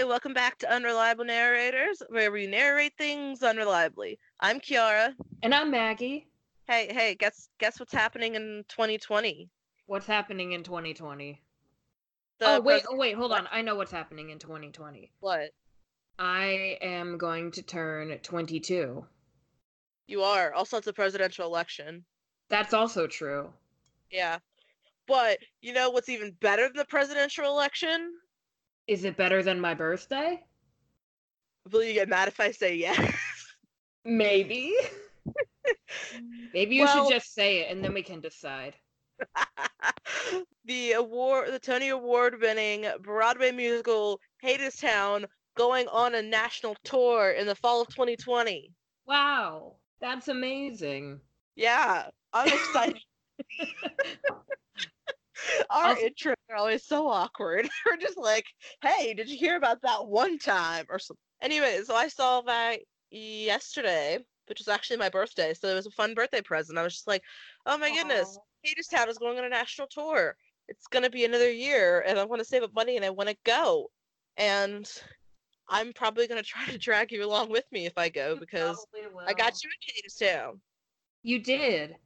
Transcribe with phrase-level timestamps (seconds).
[0.00, 4.16] Hey, welcome back to Unreliable Narrators, where we narrate things unreliably.
[4.40, 5.12] I'm Kiara.
[5.42, 6.26] And I'm Maggie.
[6.66, 9.50] Hey, hey, guess guess what's happening in 2020?
[9.84, 11.42] What's happening in 2020?
[12.38, 13.46] The oh wait, oh wait, hold on.
[13.52, 15.12] I know what's happening in 2020.
[15.20, 15.50] What?
[16.18, 19.04] I am going to turn 22.
[20.06, 20.54] You are.
[20.54, 22.06] Also, it's a presidential election.
[22.48, 23.52] That's also true.
[24.10, 24.38] Yeah.
[25.06, 28.14] But you know what's even better than the presidential election?
[28.90, 30.42] Is it better than my birthday?
[31.70, 33.14] Will you get mad if I say yes?
[34.04, 34.74] Maybe.
[36.52, 38.74] Maybe you Well- should just say it and then we can decide.
[40.64, 47.46] the award, the Tony Award winning Broadway musical Hadestown going on a national tour in
[47.46, 48.72] the fall of 2020.
[49.06, 51.20] Wow, that's amazing.
[51.54, 52.98] Yeah, I'm excited.
[55.70, 57.68] Our Also- intros are always so awkward.
[57.86, 58.46] We're just like,
[58.82, 61.20] hey, did you hear about that one time or something?
[61.42, 65.54] Anyway, so I saw that yesterday, which was actually my birthday.
[65.54, 66.78] So it was a fun birthday present.
[66.78, 67.22] I was just like,
[67.66, 70.36] oh my goodness, Hadestown is going on a national tour.
[70.68, 73.10] It's going to be another year, and I want to save up money and I
[73.10, 73.90] want to go.
[74.36, 74.88] And
[75.68, 78.84] I'm probably going to try to drag you along with me if I go because
[79.26, 80.58] I got you in Hadestown.
[81.22, 81.96] You did.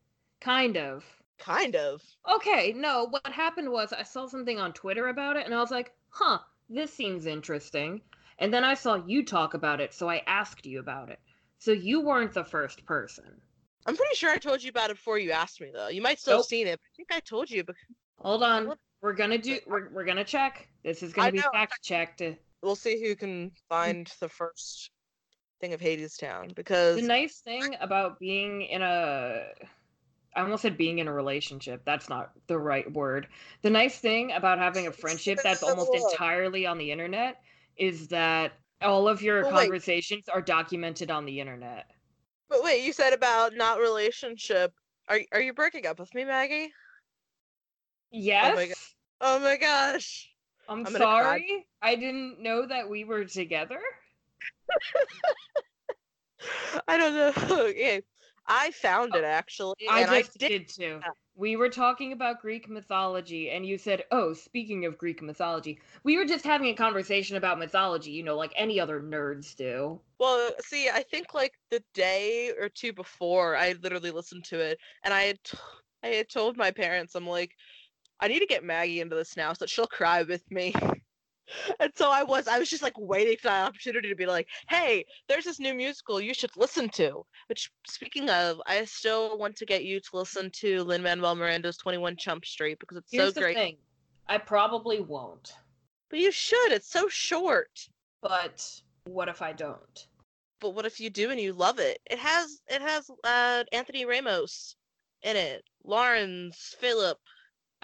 [0.40, 1.04] Kind of.
[1.38, 2.02] Kind of.
[2.32, 5.70] Okay, no, what happened was I saw something on Twitter about it and I was
[5.70, 8.00] like, huh, this seems interesting.
[8.38, 11.20] And then I saw you talk about it, so I asked you about it.
[11.58, 13.40] So you weren't the first person.
[13.86, 15.88] I'm pretty sure I told you about it before you asked me, though.
[15.88, 16.40] You might still Nope.
[16.40, 16.80] have seen it.
[16.80, 17.64] But I think I told you.
[17.64, 17.76] But
[18.18, 18.74] Hold on.
[19.02, 20.68] We're gonna do we're, we're gonna check.
[20.82, 22.22] This is gonna be know, fact checked.
[22.62, 23.54] we'll see who can mm-hmm.
[23.68, 24.90] find the first
[25.60, 29.48] thing of Hadestown because The nice thing about being in a
[30.36, 31.82] I almost said being in a relationship.
[31.84, 33.28] That's not the right word.
[33.62, 37.40] The nice thing about having a friendship that's almost entirely on the internet
[37.76, 39.60] is that all of your Well, wait.
[39.60, 41.90] conversations are documented on the internet.
[42.48, 44.72] But wait, you said about not relationship.
[45.08, 46.72] Are are you breaking up with me, Maggie?
[48.12, 48.56] Oh yes.
[48.56, 48.74] God.
[49.20, 50.30] Oh my gosh.
[50.68, 51.66] I'm, I'm sorry.
[51.82, 53.80] I didn't know that we were together.
[56.88, 57.64] I don't know.
[57.68, 58.02] okay.
[58.46, 59.74] I found oh, it actually.
[59.88, 60.48] I and just I did.
[60.48, 61.00] did too.
[61.36, 66.16] We were talking about Greek mythology, and you said, "Oh, speaking of Greek mythology, we
[66.16, 70.52] were just having a conversation about mythology, you know, like any other nerds do." Well,
[70.60, 75.12] see, I think like the day or two before, I literally listened to it, and
[75.12, 75.58] I had t-
[76.04, 77.52] I had told my parents, I'm like,
[78.20, 80.74] I need to get Maggie into this now so that she'll cry with me.
[81.80, 84.48] and so I was, I was just like waiting for that opportunity to be like,
[84.68, 87.24] hey, there's this new musical you should listen to.
[87.48, 91.76] Which, speaking of, I still want to get you to listen to Lin Manuel Miranda's
[91.76, 93.56] 21 Chump Street because it's Here's so the great.
[93.56, 93.76] thing:
[94.28, 95.52] I probably won't,
[96.10, 96.72] But you should.
[96.72, 97.68] It's so short.
[98.22, 98.64] but
[99.04, 100.06] what if I don't?
[100.60, 101.98] but what if you do and you love it?
[102.10, 104.76] It has it has uh Anthony Ramos
[105.22, 105.62] in it.
[105.84, 107.18] Lawrence, Philip.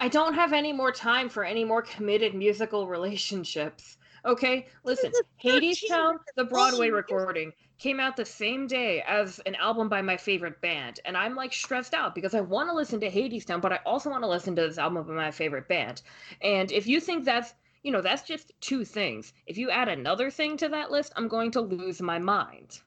[0.01, 3.97] I don't have any more time for any more committed musical relationships.
[4.25, 5.11] Okay, listen.
[5.43, 10.59] Hadestown, the Broadway recording, came out the same day as an album by my favorite
[10.59, 13.79] band, and I'm like stressed out because I want to listen to Hadestown, but I
[13.85, 16.01] also want to listen to this album by my favorite band.
[16.41, 17.53] And if you think that's
[17.83, 19.33] you know, that's just two things.
[19.45, 22.79] If you add another thing to that list, I'm going to lose my mind.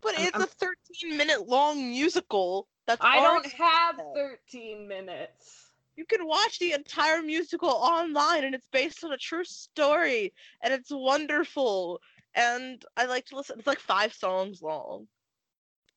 [0.00, 5.69] But I'm- it's I'm- a 13 minute long musical that's I don't have 13 minutes.
[6.00, 10.72] You can watch the entire musical online and it's based on a true story and
[10.72, 12.00] it's wonderful.
[12.34, 15.06] And I like to listen it's like five songs long.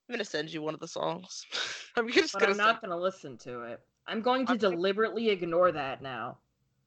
[0.09, 1.46] I'm gonna send you one of the songs.
[1.96, 3.80] I'm just But gonna I'm not going to listen to it.
[4.08, 6.40] I'm going to I'm deliberately ignore that now.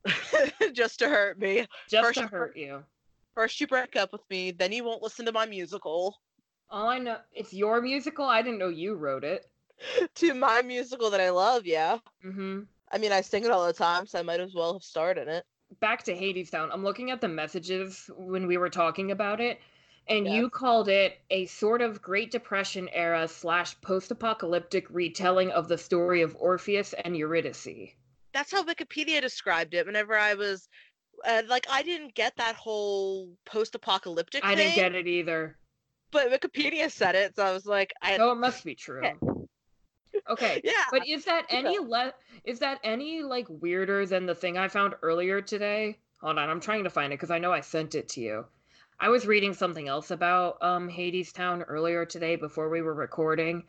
[0.72, 1.66] just to hurt me.
[1.88, 2.84] Just First to you- hurt you.
[3.34, 6.16] First you break up with me, then you won't listen to my musical.
[6.70, 8.26] All I know, it's your musical.
[8.26, 9.46] I didn't know you wrote it.
[10.16, 11.98] to my musical that I love, yeah.
[12.22, 12.60] hmm
[12.90, 15.18] I mean, I sing it all the time, so I might as well have starred
[15.18, 15.44] in it.
[15.80, 16.70] Back to Hadestown.
[16.72, 19.60] I'm looking at the messages when we were talking about it,
[20.08, 25.76] and you called it a sort of Great Depression era slash post-apocalyptic retelling of the
[25.76, 27.90] story of Orpheus and Eurydice.
[28.32, 29.86] That's how Wikipedia described it.
[29.86, 30.68] Whenever I was,
[31.26, 34.44] uh, like, I didn't get that whole post-apocalyptic.
[34.44, 35.56] I didn't get it either.
[36.12, 39.02] but Wikipedia said it, so I was like, I So it must be true.
[40.28, 40.60] Okay.
[40.64, 40.72] yeah.
[40.90, 42.14] But is that any le-
[42.44, 45.98] is that any like weirder than the thing I found earlier today?
[46.20, 48.46] Hold on, I'm trying to find it because I know I sent it to you.
[48.98, 53.64] I was reading something else about um Hadestown earlier today before we were recording,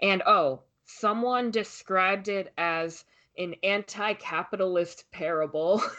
[0.00, 3.04] and oh, someone described it as
[3.38, 5.82] an anti-capitalist parable.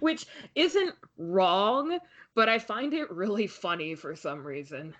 [0.00, 1.98] which isn't wrong,
[2.34, 4.94] but I find it really funny for some reason.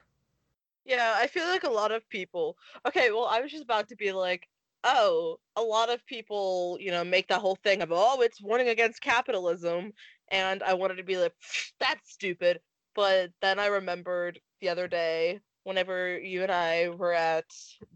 [0.85, 2.57] Yeah, I feel like a lot of people.
[2.87, 4.49] Okay, well, I was just about to be like,
[4.85, 8.69] oh, a lot of people, you know, make that whole thing of, oh, it's warning
[8.69, 9.93] against capitalism.
[10.31, 11.35] And I wanted to be like,
[11.81, 12.61] that's stupid.
[12.95, 17.47] But then I remembered the other day, whenever you and I were at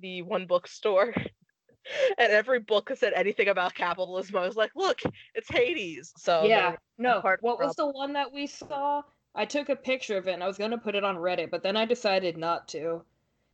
[0.01, 1.15] the one bookstore,
[2.19, 5.01] and every book said anything about capitalism, I was like, look,
[5.35, 6.13] it's Hades.
[6.17, 7.23] So yeah, no.
[7.41, 9.03] What was the one that we saw?
[9.35, 11.63] I took a picture of it and I was gonna put it on Reddit, but
[11.63, 13.03] then I decided not to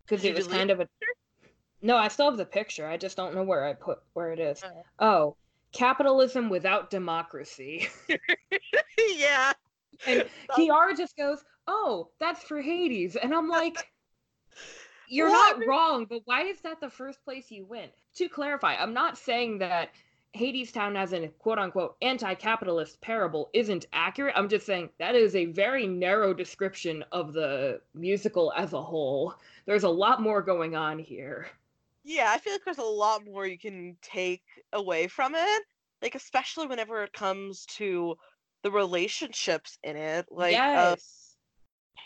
[0.05, 0.89] because it was kind of a.
[1.83, 2.87] No, I still have the picture.
[2.87, 4.63] I just don't know where I put where it is.
[4.65, 5.37] Oh, oh
[5.75, 7.89] capitalism without democracy.
[9.17, 9.53] yeah.
[10.07, 10.25] And
[10.57, 13.91] Kiara just goes, "Oh, that's for Hades," and I'm like.
[15.07, 15.59] You're what?
[15.59, 17.93] not wrong, but why is that the first place you went?
[18.17, 19.91] To clarify, I'm not saying that
[20.35, 24.35] Hadestown as a quote unquote anti capitalist parable isn't accurate.
[24.37, 29.35] I'm just saying that is a very narrow description of the musical as a whole.
[29.67, 31.47] There's a lot more going on here.
[32.05, 34.43] Yeah, I feel like there's a lot more you can take
[34.73, 35.63] away from it.
[36.03, 38.17] Like, especially whenever it comes to
[38.63, 40.27] the relationships in it.
[40.31, 40.77] Like, yes.
[40.77, 40.97] uh,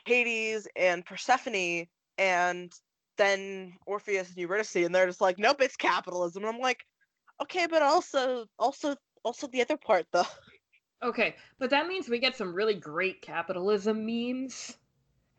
[0.04, 1.86] Hades and Persephone,
[2.18, 2.72] and
[3.16, 6.44] then Orpheus and Eurydice, and they're just like, nope, it's capitalism.
[6.44, 6.84] And I'm like,
[7.42, 10.24] Okay, but also also also the other part though.
[11.02, 14.76] Okay, but that means we get some really great capitalism memes.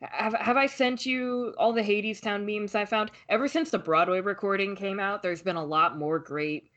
[0.01, 3.12] Have have I sent you all the Hadestown memes I found?
[3.28, 6.72] Ever since the Broadway recording came out, there's been a lot more great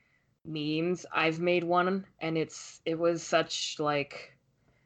[0.44, 1.06] memes.
[1.12, 4.36] I've made one and it's it was such like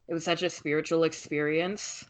[0.07, 2.05] it was such a spiritual experience.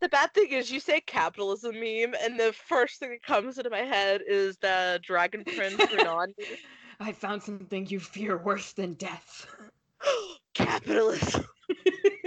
[0.00, 3.70] The bad thing is you say capitalism meme and the first thing that comes into
[3.70, 6.34] my head is the Dragon Prince Renan
[7.00, 9.46] I found something you fear worse than death.
[10.54, 11.44] Capitalism.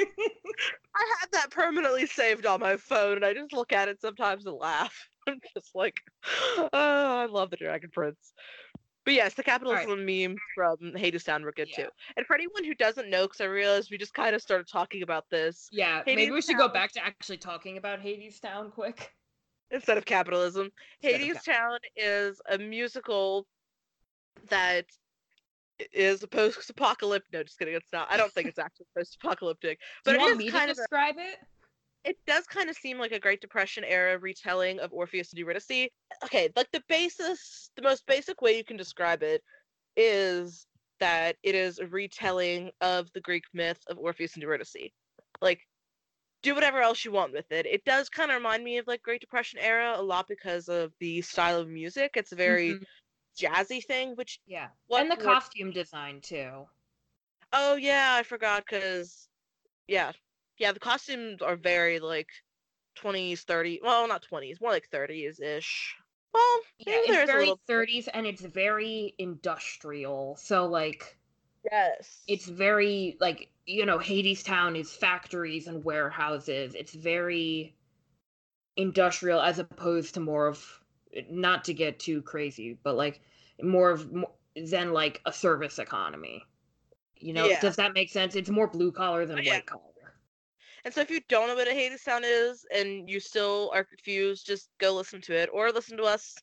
[1.00, 4.46] I had that permanently saved on my phone, and I just look at it sometimes
[4.46, 4.94] and laugh.
[5.28, 5.96] I'm just like,
[6.58, 8.34] oh, I love the Dragon Prince.
[9.06, 10.28] But yes, the capitalism right.
[10.28, 11.86] meme from Hadestown were good yeah.
[11.86, 11.90] too.
[12.18, 15.04] And for anyone who doesn't know, because I realized we just kind of started talking
[15.04, 15.68] about this.
[15.72, 16.68] Yeah, Hades maybe we should Town...
[16.68, 19.12] go back to actually talking about Hadestown quick.
[19.72, 20.70] Instead of capitalism.
[21.02, 23.48] Instead Hades of Town is a musical
[24.50, 24.86] that
[25.94, 27.32] is a post-apocalyptic.
[27.32, 27.76] No, just kidding.
[27.76, 28.08] It's not.
[28.12, 29.80] I don't think it's actually post-apocalyptic.
[30.04, 31.38] But Do you want me to describe a, it?
[32.04, 35.90] It does kind of seem like a Great Depression era retelling of Orpheus and Eurydice.
[36.24, 39.42] Okay, like the basis, the most basic way you can describe it
[39.96, 40.66] is
[41.00, 44.92] that it is a retelling of the Greek myth of Orpheus and Eurydice.
[45.42, 45.62] Like,
[46.42, 47.66] do whatever else you want with it.
[47.66, 50.94] It does kind of remind me of like Great Depression era a lot because of
[51.00, 52.12] the style of music.
[52.16, 52.84] It's very mm-hmm
[53.40, 56.66] jazzy thing, which yeah, and the what, costume design too.
[57.54, 59.28] Oh yeah, I forgot because
[59.88, 60.12] yeah,
[60.58, 62.28] yeah, the costumes are very like
[62.96, 63.80] twenties, thirty.
[63.84, 65.96] Well, not twenties, more like thirties ish.
[66.34, 70.38] Well, yeah, it's very thirties, and it's very industrial.
[70.40, 71.18] So like,
[71.72, 76.76] yes, it's very like you know, Hadestown is factories and warehouses.
[76.76, 77.76] It's very
[78.78, 80.64] industrial as opposed to more of
[81.30, 83.22] not to get too crazy, but like
[83.62, 86.44] more of more, than like a service economy.
[87.18, 87.60] You know, yeah.
[87.60, 88.36] does that make sense?
[88.36, 89.56] It's more blue collar than uh, yeah.
[89.56, 89.84] white collar.
[90.86, 94.46] And so if you don't know what a Hadestown is and you still are confused,
[94.46, 96.36] just go listen to it or listen to us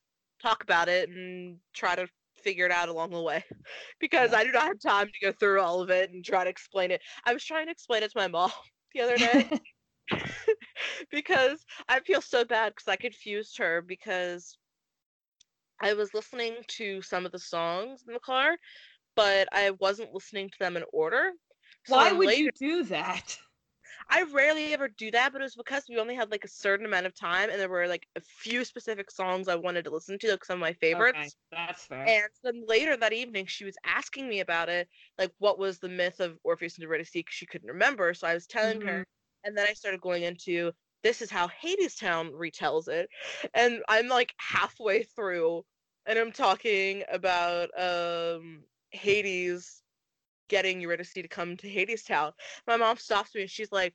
[0.43, 2.07] talk about it and try to
[2.43, 3.43] figure it out along the way.
[4.01, 4.35] Because.
[4.35, 6.91] I do not have time to go through all of it and try to explain
[6.91, 7.01] it.
[7.25, 8.51] I was trying to explain it to my mom
[8.95, 9.49] the other day.
[11.11, 14.59] because I feel so bad because I confused her because
[15.81, 18.57] I was listening to some of the songs in the car,
[19.15, 21.33] but I wasn't listening to them in order.
[21.87, 23.39] So Why would later, you do that?
[24.11, 26.87] I rarely ever do that, but it was because we only had like a certain
[26.87, 30.19] amount of time, and there were like a few specific songs I wanted to listen
[30.21, 31.19] to, like some of my favorites.
[31.19, 32.07] Okay, that's fair.
[32.07, 35.89] And then later that evening, she was asking me about it, like what was the
[35.89, 38.15] myth of Orpheus and Eurydice, because she couldn't remember.
[38.15, 38.89] So I was telling mm-hmm.
[38.89, 39.07] her,
[39.45, 40.73] and then I started going into
[41.07, 43.09] this is how Hadestown retells it.
[43.55, 45.65] And I'm like halfway through
[46.05, 49.83] and I'm talking about um Hades
[50.49, 52.33] getting Eurydice to come to Hadestown.
[52.67, 53.95] My mom stops me and she's like,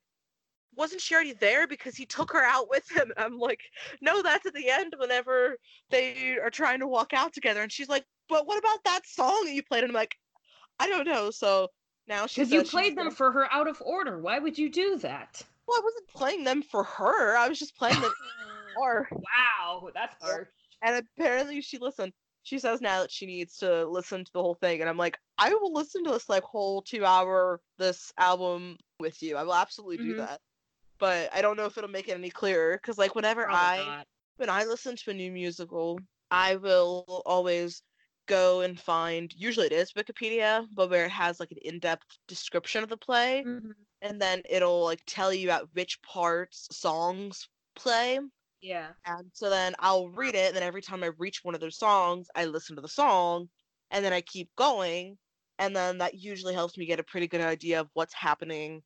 [0.78, 3.12] wasn't she already there because he took her out with him?
[3.18, 3.60] I'm like,
[4.00, 5.58] no, that's at the end whenever
[5.90, 7.62] they are trying to walk out together.
[7.62, 9.84] And she's like, but what about that song that you played?
[9.84, 10.16] And I'm like,
[10.80, 11.30] I don't know.
[11.30, 11.68] So
[12.08, 14.18] now she because you played them for her out of order.
[14.18, 15.42] Why would you do that?
[15.68, 17.38] Well, I wasn't playing them for her.
[17.38, 18.12] I was just playing them
[18.76, 19.08] for.
[19.12, 20.48] Wow, that's harsh.
[20.82, 22.14] And apparently she listened.
[22.44, 25.18] she says now that she needs to listen to the whole thing, and I'm like,
[25.38, 29.38] I will listen to this like whole two hour this album with you.
[29.38, 30.18] I will absolutely do Mhm.
[30.18, 30.40] that.
[31.00, 33.86] But I don't know if it'll make it any clearer because like whenever Probably I
[33.86, 34.08] not.
[34.38, 36.00] when I listen to a new musical,
[36.32, 37.84] I will always
[38.32, 42.84] go and find usually it is Wikipedia, but where it has like an in-depth description
[42.84, 43.76] of the play, Mhm.
[44.02, 48.20] and then it'll like tell you about which parts songs play.
[48.62, 48.94] Yeah.
[49.06, 51.78] And so then I'll read it, and then every time I reach one of those
[51.78, 53.50] songs, I listen to the song,
[53.92, 55.18] and then I keep going,
[55.58, 58.84] and then that usually helps me get a pretty good idea of what's happening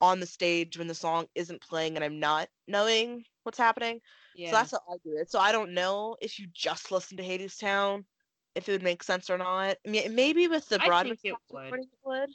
[0.00, 4.00] on the stage when the song isn't playing and I'm not knowing what's happening.
[4.34, 4.50] Yeah.
[4.50, 5.30] So that's how I do it.
[5.30, 8.04] So I don't know if you just listen to Hadestown,
[8.58, 9.76] if it would make sense or not.
[9.86, 11.86] I mean, maybe with the I think it would.
[12.04, 12.30] would.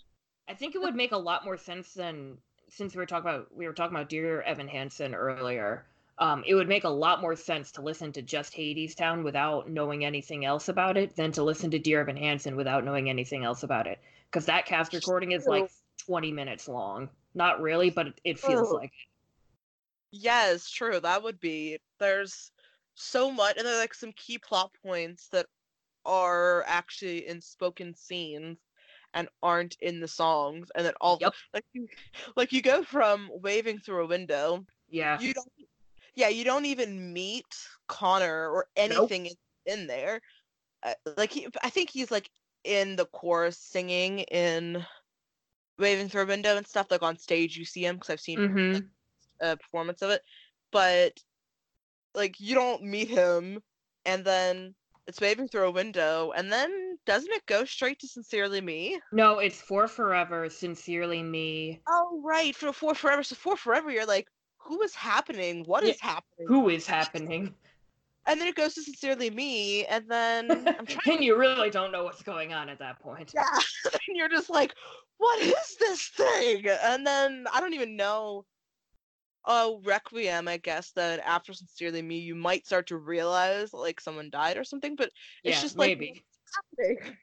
[0.48, 2.38] I think it would make a lot more sense than
[2.70, 5.86] since we were talking about we were talking about Dear Evan Hansen earlier.
[6.20, 10.06] Um, it would make a lot more sense to listen to just Hadestown without knowing
[10.06, 13.64] anything else about it than to listen to Dear Evan Hansen without knowing anything else
[13.64, 14.00] about it.
[14.32, 15.72] Because that cast recording is like
[16.06, 17.10] 20 minutes long.
[17.34, 18.76] Not really, but it, it feels Oh.
[18.76, 19.08] like it.
[20.12, 21.00] Yes, true.
[21.00, 21.80] That would be.
[22.00, 22.52] There's
[22.94, 25.48] so much, and there's like some key plot points that
[26.06, 28.58] are actually in spoken scenes
[29.14, 31.34] and aren't in the songs, and then all Yep.
[31.54, 31.88] like you,
[32.36, 34.66] like you go from waving through a window.
[34.90, 35.20] Yeah.
[35.20, 35.48] You don't.
[36.16, 37.46] Yeah, you don't even meet
[37.88, 40.22] Connor or anything in, in there.
[40.84, 42.30] Uh, like he, I think he's like
[42.64, 44.84] in the chorus singing in
[45.78, 46.88] waving through a window and stuff.
[46.92, 48.88] Like on stage, you see him because I've seen hmm
[49.42, 50.22] a performance of it,
[50.72, 51.14] but
[52.16, 53.62] like you don't meet him,
[54.06, 54.76] and then
[55.08, 59.00] it's waving through a window, and then doesn't it go straight to sincerely me?
[59.14, 60.50] No, it's for forever.
[60.50, 61.86] Sincerely, me.
[61.88, 63.24] Oh right, for for forever.
[63.24, 65.64] So for forever, you're like, who is happening?
[65.66, 66.50] What is Yeah, happening?
[66.50, 67.56] Who is happening?
[68.26, 71.02] And then it goes to sincerely me, and then I'm trying.
[71.16, 73.34] and you really don't know what's going on at that point.
[73.34, 73.60] yeah,
[74.08, 74.74] and you're just like,
[75.18, 76.68] what is this thing?
[76.68, 78.46] And then I don't even know.
[79.46, 84.30] Oh, Requiem, I guess that after Sincerely Me, you might start to realize like someone
[84.30, 85.10] died or something, but
[85.44, 86.24] it's Yeah, just like maybe.
[86.80, 87.18] happening?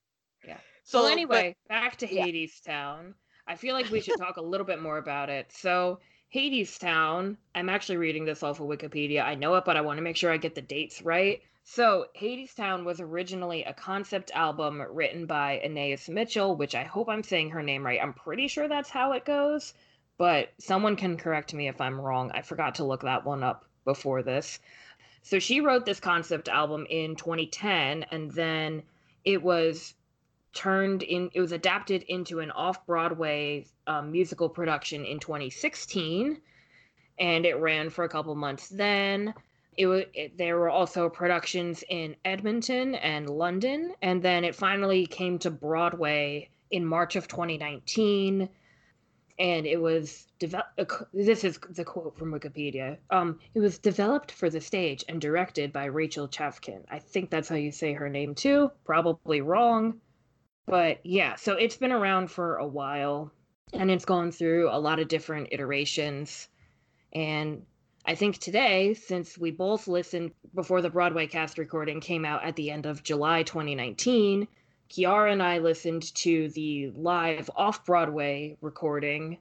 [0.47, 0.59] Yeah.
[0.85, 2.27] So well, but- anyway, back to yeah.
[2.27, 3.15] Hadestown.
[3.47, 5.53] I feel like we should talk a little bit more about it.
[5.53, 6.01] So,
[6.35, 9.23] Hadestown, I'm actually reading this off of Wikipedia.
[9.23, 11.43] I know it, but I want to make sure I get the dates right.
[11.63, 17.23] So, Hadestown was originally a concept album written by Anais Mitchell, which I hope I'm
[17.23, 18.01] saying her name right.
[18.03, 19.75] I'm pretty sure that's how it goes,
[20.21, 22.31] but someone can correct me if I'm wrong.
[22.35, 24.59] I forgot to look that one up before this.
[25.23, 28.83] So, she wrote this concept album in 2010, and then
[29.25, 29.95] it was
[30.53, 36.39] turned in it was adapted into an off-broadway um, musical production in 2016
[37.19, 39.33] and it ran for a couple months then
[39.79, 45.07] it was it, there were also productions in edmonton and london and then it finally
[45.07, 48.49] came to broadway in march of 2019
[49.41, 50.79] and it was developed
[51.15, 52.99] this is the quote from wikipedia.
[53.11, 56.85] Um it was developed for the stage and directed by rachel Chavkin.
[56.91, 58.71] I think that's how you say her name too.
[58.85, 60.01] Probably wrong.
[60.67, 63.33] But yeah, so it's been around for a while
[63.73, 66.49] and it's gone through a lot of different iterations.
[67.13, 67.65] And
[68.05, 72.57] I think today, since we both listened before the Broadway cast recording came out at
[72.57, 74.49] the end of July 2019,
[74.91, 79.39] Kiara and I listened to the live off Broadway recording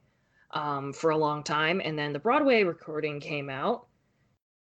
[0.52, 1.82] um, for a long time.
[1.84, 3.88] And then the Broadway recording came out.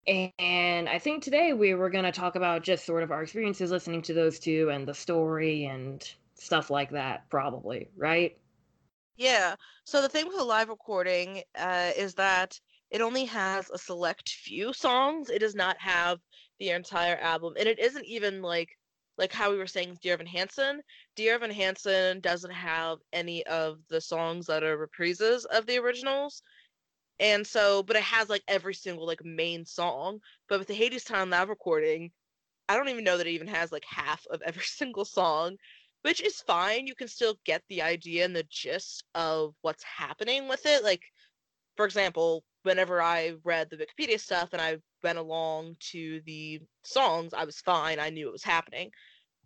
[0.06, 3.70] And I think today we were going to talk about just sort of our experiences
[3.70, 8.38] listening to those two and the story and stuff like that, probably, right?
[9.16, 9.56] Yeah.
[9.85, 12.58] So the thing with a live recording uh, is that
[12.90, 15.28] it only has a select few songs.
[15.28, 16.20] It does not have
[16.58, 18.77] the entire album, and it isn't even like
[19.18, 20.80] like how we were saying Dear Evan Hansen.
[21.16, 26.42] Dear Evan Hansen doesn't have any of the songs that are reprises of the originals.
[27.20, 30.20] And so, but it has like every single like main song.
[30.48, 32.12] But with the Hadestown live recording,
[32.68, 35.56] I don't even know that it even has like half of every single song
[36.02, 36.87] which is fine.
[36.87, 40.84] You can still get the idea and the gist of what's happening with it.
[40.84, 41.02] Like,
[41.76, 47.34] for example, whenever I read the Wikipedia stuff and I went along to the songs,
[47.34, 47.98] I was fine.
[47.98, 48.90] I knew it was happening.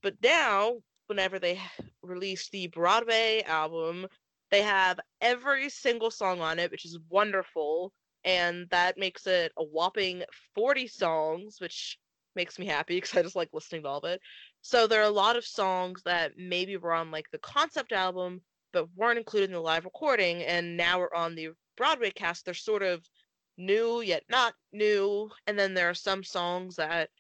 [0.03, 1.61] But now, whenever they
[2.03, 4.07] released the Broadway album,
[4.51, 7.93] they have every single song on it, which is wonderful.
[8.25, 11.99] And that makes it a whopping 40 songs, which
[12.35, 14.21] makes me happy because I just like listening to all of it.
[14.61, 18.41] So there are a lot of songs that maybe were on like the concept album,
[18.73, 22.45] but weren't included in the live recording, and now we're on the Broadway cast.
[22.45, 23.05] They're sort of
[23.59, 27.11] new yet not new, and then there are some songs that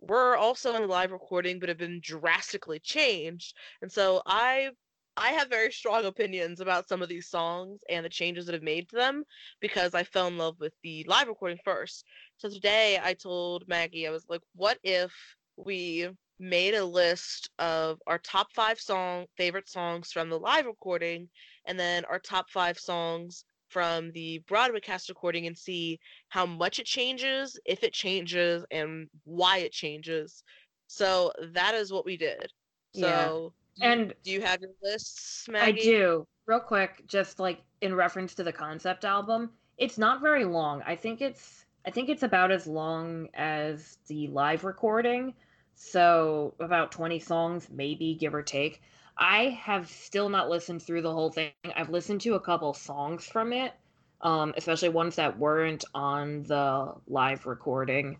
[0.00, 3.56] were also in the live recording but have been drastically changed.
[3.82, 4.70] And so I
[5.16, 8.62] I have very strong opinions about some of these songs and the changes that have
[8.62, 9.24] made to them
[9.60, 12.04] because I fell in love with the live recording first.
[12.36, 15.12] So today I told Maggie, I was like, what if
[15.56, 21.28] we made a list of our top five song favorite songs from the live recording
[21.66, 25.98] and then our top five songs from the Broadway cast recording and see
[26.28, 30.42] how much it changes, if it changes, and why it changes.
[30.86, 32.50] So that is what we did.
[32.94, 33.92] So yeah.
[33.92, 35.80] and do you have your lists, Maggie?
[35.80, 36.26] I do.
[36.46, 40.82] Real quick, just like in reference to the concept album, it's not very long.
[40.86, 45.34] I think it's I think it's about as long as the live recording.
[45.74, 48.82] So about 20 songs, maybe give or take.
[49.18, 51.52] I have still not listened through the whole thing.
[51.76, 53.74] I've listened to a couple songs from it,
[54.20, 58.18] um, especially ones that weren't on the live recording.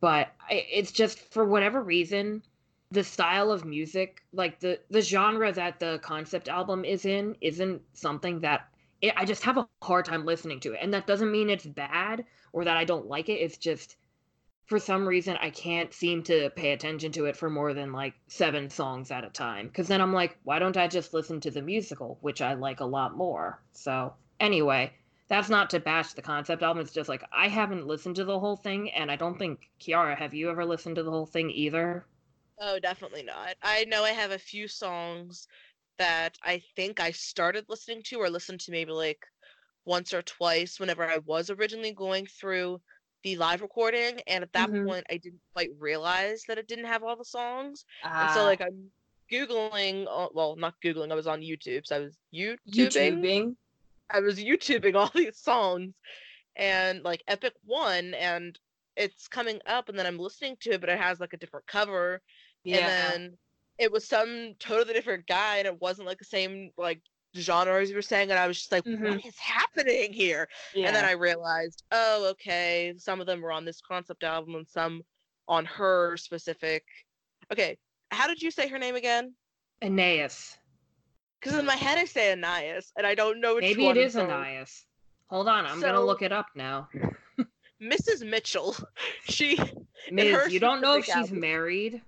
[0.00, 2.42] But I, it's just for whatever reason,
[2.90, 7.82] the style of music, like the the genre that the concept album is in, isn't
[7.92, 8.68] something that
[9.02, 10.80] it, I just have a hard time listening to it.
[10.82, 13.34] And that doesn't mean it's bad or that I don't like it.
[13.34, 13.96] It's just
[14.68, 18.12] for some reason I can't seem to pay attention to it for more than like
[18.28, 19.66] seven songs at a time.
[19.66, 22.80] Because then I'm like, why don't I just listen to the musical, which I like
[22.80, 23.62] a lot more?
[23.72, 24.92] So, anyway,
[25.26, 26.82] that's not to bash the concept album.
[26.82, 30.16] It's just like I haven't listened to the whole thing, and I don't think Kiara,
[30.18, 32.04] have you ever listened to the whole thing either?
[32.60, 33.54] Oh, definitely not.
[33.62, 35.48] I know I have a few songs
[35.96, 39.24] that I think I started listening to or listened to maybe like
[39.86, 42.80] once or twice whenever I was originally going through
[43.22, 44.86] the live recording and at that mm-hmm.
[44.86, 48.44] point i didn't quite realize that it didn't have all the songs and so ah.
[48.44, 48.90] like i'm
[49.30, 53.56] googling uh, well not googling i was on youtube so i was youtubing, YouTubing.
[54.10, 55.94] i was youtubing all these songs
[56.56, 58.58] and like epic one and
[58.96, 61.66] it's coming up and then i'm listening to it but it has like a different
[61.66, 62.20] cover
[62.64, 62.76] yeah.
[62.76, 63.38] and then
[63.78, 67.00] it was some totally different guy and it wasn't like the same like
[67.40, 69.04] genres you were saying, and I was just like, mm-hmm.
[69.04, 70.48] what is happening here?
[70.74, 70.88] Yeah.
[70.88, 74.68] And then I realized, oh, okay, some of them were on this concept album and
[74.68, 75.02] some
[75.48, 76.84] on her specific.
[77.52, 77.78] Okay,
[78.10, 79.34] how did you say her name again?
[79.82, 80.56] Aeneas.
[81.40, 84.16] Because in my head I say Anais, and I don't know which Maybe it is
[84.16, 84.66] Anais.
[85.30, 86.88] Hold on, I'm so, gonna look it up now.
[87.82, 88.28] Mrs.
[88.28, 88.76] Mitchell,
[89.28, 89.58] she.
[90.10, 90.52] Ms.
[90.52, 92.02] You don't know if she's album, married.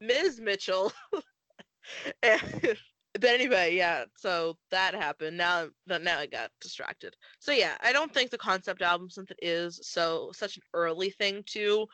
[0.00, 0.40] Ms.
[0.40, 0.92] Mitchell.
[2.22, 2.76] and
[3.14, 4.04] but anyway, yeah.
[4.16, 5.36] So that happened.
[5.36, 7.14] Now, now I got distracted.
[7.38, 11.10] So yeah, I don't think the concept album, since it is so such an early
[11.10, 11.86] thing too,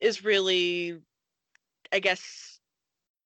[0.00, 0.98] is really,
[1.92, 2.60] I guess,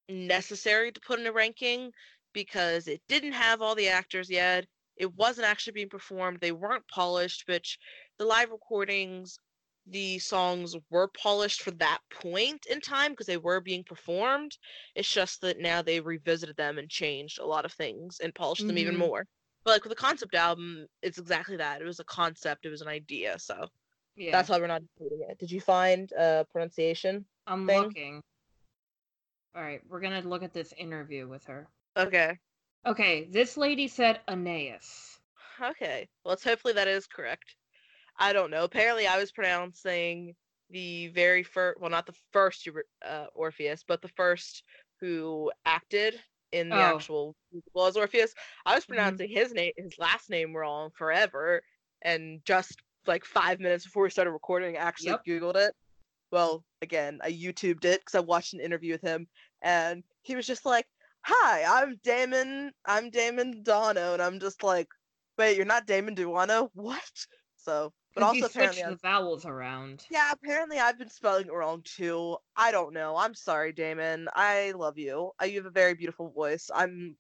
[0.08, 1.90] necessary to put in a ranking
[2.32, 4.66] because it didn't have all the actors yet.
[4.96, 6.38] It wasn't actually being performed.
[6.40, 7.78] They weren't polished, which
[8.18, 9.38] the live recordings
[9.86, 14.56] the songs were polished for that point in time because they were being performed.
[14.94, 18.62] It's just that now they revisited them and changed a lot of things and polished
[18.62, 18.68] mm-hmm.
[18.68, 19.06] them even mm-hmm.
[19.06, 19.26] more.
[19.64, 21.80] But like with the concept album, it's exactly that.
[21.80, 23.38] It was a concept, it was an idea.
[23.38, 23.66] So
[24.16, 24.32] yeah.
[24.32, 25.38] that's why we're not including it.
[25.38, 27.24] Did you find a pronunciation?
[27.46, 27.82] I'm thing?
[27.82, 28.22] looking.
[29.54, 31.68] All right, we're gonna look at this interview with her.
[31.96, 32.36] Okay.
[32.84, 35.18] Okay, this lady said Aeneas.
[35.60, 37.56] Okay, well, let's hopefully that is correct.
[38.18, 38.64] I don't know.
[38.64, 40.34] Apparently, I was pronouncing
[40.70, 42.68] the very first, well, not the first
[43.06, 44.62] uh, Orpheus, but the first
[45.00, 46.18] who acted
[46.52, 46.96] in the oh.
[46.96, 47.36] actual
[47.74, 48.34] well as Orpheus.
[48.64, 48.94] I was mm-hmm.
[48.94, 49.38] pronouncing mm-hmm.
[49.38, 51.62] his name, his last name wrong forever,
[52.02, 55.24] and just like five minutes before we started recording, I actually yep.
[55.26, 55.74] Googled it.
[56.32, 59.28] Well, again, I YouTubed it because I watched an interview with him,
[59.62, 60.86] and he was just like,
[61.22, 62.72] "Hi, I'm Damon.
[62.84, 64.88] I'm Damon Daunno," and I'm just like,
[65.38, 66.70] "Wait, you're not Damon Duano?
[66.74, 67.10] What?"
[67.56, 70.06] So but also apparently the vowels around.
[70.10, 72.38] Yeah, apparently I've been spelling it wrong too.
[72.56, 73.14] I don't know.
[73.14, 74.28] I'm sorry, Damon.
[74.34, 75.32] I love you.
[75.38, 76.70] I, you have a very beautiful voice.
[76.74, 77.14] I'm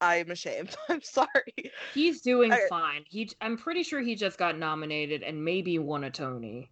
[0.00, 0.74] I'm ashamed.
[0.88, 1.70] I'm sorry.
[1.94, 3.04] He's doing I, fine.
[3.08, 6.68] He I'm pretty sure he just got nominated and maybe won a Tony.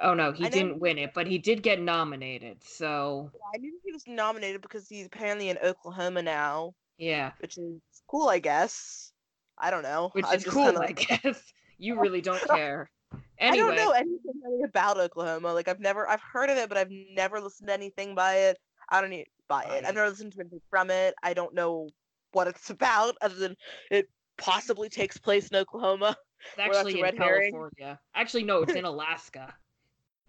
[0.00, 2.62] Oh no, he I didn't win it, but he did get nominated.
[2.62, 6.74] So I knew he was nominated because he's apparently in Oklahoma now.
[6.96, 9.12] Yeah, which is cool, I guess.
[9.58, 10.10] I don't know.
[10.12, 10.80] Which is cool, kinda...
[10.80, 11.42] I guess.
[11.78, 12.88] You really don't care.
[13.38, 13.64] Anyway.
[13.64, 15.52] I don't know anything really about Oklahoma.
[15.52, 18.58] Like I've never I've heard of it, but I've never listened to anything by it.
[18.88, 19.84] I don't need buy it.
[19.84, 21.14] I've never listened to anything from it.
[21.22, 21.88] I don't know
[22.32, 23.56] what it's about other than
[23.90, 26.16] it possibly takes place in Oklahoma.
[26.50, 27.70] It's actually in California.
[27.78, 27.98] Herring.
[28.14, 29.54] Actually, no, it's in Alaska.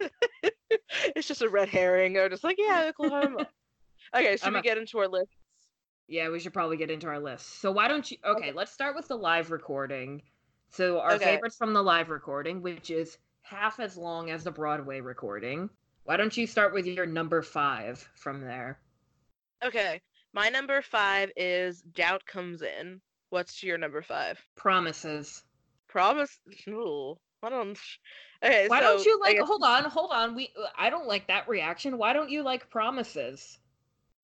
[1.14, 2.12] it's just a red herring.
[2.12, 3.46] They're just like, yeah, Oklahoma.
[4.14, 5.32] okay, should I'm we a- get into our list?
[6.06, 7.60] Yeah, we should probably get into our list.
[7.60, 8.16] So why don't you?
[8.24, 8.52] Okay, okay.
[8.52, 10.22] let's start with the live recording.
[10.70, 11.24] So our okay.
[11.24, 15.70] favorites from the live recording, which is half as long as the Broadway recording,
[16.04, 18.78] Why don't you start with your number five from there?
[19.64, 20.00] Okay.
[20.32, 23.00] My number five is Doubt Comes In.
[23.30, 24.38] What's your number five?
[24.56, 25.42] Promises.
[25.88, 26.38] Promise.
[26.68, 27.78] Ooh, I don't.
[28.44, 28.68] Okay.
[28.68, 29.36] Why so don't you like?
[29.36, 30.34] guess- Hold on, hold on.
[30.34, 31.98] We I don't like that reaction.
[31.98, 33.58] Why don't you like promises?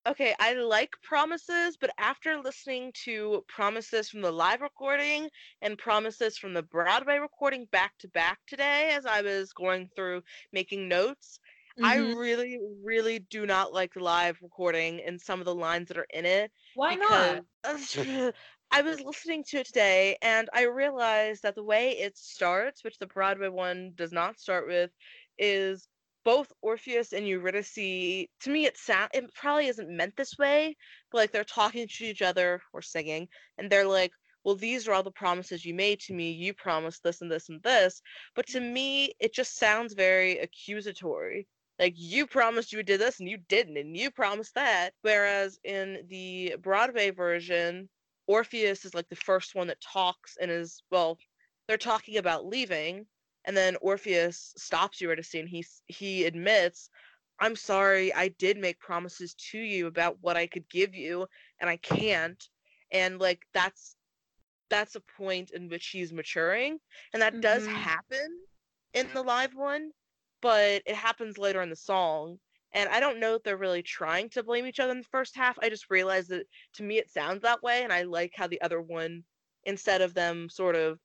[0.06, 5.30] Okay, I like Promises, but after listening to Promises from the live recording
[5.62, 10.22] and Promises from the Broadway recording back to back today, as I was going through
[10.52, 11.40] making notes,
[11.82, 12.14] I Mhm.
[12.18, 16.06] really, really do not like the live recording and some of the lines that are
[16.12, 16.52] in it.
[16.74, 17.44] Why not?
[18.70, 22.98] I was listening to it today and I realized that the way it starts, which
[22.98, 24.90] the Broadway one does not start with,
[25.38, 25.88] is
[26.24, 27.74] both Orpheus and Eurydice.
[27.74, 30.76] To me, it sound it probably isn't meant this way,
[31.10, 34.12] but like they're talking to each other or singing, and they're like,
[34.44, 36.32] "Well, these are all the promises you made to me.
[36.32, 38.00] You promised this and this and this."
[38.34, 41.46] But to me, it just sounds very accusatory
[41.78, 46.04] like you promised you did this and you didn't and you promised that whereas in
[46.08, 47.88] the broadway version
[48.26, 51.18] orpheus is like the first one that talks and is well
[51.66, 53.06] they're talking about leaving
[53.44, 56.90] and then orpheus stops eurydice and he he admits
[57.40, 61.26] i'm sorry i did make promises to you about what i could give you
[61.60, 62.48] and i can't
[62.92, 63.96] and like that's
[64.70, 66.78] that's a point in which he's maturing
[67.12, 67.74] and that does Mhm.
[67.74, 68.40] happen
[68.94, 69.90] in the live one
[70.42, 72.38] but it happens later in the song.
[72.72, 75.34] And I don't know if they're really trying to blame each other in the first
[75.36, 75.58] half.
[75.62, 78.60] I just realized that to me it sounds that way, and I like how the
[78.60, 79.24] other one,
[79.64, 81.00] instead of them sort of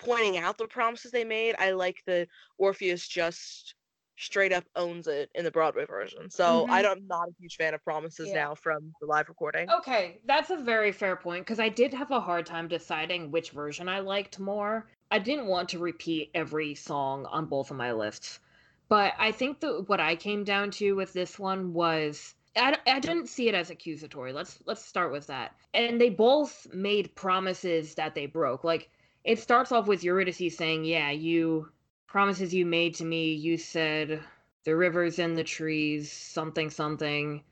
[0.00, 3.74] pointing out the promises they made, I like that Orpheus just
[4.16, 6.30] straight up owns it in the Broadway version.
[6.30, 6.82] So I Mhm.
[6.82, 8.34] don't, I'm not a huge fan of promises Yeah.
[8.34, 9.74] now from the live recording.
[9.78, 13.50] Okay, that's a very fair point because I did have a hard time deciding which
[13.52, 14.90] version I liked more.
[15.10, 18.40] I didn't want to repeat every song on both of my lists,
[18.88, 23.00] but I think that what I came down to with this one was I, I
[23.00, 24.32] didn't see it as accusatory.
[24.32, 25.54] Let's let's start with that.
[25.72, 28.64] And they both made promises that they broke.
[28.64, 28.90] Like
[29.24, 31.70] it starts off with Eurydice saying, "Yeah, you
[32.06, 33.32] promises you made to me.
[33.34, 34.22] You said
[34.64, 37.42] the rivers and the trees, something something."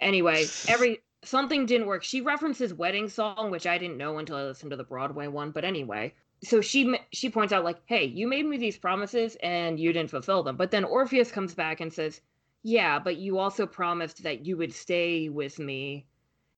[0.00, 2.02] Anyway, every something didn't work.
[2.02, 5.50] She references wedding song, which I didn't know until I listened to the Broadway one.
[5.50, 9.78] But anyway, so she she points out like, "Hey, you made me these promises and
[9.78, 12.20] you didn't fulfill them." But then Orpheus comes back and says,
[12.62, 16.06] "Yeah, but you also promised that you would stay with me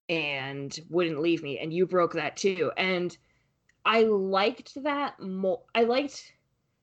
[0.08, 3.16] and wouldn't leave me, and you broke that too." And
[3.84, 5.62] I liked that more.
[5.74, 6.32] I liked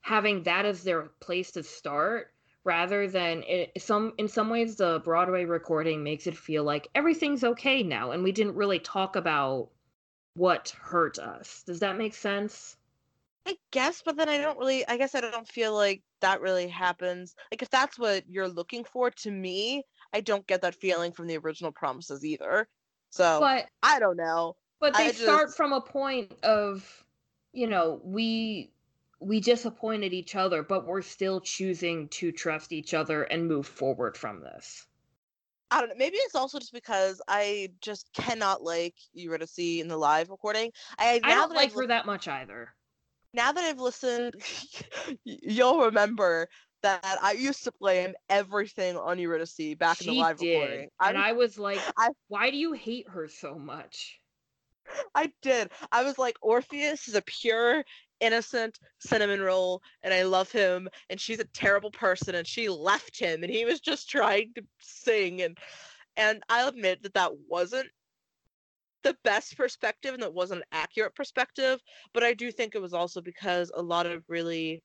[0.01, 2.33] having that as their place to start
[2.63, 7.43] rather than it, some in some ways the broadway recording makes it feel like everything's
[7.43, 9.69] okay now and we didn't really talk about
[10.35, 12.77] what hurt us does that make sense
[13.45, 14.87] I guess, but then I don't really.
[14.87, 17.35] I guess I don't feel like that really happens.
[17.51, 19.83] Like if that's what you're looking for, to me,
[20.13, 22.67] I don't get that feeling from the original promises either.
[23.09, 24.55] So but I don't know.
[24.81, 27.05] But they I start from a point of
[27.53, 28.73] you know we
[29.21, 34.17] we disappointed each other but we're still choosing to trust each other and move forward
[34.17, 34.87] from this
[35.73, 35.95] I don't know.
[35.97, 40.71] Maybe it's also just because I just cannot like Eurydice in the live recording.
[40.99, 42.73] I i don't like I've her that much either
[43.33, 44.35] now that I've listened,
[45.23, 46.47] you'll remember
[46.83, 50.89] that I used to blame everything on Eurydice back in the live did recording.
[50.99, 54.20] and i was like I- why do you hate her so much
[55.15, 55.71] I did.
[55.91, 57.83] I was like, Orpheus is a pure,
[58.19, 60.87] innocent cinnamon roll, and I love him.
[61.09, 64.63] And she's a terrible person, and she left him, and he was just trying to
[64.79, 65.41] sing.
[65.41, 65.57] And
[66.17, 67.89] and I'll admit that that wasn't
[69.03, 71.79] the best perspective, and that wasn't an accurate perspective.
[72.13, 74.83] But I do think it was also because a lot of really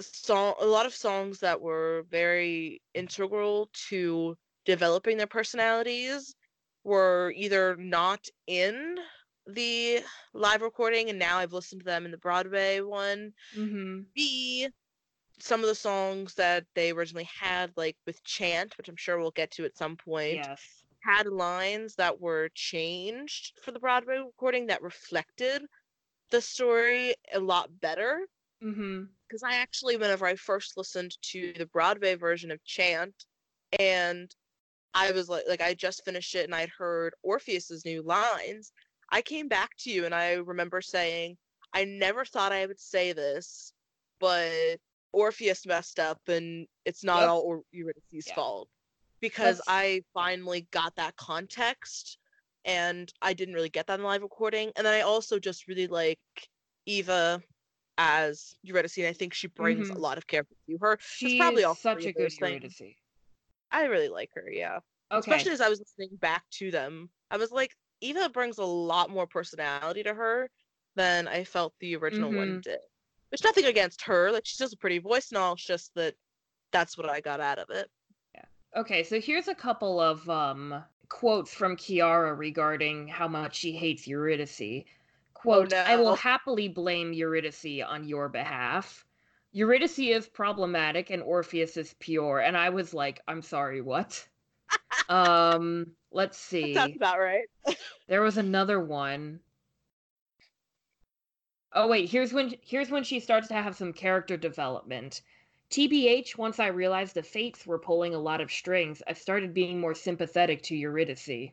[0.00, 6.34] song, a lot of songs that were very integral to developing their personalities
[6.88, 8.96] were either not in
[9.46, 10.00] the
[10.34, 13.32] live recording and now I've listened to them in the Broadway one.
[13.56, 14.00] mm-hmm.
[14.14, 14.68] B
[15.40, 19.30] some of the songs that they originally had, like with Chant, which I'm sure we'll
[19.30, 24.66] get to at some point, yes had lines that were changed for the Broadway recording
[24.66, 25.62] that reflected
[26.30, 28.26] the story a lot better.
[28.62, 29.04] mm-hmm.
[29.26, 33.14] Because I actually, whenever I first listened to the Broadway version of Chant,
[33.78, 34.34] and
[34.98, 38.72] I was like, like I just finished it and I'd heard Orpheus's new lines.
[39.10, 41.36] I came back to you and I remember saying,
[41.72, 43.72] I never thought I would say this,
[44.18, 44.78] but
[45.12, 47.28] Orpheus messed up and it's not Yep.
[47.28, 48.34] all or- Eurydice's Yeah.
[48.34, 48.68] fault.
[49.20, 52.18] Because That's- I finally got that context
[52.64, 54.72] and I didn't really get that in the live recording.
[54.76, 56.20] And then I also just really like
[56.86, 57.40] Eva
[58.00, 59.96] as Eurydice, and I think she brings Mhm.
[59.96, 60.98] a lot of character to her.
[61.00, 62.80] She's probably all such a good those things.
[63.70, 64.80] I really like her, yeah.
[65.10, 65.20] Okay.
[65.20, 69.10] Especially as I was listening back to them, I was like, Eva brings a lot
[69.10, 70.50] more personality to her
[70.94, 72.62] than I felt the original one Mhm.
[72.62, 72.80] did.
[73.30, 75.52] Which nothing against her, like she does a pretty voice and all.
[75.52, 76.14] It's just that
[76.72, 77.90] that's what I got out of it.
[78.34, 78.44] Yeah.
[78.76, 84.06] Okay, so here's a couple of um quotes from Kiara regarding how much she hates
[84.06, 84.84] Eurydice.
[85.34, 89.06] Quote, I will happily blame Eurydice on your behalf.
[89.52, 92.40] Eurydice is problematic and Orpheus is pure.
[92.40, 94.26] And I was like, I'm sorry, what?
[95.08, 96.74] um, let's see.
[96.74, 97.48] That sounds about right.
[98.08, 99.40] There was another one.
[101.72, 105.20] Oh wait, here's when here's when she starts to have some character development.
[105.70, 109.78] TBH, once I realized the fates were pulling a lot of strings, I started being
[109.78, 111.52] more sympathetic to Eurydice.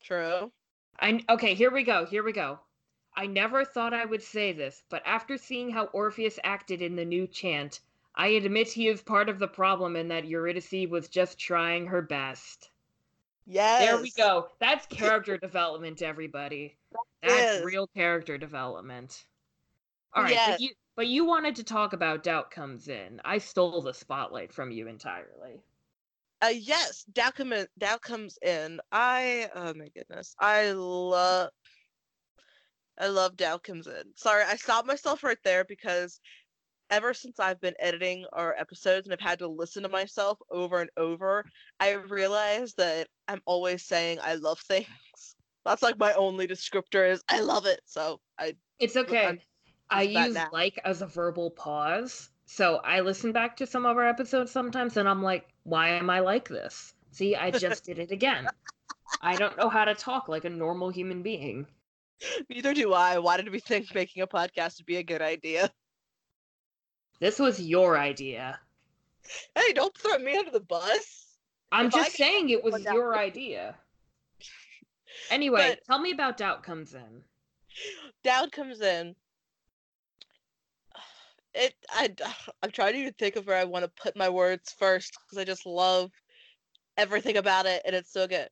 [0.00, 0.52] True.
[1.00, 2.06] I okay, here we go.
[2.06, 2.60] Here we go.
[3.16, 7.04] I never thought I would say this, but after seeing how Orpheus acted in the
[7.04, 7.80] new chant,
[8.14, 12.02] I admit he is part of the problem and that Eurydice was just trying her
[12.02, 12.70] best.
[13.46, 13.86] Yes.
[13.86, 14.48] There we go.
[14.58, 16.76] That's character development, everybody.
[17.22, 17.64] That's is.
[17.64, 19.24] real character development.
[20.12, 20.50] All right, Yes.
[20.52, 23.20] but you but you wanted to talk about Doubt Comes In.
[23.24, 25.60] I stole the spotlight from you entirely.
[26.42, 28.80] Uh, yes, Doubt, come in, Doubt comes in.
[28.92, 31.50] I, oh my goodness, I love,
[32.98, 34.04] I love Doubt comes in.
[34.16, 36.20] Sorry, I stopped myself right there because
[36.90, 40.80] ever since I've been editing our episodes and I've had to listen to myself over
[40.80, 41.44] and over,
[41.80, 44.86] I realized that I'm always saying I love things.
[45.64, 47.80] That's like my only descriptor is I love it.
[47.86, 49.26] So I, It's okay.
[49.26, 49.40] I'm
[49.90, 50.48] I use use now.
[50.52, 52.30] like as a verbal pause.
[52.46, 56.08] So I listen back to some of our episodes sometimes and I'm like, why am
[56.08, 56.94] I like this?
[57.10, 58.50] See, I just did it again.
[59.20, 61.66] I don't know how to talk like a normal human being.
[62.48, 63.18] Neither do I.
[63.18, 65.70] Why did we think making a podcast would be a good idea?
[67.20, 68.58] This was your idea.
[69.54, 71.26] Hey, don't throw me under the bus.
[71.72, 73.74] I'm If just saying it was one down- your idea.
[75.30, 77.24] Anyway, But- tell me about Doubt Comes In.
[78.22, 79.14] Doubt comes in.
[81.54, 82.14] It I
[82.62, 85.38] I'm trying to even think of where I want to put my words first because
[85.38, 86.10] I just love
[86.98, 88.48] everything about it and it's so good.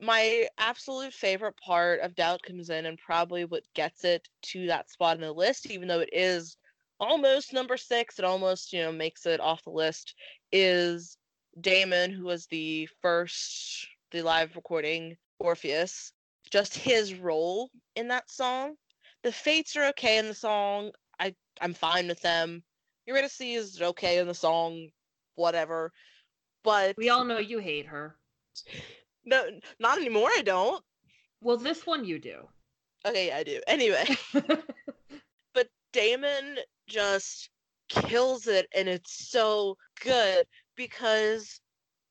[0.00, 4.90] My absolute favorite part of Doubt comes in and probably what gets it to that
[4.90, 6.56] spot in the list, even though it is
[6.98, 10.14] almost number six, it almost you know makes it off the list,
[10.52, 11.16] is
[11.60, 16.12] Damon, who was the first the live recording Orpheus.
[16.50, 18.74] Just his role in that song
[19.22, 20.92] the fates are okay in the song.
[21.18, 22.62] I I'm fine with them.
[23.06, 24.88] Eurydice is okay in the song,
[25.34, 25.92] whatever.
[26.62, 28.16] But We all know you hate her.
[29.24, 29.44] No,
[29.78, 30.30] not anymore.
[30.36, 30.82] I don't.
[31.42, 32.48] Well, this one you do.
[33.06, 33.60] Okay, yeah, I do.
[33.66, 34.04] Anyway,
[35.54, 37.50] but Damon just
[37.88, 41.60] kills it, and it's so good because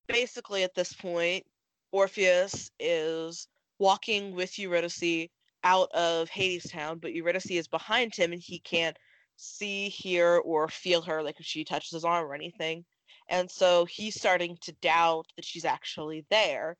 [0.08, 1.45] basically at this point,
[1.91, 5.30] Orpheus is walking with Eurydice
[5.63, 8.98] out of Hadestown, but Eurydice is behind him and he can't
[9.36, 12.86] see, hear, or feel her like if she touches his arm or anything.
[13.30, 16.78] And so he's starting to doubt that she's actually there.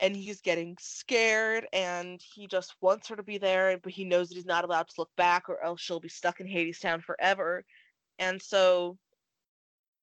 [0.00, 4.28] And he's getting scared and he just wants her to be there, but he knows
[4.28, 7.64] that he's not allowed to look back or else she'll be stuck in Hadestown forever.
[8.18, 8.98] And so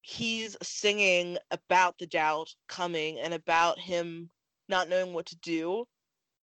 [0.01, 4.29] he's singing about the doubt coming and about him
[4.69, 5.85] not knowing what to do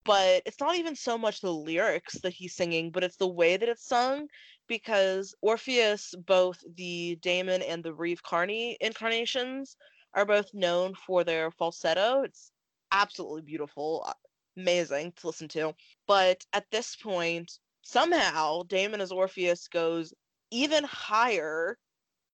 [0.08, 3.58] but it's not even so much the lyrics that he's singing, but it's the way
[3.58, 4.28] that it's sung
[4.68, 9.76] because Orpheus, both the Damon and the Reeve Carney incarnations,
[10.14, 12.22] are both known for their falsetto.
[12.22, 12.54] It's
[12.92, 14.14] absolutely beautiful, uh,
[14.58, 15.74] amazing to listen to.
[16.08, 20.14] But at this point, somehow Damon as Orpheus goes
[20.52, 21.78] even higher,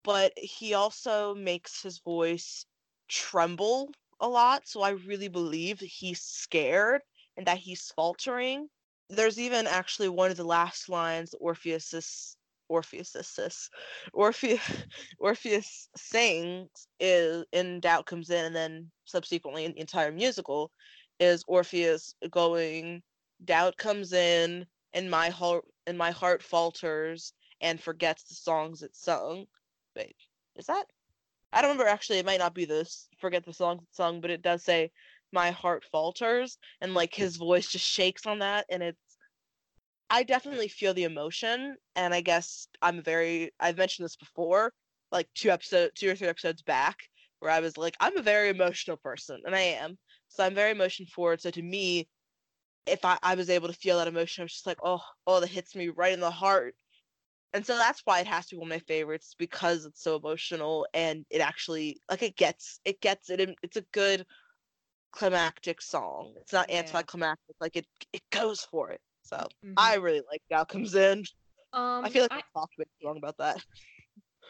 [0.05, 2.67] but he also makes his voice
[3.09, 4.67] tremble a lot.
[4.69, 7.03] So I really believe he's scared
[7.37, 8.69] and that he's faltering.
[9.09, 12.37] There's even actually one of the last lines Orpheus is
[12.71, 13.71] Orpheus is
[14.13, 14.61] Orpheus
[15.19, 20.71] Orpheus sings is in Doubt comes in and then subsequently in the entire musical
[21.19, 23.03] is Orpheus going
[23.45, 28.95] Doubt comes in and my heart and my heart falters and forgets the songs it
[28.95, 29.47] sung.
[29.97, 30.17] Wait,
[30.57, 30.87] is that?
[31.53, 34.31] I don't remember actually it might not be this forget the songs it sung, but
[34.31, 34.93] it does say
[35.33, 39.10] my heart falters and like his voice just shakes on that and it's
[40.11, 44.73] I definitely feel the emotion and I guess I'm very I've mentioned this before
[45.13, 46.99] like two episode two or three episodes back
[47.41, 50.73] where I was like I'm a very emotional person and I am so I'm very
[50.73, 52.09] emotion forward so to me
[52.87, 55.41] if I, I was able to feel that emotion I was just like oh oh
[55.41, 56.77] that hits me right in the heart
[57.53, 60.17] and so that's why it has to be one of my favorites because it's so
[60.17, 63.41] emotional and it actually like it gets it gets it.
[63.63, 64.27] It's a good
[65.13, 66.35] climactic song.
[66.39, 66.71] It's not Yeah.
[66.71, 67.57] anticlimactic.
[67.61, 69.01] Like it it goes for it.
[69.31, 69.75] So Mhm.
[69.77, 71.25] I really like Gal Comes In.
[71.73, 73.65] um, I feel like I, I talked way too long about that.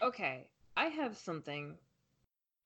[0.03, 1.77] okay, I have something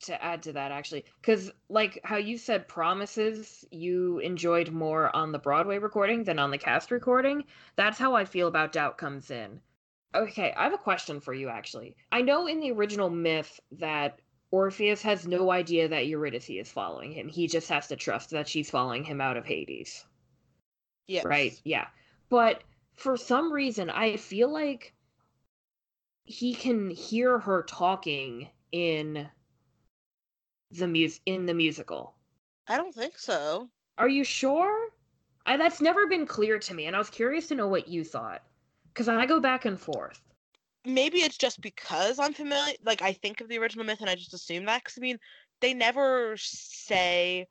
[0.02, 5.32] to add to that actually, because like how you said, promises you enjoyed more on
[5.32, 7.44] the Broadway recording than on the cast recording.
[7.74, 9.60] That's how I feel about Doubt Comes In.
[10.14, 11.96] Okay, I have a question for you actually.
[12.12, 14.20] I know in the original myth that
[14.52, 17.26] Orpheus has no idea that Eurydice is following him.
[17.28, 20.04] He just has to trust that she's following him out of Hades.
[21.08, 21.24] Yes.
[21.24, 21.60] Right?
[21.64, 21.86] Yeah.
[22.34, 22.64] But
[22.96, 24.92] for some reason, I feel like
[26.24, 29.30] he can hear her talking in
[30.72, 32.16] the mus- in the musical.
[32.66, 33.70] I don't think so.
[33.98, 34.88] Are you sure?
[35.46, 38.02] I, that's never been clear to me, and I was curious to know what you
[38.02, 38.42] thought.
[38.92, 40.20] Because I go back and forth.
[40.84, 42.74] maybe it's just because I'm familiar.
[42.84, 44.82] Like I think of the original myth and I just assume that.
[44.82, 45.20] Because I mean,
[45.60, 47.46] they never say,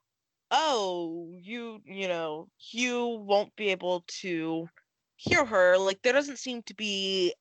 [0.55, 4.69] "Oh, you, you know, you won't be able to
[5.15, 7.33] hear her." Like there doesn't seem to be.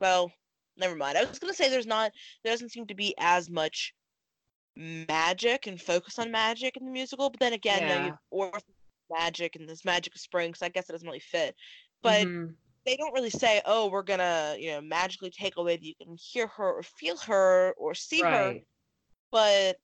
[0.00, 0.32] Well,
[0.76, 1.18] never mind.
[1.18, 2.12] I was gonna say there's not.
[2.42, 3.94] There doesn't seem to be as much
[4.74, 7.28] magic and focus on magic in the musical.
[7.28, 8.10] But then again, you know, you Yeah.
[8.10, 8.64] have Orpheus
[9.10, 11.54] magic and this magic of spring, so I guess it doesn't really fit.
[12.02, 12.56] But Mhm.
[12.86, 16.16] they don't really say, "Oh, we're gonna, you know, magically take away that you can
[16.16, 18.54] hear her or feel her or see her,"
[19.30, 19.78] but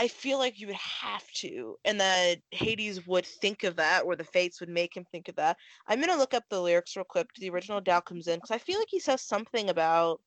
[0.00, 4.16] I feel like you would have to, and that Hades would think of that, or
[4.16, 5.58] the Fates would make him think of that.
[5.86, 7.28] I'm gonna look up the lyrics real quick.
[7.34, 10.22] The original Doubt comes in because I feel like he says something about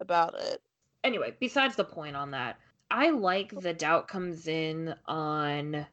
[0.00, 0.62] about it.
[1.04, 2.56] Anyway, besides the point on that,
[2.90, 5.86] I like the doubt comes in on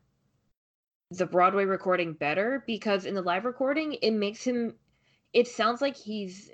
[1.11, 4.73] the Broadway recording better because in the live recording, it makes him.
[5.33, 6.49] It sounds like he's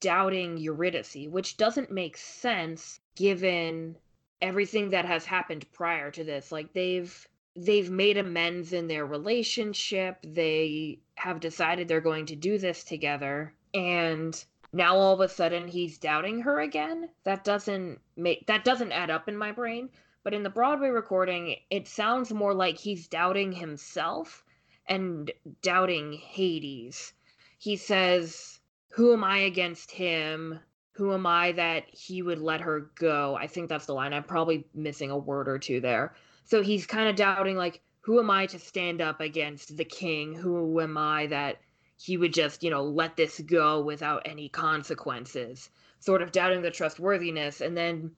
[0.00, 3.94] doubting Eurydice, which doesn't make sense given
[4.40, 6.52] everything that has happened prior to this.
[6.52, 10.18] Like they've they've made amends in their relationship.
[10.22, 15.68] They have decided they're going to do this together, and now all of a sudden
[15.68, 17.08] he's doubting her again.
[17.24, 19.90] That doesn't make that doesn't add up in my brain.
[20.22, 24.44] But in the Broadway recording, it sounds more like he's doubting himself
[24.88, 25.30] and
[25.62, 27.12] doubting Hades.
[27.58, 28.58] He says,
[28.94, 30.58] Who am I against him?
[30.96, 33.36] Who am I that he would let her go?
[33.36, 34.12] I think that's the line.
[34.12, 36.14] I'm probably missing a word or two there.
[36.44, 40.34] So he's kind of doubting, like, who am I to stand up against the king?
[40.34, 41.60] Who am I that
[41.98, 45.68] he would just, you know, let this go without any consequences?
[46.00, 47.60] Sort of doubting the trustworthiness.
[47.60, 48.12] And then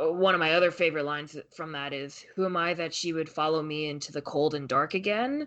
[0.00, 3.12] uh, one of my other favorite lines from that is who am i that she
[3.12, 5.46] would follow me into the cold and dark again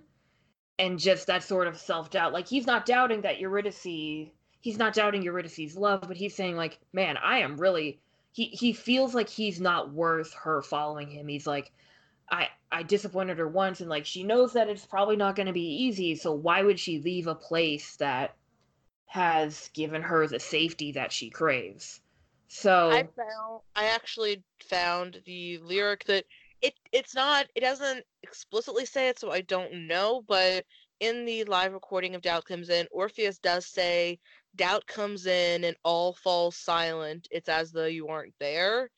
[0.78, 5.22] and just that sort of self-doubt like he's not doubting that eurydice he's not doubting
[5.22, 8.00] eurydice's love but he's saying like man i am really
[8.32, 11.28] he he feels like he's not worth her following him.
[11.28, 11.72] He's like
[12.32, 15.54] i i disappointed her once and like she knows that it's probably not going to
[15.54, 16.16] be easy.
[16.16, 18.36] So why would she leave a place that
[19.08, 22.02] has given her the safety that she craves?
[22.48, 26.26] So I found I actually found the lyric that
[26.62, 30.66] it it's not it doesn't explicitly say it, so I don't know, but
[31.00, 34.20] in the live recording of Doubt Comes In, Orpheus does say
[34.60, 37.28] doubt comes in and all falls silent.
[37.32, 38.92] It's as though you aren't there.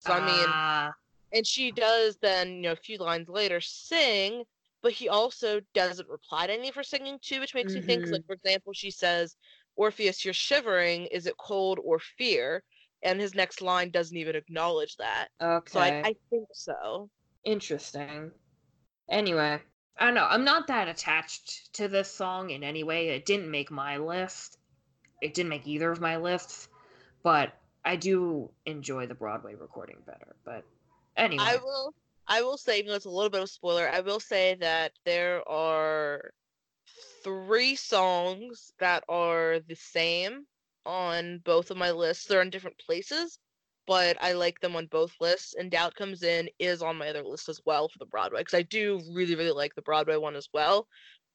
[0.00, 0.94] So I mean Ah,
[1.32, 4.44] and she does then, you know, a few lines later sing,
[4.82, 8.06] but he also doesn't reply to any of her singing too, which makes me think
[8.12, 9.36] like for example, she says,
[9.76, 12.64] Orpheus, you're shivering, is it cold or fear?
[13.02, 15.28] And his next line doesn't even acknowledge that.
[15.40, 15.68] okay.
[15.68, 17.10] So I, I think so.
[17.44, 18.32] Interesting.
[19.08, 19.62] Anyway,
[19.98, 20.26] I don't know.
[20.26, 23.08] I'm not that attached to this song in any way.
[23.10, 24.58] It didn't make my list.
[25.24, 26.68] It didn't make either of my lists,
[27.22, 30.36] but I do enjoy the Broadway recording better.
[30.44, 30.64] But
[31.16, 31.94] anyway, I will
[32.28, 34.54] I will say, even though it's a little bit of a spoiler, I will say
[34.60, 36.30] that there are
[37.22, 40.44] three songs that are the same
[40.84, 42.26] on both of my lists.
[42.26, 43.38] They're in different places,
[43.86, 45.54] but I like them on both lists.
[45.58, 48.58] And Doubt Comes In is on my other list as well for the Broadway because
[48.58, 50.86] I do really, really like the Broadway one as well.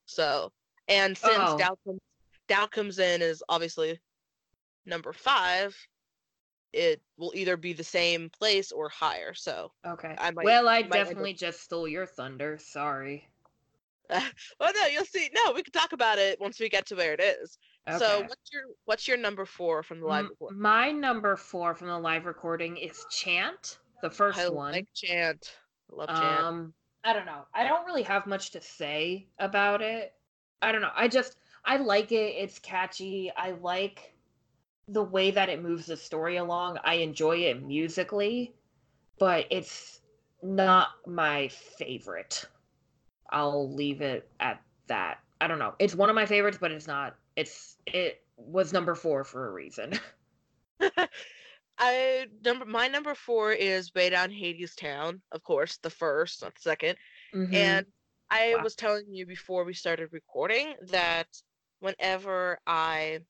[0.05, 0.51] So,
[0.87, 1.57] and since Oh.
[1.57, 1.99] Doubt comes
[2.49, 3.99] Doubt Comes In is obviously
[4.85, 5.77] number five,
[6.73, 9.33] it will either be the same place or higher.
[9.33, 10.15] So, okay.
[10.17, 12.57] I might- well, I might end up- definitely just stole your thunder.
[12.57, 13.29] Sorry.
[14.59, 15.29] well, no, you'll see.
[15.33, 17.59] No, we can talk about it once we get to where it is.
[17.87, 17.99] Okay.
[17.99, 20.59] So, what's your what's your number four from the live recording?
[20.59, 24.71] my number four from the live recording is Chant, the first I one.
[24.73, 25.53] like chant.
[25.91, 26.43] I love chant.
[26.43, 26.73] Um,
[27.03, 27.45] I don't know.
[27.53, 30.13] I don't really have much to say about it.
[30.61, 30.91] I don't know.
[30.95, 31.37] I just
[31.70, 32.36] I like it.
[32.38, 33.32] It's catchy.
[33.38, 34.15] I like
[34.88, 36.80] the way that it moves the story along.
[36.84, 38.55] I enjoy it musically,
[39.20, 40.01] but it's
[40.43, 42.45] not my favorite.
[43.32, 45.20] I'll leave it at that.
[45.41, 45.76] I don't know.
[45.80, 47.17] It's one of my favorites, but it's not.
[47.38, 49.93] It's it was number four for a reason.
[51.80, 56.61] I number my number four is Way Down Hadestown, of course, the first, not the
[56.61, 56.97] 2nd
[57.34, 57.51] Mhm.
[57.53, 57.88] And
[58.32, 58.63] I Wow.
[58.63, 61.28] was telling you before we started recording that
[61.80, 63.21] whenever I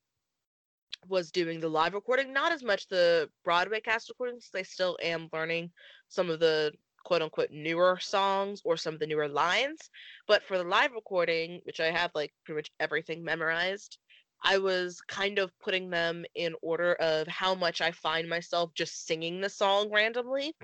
[1.07, 5.29] was doing the live recording, not as much the Broadway cast recordings, I still am
[5.31, 5.71] learning
[6.09, 6.73] some of the
[7.05, 9.89] quote unquote newer songs or some of the newer lines.
[10.27, 13.97] But for the live recording, which I have like pretty much everything memorized,
[14.43, 19.05] I was kind of putting them in order of how much I find myself just
[19.05, 20.55] singing the song randomly.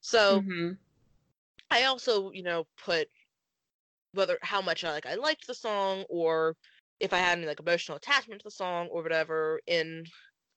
[0.00, 0.78] So Mhm.
[1.70, 3.10] I also, you know, put
[4.12, 6.56] whether how much I like I liked the song or
[7.00, 10.04] if I had any like emotional attachment to the song or whatever in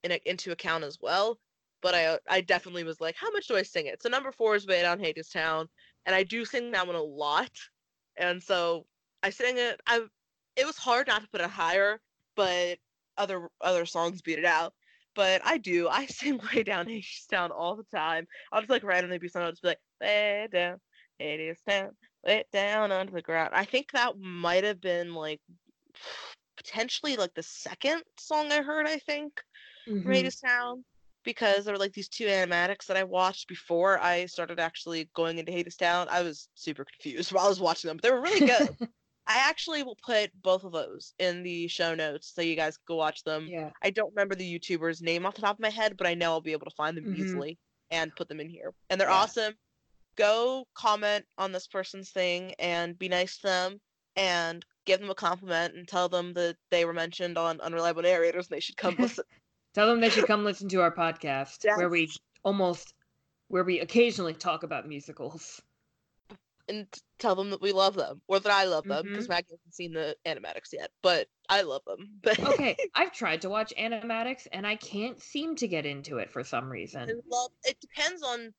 [0.03, 1.39] in a, into account as well.
[1.81, 4.01] But I uh, I definitely was like, how much do I sing it?
[4.01, 5.67] So number four is Way Down Hadestown,
[6.05, 7.51] and I do sing that one a lot,
[8.17, 8.85] and so
[9.23, 9.79] I sing it.
[9.87, 10.01] I
[10.55, 11.99] it was hard not to put it higher,
[12.35, 12.79] but
[13.17, 14.73] other other songs beat it out.
[15.15, 15.87] But I do.
[15.87, 18.27] I sing Way Down Hadestown all the time.
[18.51, 19.45] I'll just like randomly be something.
[19.45, 20.77] I'll just be like, Way Down
[21.21, 21.91] Hadestown,
[22.25, 23.51] Way Down onto the ground.
[23.53, 25.41] I think that might have been like
[26.55, 28.87] potentially like the second song I heard.
[28.87, 29.33] I think
[29.87, 30.03] Mhm.
[30.03, 30.83] from Hadestown
[31.23, 35.37] because there were like these two animatics that I watched before I started actually going
[35.37, 36.07] into Hadestown.
[36.09, 38.69] I was super confused while I was watching them, but they were really good.
[39.29, 42.85] I actually will put both of those in the show notes so you guys can
[42.87, 43.47] go watch them.
[43.49, 43.71] yeah.
[43.83, 46.31] I don't remember the YouTuber's name off the top of my head, but I know
[46.31, 47.15] I'll be able to find them Mhm.
[47.19, 47.57] easily
[47.91, 48.73] and put them in here.
[48.89, 49.15] And they're Yeah.
[49.15, 49.53] awesome.
[50.15, 53.81] Go comment on this person's thing and be nice to them
[54.17, 58.47] and give them a compliment and tell them that they were mentioned on Unreliable Narrators
[58.47, 59.23] and they should come listen.
[59.73, 62.09] Tell them they should come listen to our podcast where we
[62.43, 62.95] almost
[63.49, 65.61] where we occasionally talk about musicals.
[66.67, 66.87] and
[67.19, 69.29] tell them that we love them or that I love them because Mhm.
[69.29, 72.09] Maggie hasn't seen the animatics yet, but I love them.
[72.23, 76.31] But Okay, I've tried to watch animatics and I can't seem to get into it
[76.31, 77.21] for some reason.
[77.29, 78.53] love it depends on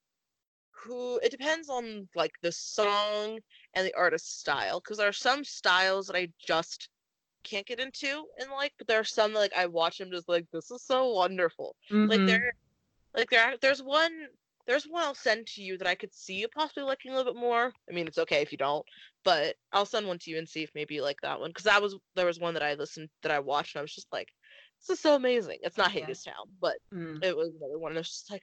[0.85, 3.39] who it depends on like the song
[3.75, 6.89] and the artist's style because there are some styles that I just
[7.45, 10.29] can't get into and like but there are some that like I watch them just
[10.29, 11.77] like this is so wonderful
[12.09, 12.27] like Mhm.
[12.27, 12.53] there
[13.17, 14.13] like there there's one
[14.67, 17.33] there's one I'll send to you that I could see you possibly liking a little
[17.33, 17.73] bit more.
[17.89, 18.85] I mean, it's okay if you don't,
[19.25, 21.65] but I'll send one to you and see if maybe you like that one because
[21.65, 24.13] that was there was one that I listened that I watched and I was just
[24.13, 24.29] like,
[24.81, 25.59] this is so amazing.
[25.63, 26.07] It's not Yeah.
[26.07, 27.23] Hadestown, but Mm.
[27.23, 27.93] it was another one.
[27.93, 28.43] And it's just like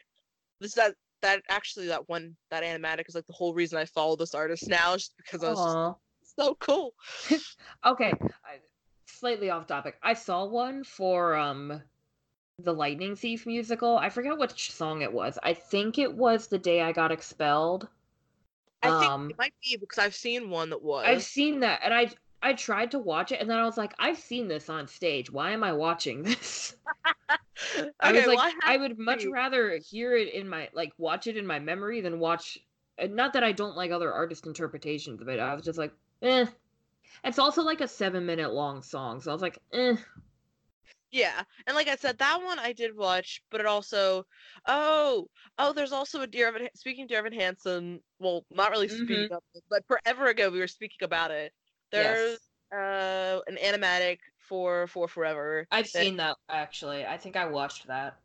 [0.59, 0.95] this that
[1.25, 4.69] that actually that one that animatic is like the whole reason I follow this artist
[4.69, 6.93] now, just because I was just so cool.
[7.85, 8.13] Okay,
[8.43, 8.59] I,
[9.07, 9.95] slightly off topic.
[10.01, 11.81] I saw one for um
[12.59, 13.97] the Lightning Thief musical.
[13.97, 15.37] I forget which song it was.
[15.43, 17.87] I think it was The Day I Got Expelled.
[18.81, 21.05] I think Um, it might be because I've seen one that was.
[21.05, 22.09] I've seen that and I
[22.45, 25.31] I tried to watch it and then I was like, I've seen this on stage.
[25.31, 26.75] Why am I watching this?
[27.99, 30.93] I was like, well, I I would much to- rather hear it in my like
[30.99, 32.59] watch it in my memory than watch.
[33.03, 35.39] Not that I don't like other artist interpretations of it.
[35.39, 35.91] I was just like,
[36.21, 36.45] eh.
[37.23, 39.95] It's also like a seven minute long song, so I was like, eh.
[41.11, 44.25] Yeah, and like I said, that one I did watch, but it also,
[44.67, 46.67] oh, oh, there's also a Dear Evan.
[46.75, 50.67] Speaking Dear Evan Hansen, well, not really speaking of it, but forever ago we were
[50.67, 51.53] speaking about it.
[52.03, 52.39] There's
[52.71, 55.67] uh an animatic for for forever.
[55.71, 57.05] I've that seen that actually.
[57.05, 58.17] I think I watched that.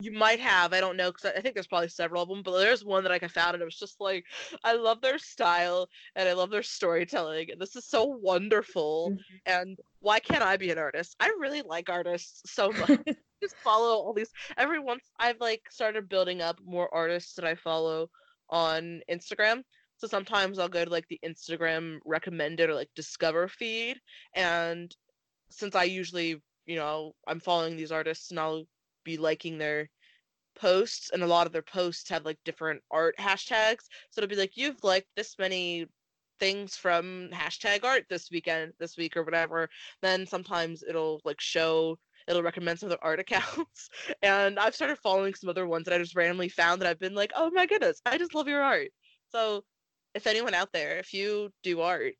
[0.00, 2.42] You might have, I don't know, because I I think there's probably several of them,
[2.42, 4.24] but there's one that like I found and it was just like,
[4.64, 7.52] I love their style and I love their storytelling.
[7.52, 9.10] And this is so wonderful.
[9.12, 9.36] Mm-hmm.
[9.46, 11.16] And why can't I be an artist?
[11.20, 13.00] I really like artists so much.
[13.42, 17.54] just follow all these every once I've like started building up more artists that I
[17.54, 18.10] follow
[18.50, 19.62] on Instagram.
[19.96, 23.98] So sometimes I'll go to like the Instagram recommended or like discover feed
[24.34, 24.94] and
[25.50, 28.64] since I usually, you know, I'm following these artists and I'll
[29.04, 29.88] be liking their
[30.56, 33.84] posts and a lot of their posts have like different art hashtags.
[34.10, 35.86] So it'll be like you've liked this many
[36.40, 39.68] things from hashtag art this weekend this week or whatever.
[40.02, 43.90] Then sometimes it'll like show it'll recommend some other art accounts.
[44.22, 47.14] And i've started following some other ones that i just randomly found that i've been
[47.14, 48.88] like oh my goodness i just love your art.
[49.28, 49.64] So
[50.14, 52.14] if anyone out there if you do art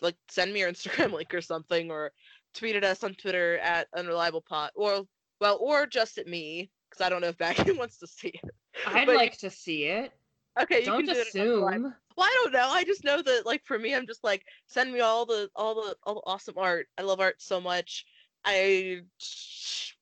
[0.00, 2.12] like send me your instagram link or something or
[2.54, 5.02] tweet at us on twitter at unreliable pot or
[5.40, 8.50] well or just at me because i don't know if Becky wants to see it
[8.86, 10.12] I'd But you- like to see it.
[10.60, 11.82] okay you Don't can do it assume.
[12.16, 12.68] well, I don't know.
[12.70, 15.74] I just know that like for me, I'm just like send me all the all
[15.74, 16.86] the all the awesome art.
[16.98, 18.04] I love art so much,
[18.44, 19.00] I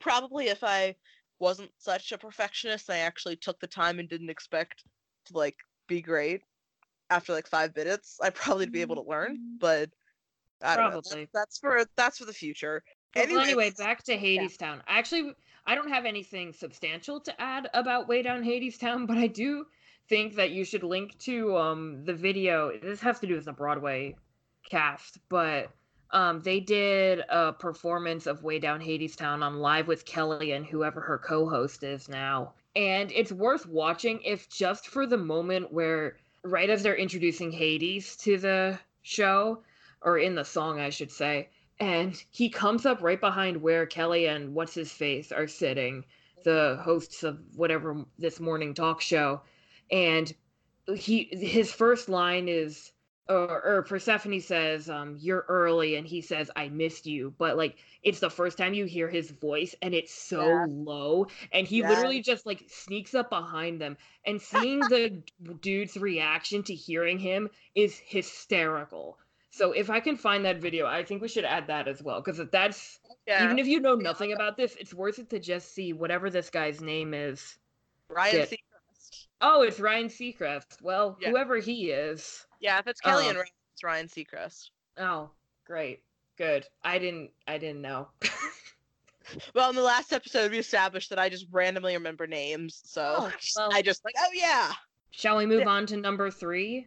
[0.00, 0.94] probably if I
[1.38, 4.84] wasn't such a perfectionist, I actually took the time and didn't expect
[5.26, 5.56] to like
[5.86, 6.42] be great
[7.10, 8.18] after like five minutes.
[8.22, 9.90] I'd probably be able to learn, but
[10.62, 10.90] I don't know.
[11.02, 11.28] Probably.
[11.32, 12.82] That's, that's for that's for the future.
[13.14, 14.80] Well, Anyway, anyway, back to Hadestown.
[14.86, 15.32] Actually,
[15.66, 19.66] I don't have anything substantial to add about Way Down Hadestown, but I do
[20.08, 22.72] think that you should link to um the video.
[22.78, 24.16] This has to do with the Broadway
[24.68, 25.70] cast, but
[26.10, 31.00] um they did a performance of Way Down Hadestown on Live with Kelly and whoever
[31.00, 32.54] her co-host is now.
[32.76, 38.16] And it's worth watching if just for the moment where right as they're introducing Hades
[38.18, 39.62] to the show
[40.02, 41.48] or in the song I should say
[41.80, 46.04] and he comes up right behind where Kelly and what's his face are sitting,
[46.44, 49.42] the hosts of whatever this morning talk show,
[49.90, 50.32] and
[50.94, 52.92] he his first line is
[53.28, 57.78] or, or Persephone says, um, "You're early," and he says, "I missed you," but like
[58.02, 60.66] it's the first time you hear his voice, and it's so Yeah.
[60.68, 61.88] low, and he Yeah.
[61.88, 65.22] literally just like sneaks up behind them, and seeing the
[65.60, 69.18] dude's reaction to hearing him is hysterical.
[69.50, 72.20] So if I can find that video, I think we should add that as well
[72.20, 75.74] because that's yeah, even if you know nothing about this, it's worth it to just
[75.74, 77.58] see whatever this guy's name is.
[78.08, 78.46] Ryan.
[78.46, 79.26] Seacrest.
[79.40, 80.82] Oh, it's Ryan Seacrest.
[80.82, 82.46] Well, whoever he is.
[82.60, 83.28] Yeah, if it's Kelly Oh.
[83.30, 84.70] and um, Ryan, it's Ryan Seacrest.
[84.98, 85.30] Oh,
[85.66, 86.02] great,
[86.36, 86.66] good.
[86.82, 88.08] I didn't, I didn't know.
[89.54, 93.32] Well, in the last episode, we established that I just randomly remember names, so Oh,
[93.56, 93.68] well.
[93.74, 94.72] I just like, oh yeah,
[95.10, 96.86] Shall we move on to number three?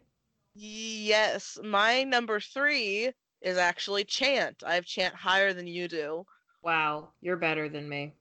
[0.55, 1.59] yes.
[1.63, 3.11] My number three
[3.41, 4.63] is actually Chant.
[4.65, 6.25] I have Chant higher than you do.
[6.63, 8.13] Wow, you're better than me.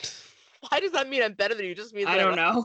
[0.70, 1.74] Why does that mean I'm better than you?
[1.74, 2.64] Just means I don't know.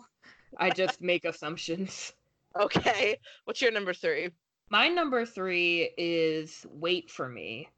[0.58, 2.14] I just make assumptions.
[2.60, 4.30] Okay, what's your number three?
[4.70, 7.70] My number three is Wait for Me.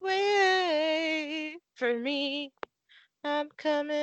[0.00, 2.52] Wait for me,
[3.24, 3.96] I'm coming.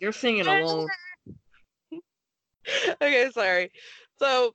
[0.00, 0.88] You're singing alone.
[3.00, 3.70] okay, sorry.
[4.18, 4.54] So,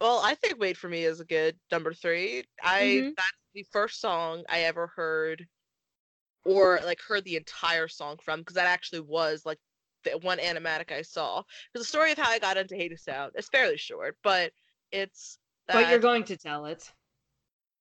[0.00, 2.44] well, I think "Wait for Me" is a good number three.
[2.62, 3.14] I Mhm.
[3.16, 5.46] that's the first song I ever heard,
[6.44, 9.58] or like heard the entire song from, because that actually was like
[10.04, 11.42] the one animatic I saw.
[11.72, 14.52] Because the story of how I got into Hadestown is fairly short, but
[14.92, 15.38] it's
[15.72, 16.92] But you're going to tell it.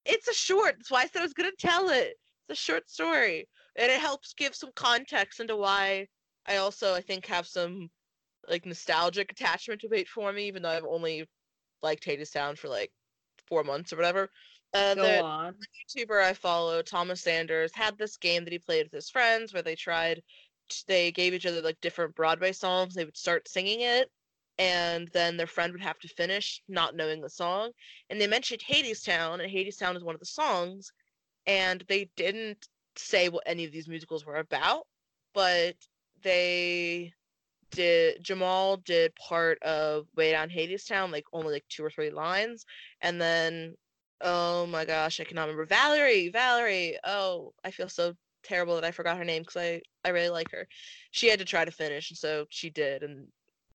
[0.06, 0.76] it's a short.
[0.78, 2.16] That's why I said I was gonna tell it.
[2.48, 6.08] It's a short story, and it helps give some context into why
[6.46, 7.90] I also I think have some
[8.48, 11.28] like nostalgic attachment to Wait for Me, even though I've only
[11.84, 12.92] liked Hadestown for like
[13.48, 14.30] four months or whatever.
[14.74, 15.56] Uh, Go the on.
[15.98, 19.64] YouTuber I follow, Thomas Sanders, had this game that he played with his friends where
[19.64, 20.22] they tried,
[20.88, 22.94] they gave each other like different Broadway songs.
[22.94, 24.10] They would start singing it,
[24.58, 27.72] and then their friend would have to finish not knowing the song.
[28.10, 30.92] And they mentioned Hadestown, and Hadestown is one of the songs,
[31.48, 34.86] and they didn't say what any of these musicals were about,
[35.34, 35.76] but
[36.22, 37.14] they
[37.72, 42.66] did Jamal did part of Way Down Hadestown, like only like two or three lines,
[43.02, 43.76] and then
[44.22, 46.30] oh my gosh, I cannot remember Valerie.
[46.30, 46.98] Valerie.
[47.06, 48.14] Oh, I feel so
[48.44, 50.68] terrible that I forgot her name because I I really like her.
[51.12, 53.28] She had to try to finish, and so she did, and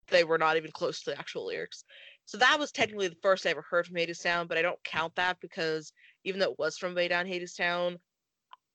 [0.08, 1.84] they were not even close to the actual lyrics.
[2.26, 5.14] So that was technically the first I ever heard from Hadestown, but I don't count
[5.16, 5.92] that because
[6.24, 7.96] even though it was from Way Down Hadestown,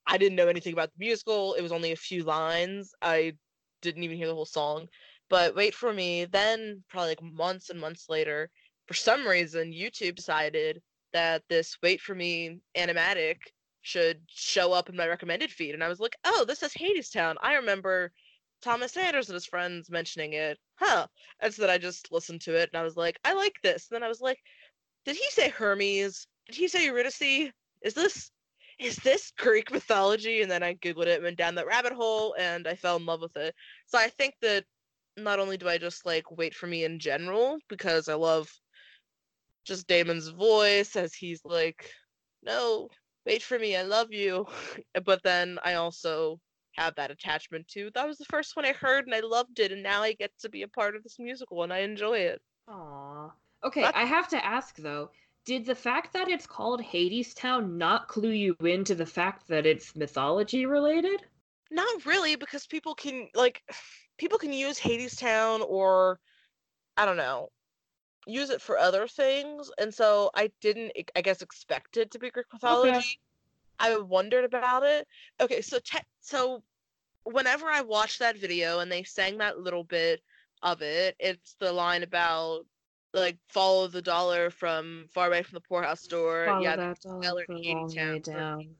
[0.07, 1.53] I didn't know anything about the musical.
[1.53, 2.93] It was only a few lines.
[3.01, 3.33] I
[3.81, 4.87] didn't even hear the whole song.
[5.29, 6.25] But wait for me.
[6.25, 8.49] Then probably like months and months later,
[8.87, 10.81] for some reason, YouTube decided
[11.13, 13.37] that this wait for me animatic
[13.81, 17.35] should show up in my recommended feed, and I was like, oh, this is Hadestown.
[17.41, 18.11] I remember
[18.61, 20.57] Thomas Sanders and his friends mentioning it.
[20.75, 21.07] Huh.
[21.39, 23.87] And so then I just listened to it, and I was like, I like this.
[23.89, 24.39] And then I was like,
[25.05, 26.27] did he say Hermes?
[26.47, 27.51] Did he say Eurydice?
[27.81, 28.31] Is this
[28.79, 30.41] is this Greek mythology?
[30.41, 33.05] And then I googled it, and went down that rabbit hole, and I fell in
[33.05, 33.55] love with it.
[33.87, 34.65] So I think that
[35.17, 38.49] not only do I just like wait for me in general because I love
[39.65, 41.91] just Damon's voice as he's like,
[42.41, 42.89] no,
[43.25, 44.47] wait for me, I love you.
[44.95, 46.39] Eh, but then I also
[46.73, 49.71] have that attachment to that was the first one I heard and I loved it,
[49.71, 52.41] and now I get to be a part of this musical and I enjoy it.
[52.67, 53.31] Aw.
[53.63, 53.95] Okay, What?
[53.95, 55.11] I have to ask though,
[55.45, 59.95] did the fact that it's called Hadestown not clue you into the fact that it's
[59.95, 61.21] mythology related?
[61.71, 63.61] Not really, because people can like
[64.17, 66.19] people can use Hadestown or
[66.97, 67.51] I don't know,
[68.31, 72.29] use it for other things, and so I didn't I guess expect it to be
[72.29, 73.19] Greek mythology.
[73.79, 75.07] I wondered about it.
[75.41, 76.63] Okay, so te- so
[77.23, 80.21] whenever I watched that video and they sang that little bit
[80.63, 82.65] of it, it's the line about
[83.13, 86.45] like follow the dollar from far away from the poorhouse door.
[86.47, 88.75] Follow yeah, that dollar Eller a Hades long Town way down.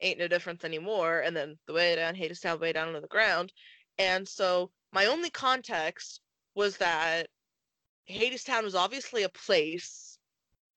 [0.00, 3.52] ain't no difference anymore, and then the way down, Hadestown, way down into the ground.
[3.98, 6.20] And so my only context
[6.54, 7.28] was that
[8.10, 10.18] Hadestown was obviously a place,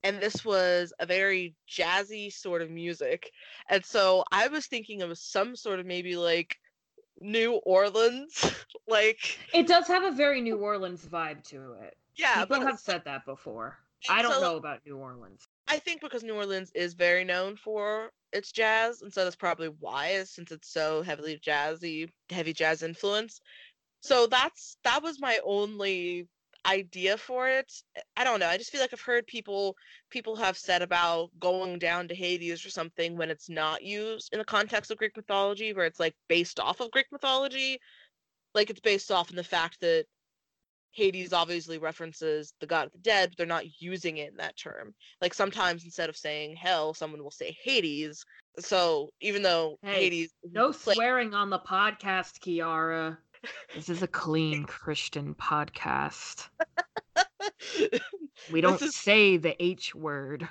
[0.04, 3.32] and this was a very jazzy sort of music.
[3.70, 6.58] And so I was thinking of some sort of maybe like
[7.22, 8.54] New Orleans,
[8.88, 11.98] like It does have a very New Orleans vibe to it.
[12.16, 13.78] yeah, People have said that before.
[14.10, 15.46] I don't so- know about New Orleans.
[15.68, 19.68] I think because New Orleans is very known for its jazz, and so that's probably
[19.68, 23.40] why, since it's so heavily jazzy, heavy jazz influence.
[24.02, 26.28] So that's that was my only
[26.70, 27.72] idea for it.
[28.16, 28.48] I don't know.
[28.48, 29.76] I just feel like I've heard people
[30.10, 34.40] people have said about going down to Hades or something when it's not used in
[34.40, 37.80] the context of Greek mythology, where it's like based off of Greek mythology.
[38.54, 40.06] Like it's based off in the fact that
[40.92, 44.58] Hades obviously references the god of the dead, but they're not using it in that
[44.58, 44.94] term.
[45.22, 48.26] Like sometimes instead of saying hell, someone will say Hades.
[48.60, 53.18] So even though Hey, Hades No swearing on the podcast, Kiara.
[53.76, 56.50] This is a clean Christian podcast.
[58.52, 60.48] We don't is- say the H word.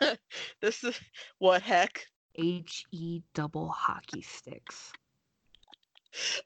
[0.60, 0.98] this is
[1.38, 2.06] what heck.
[2.36, 4.90] H E double hockey sticks.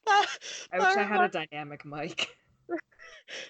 [0.07, 0.27] That,
[0.73, 2.29] I wish I had a dynamic mic.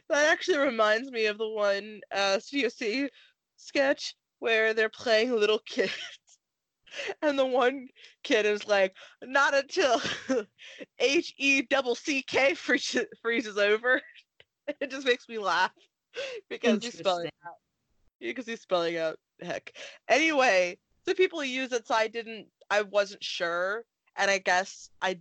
[0.09, 3.09] that actually reminds me of the one uh COC
[3.57, 5.93] sketch where they're playing little kids.
[7.23, 7.89] And the one
[8.23, 10.01] kid is like, not until
[10.99, 14.01] H E double C K freezes over.
[14.81, 15.73] It just makes me laugh
[16.51, 17.55] because he's spelling out.
[18.21, 19.73] Because he's spelling out heck.
[20.09, 22.49] Anyway, the people use it, so I didn't.
[22.71, 23.85] I wasn't sure,
[24.17, 25.21] and I guess I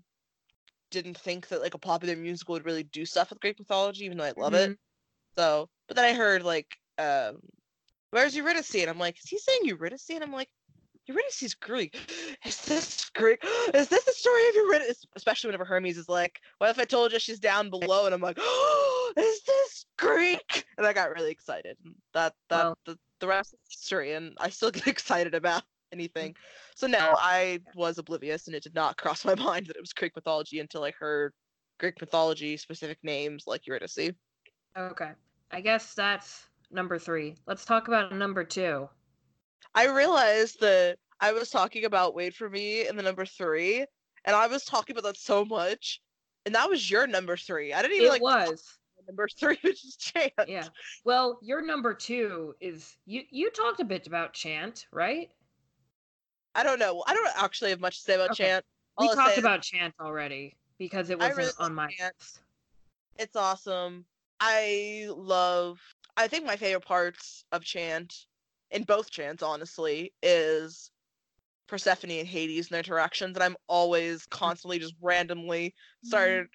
[0.91, 4.17] didn't think that like a popular musical would really do stuff with Greek mythology, even
[4.17, 4.77] though I love it.
[5.37, 7.37] So, but then I heard like, um,
[8.11, 8.75] where's Eurydice?
[8.75, 10.09] And I'm like, is he saying Eurydice?
[10.09, 10.49] And I'm like,
[11.07, 11.97] Eurydice is Greek.
[12.45, 13.41] Is this Greek?
[13.73, 15.05] Is this the story of Eurydice?
[15.15, 18.05] Especially whenever Hermes is like, what if I told you she's down below?
[18.05, 20.65] And I'm like, oh, is this Greek?
[20.77, 21.77] And I got really excited.
[22.13, 26.35] That that Well- the, the rest is history, and I still get excited about anything.
[26.75, 29.93] So no, I was oblivious, and it did not cross my mind that it was
[29.93, 31.33] Greek mythology until I heard
[31.79, 34.11] Greek mythology specific names like Eurydice.
[34.77, 35.11] Okay.
[35.51, 37.35] I guess that's number three.
[37.45, 38.89] Let's talk about number two.
[39.77, 43.85] I realized that I was talking about Wait for Me in the number three,
[44.25, 46.01] and I was talking about that so much,
[46.47, 47.73] and that was your number three.
[47.73, 48.63] I didn't even It like was.
[49.07, 50.33] number three, which is Chant.
[50.47, 50.67] Yeah.
[51.05, 55.29] Well, your number two is you you talked a bit about chant, right?
[56.55, 57.03] I don't know.
[57.05, 58.45] I don't actually have much to say about Okay.
[58.45, 58.65] Chant.
[58.99, 62.15] We I'll talked about chant already because it wasn't really on my Chant.
[62.19, 62.39] list.
[63.19, 64.05] it's awesome.
[64.39, 65.79] I love.
[66.17, 68.25] I think my favorite parts of Chant,
[68.71, 70.91] in both Chants, honestly, is
[71.67, 74.37] Persephone and Hades and their interactions, and I'm always mm-hmm.
[74.37, 76.07] constantly just randomly mm-hmm.
[76.07, 76.47] started.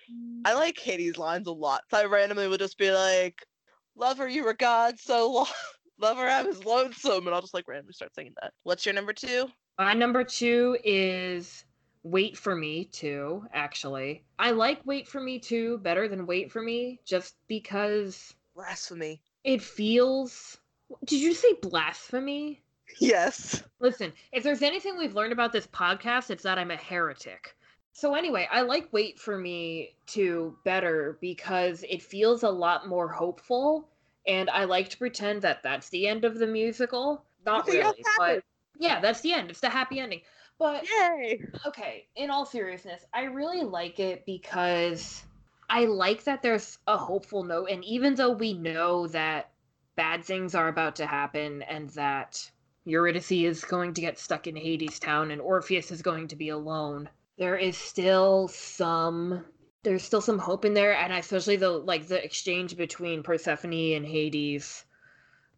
[0.44, 3.46] I like Hades' lines a lot, so I randomly would just be like,
[3.94, 5.46] "Lover, you were God so long."
[5.98, 8.52] Lover, I was lonesome, and I'll just like randomly start singing that.
[8.64, 9.48] What's your number two?
[9.78, 11.64] My number two is
[12.02, 14.24] Wait for Me too, actually.
[14.38, 19.22] I like Wait for Me too better than Wait for Me just because Blasphemy.
[19.44, 20.58] it feels.
[21.04, 22.62] Did you say blasphemy?
[22.98, 23.62] Yes.
[23.80, 27.56] Listen, if there's anything we've learned about this podcast, it's that I'm a heretic.
[27.94, 33.08] So, anyway, I like Wait for Me to better because it feels a lot more
[33.08, 33.88] hopeful.
[34.26, 37.24] And I like to pretend that that's the end of the musical.
[37.44, 38.44] Not really, but
[38.78, 39.50] yeah, that's the end.
[39.50, 40.20] It's the happy ending.
[40.58, 41.44] But Yay.
[41.66, 45.24] okay, in all seriousness, I really like it because
[45.68, 47.68] I like that there's a hopeful note.
[47.70, 49.50] And even though we know that
[49.96, 52.50] bad things are about to happen and that
[52.84, 57.08] Eurydice is going to get stuck in Hadestown and Orpheus is going to be alone,
[57.38, 59.44] there is still some
[59.84, 64.06] there's still some hope in there and especially the like the exchange between Persephone and
[64.06, 64.84] Hades.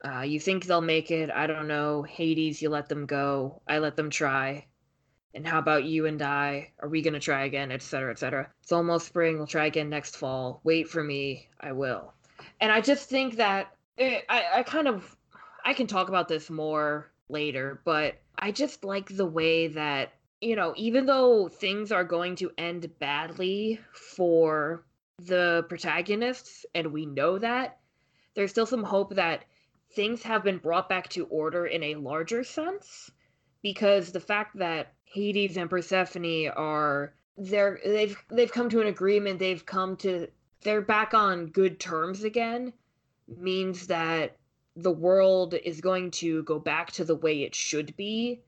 [0.04, 1.30] Uh, you think they'll make it?
[1.30, 2.02] I don't know.
[2.02, 3.62] Hades, you let them go.
[3.66, 4.66] I let them try.
[5.34, 6.72] And how about you and I?
[6.78, 7.72] Are we gonna try again?
[7.72, 8.10] Etc.
[8.10, 8.50] Etc.
[8.62, 9.38] It's almost spring.
[9.38, 10.60] We'll try again next fall.
[10.62, 11.48] Wait for me.
[11.60, 12.12] I will.
[12.60, 15.16] And I just think that eh, I I kind of
[15.64, 20.56] I can talk about this more later, but I just like the way that you
[20.56, 24.84] know, even though things are going to end badly for
[25.18, 27.78] the protagonists, and we know that,
[28.34, 29.44] there's still some hope that
[29.94, 33.10] things have been brought back to order in a larger sense
[33.62, 39.38] because the fact that Hades and Persephone are they're they've they've come to an agreement,
[39.38, 40.28] they've come to
[40.62, 42.72] they're back on good terms again
[43.28, 44.36] means that
[44.76, 48.40] the world is going to go back to the way it should be,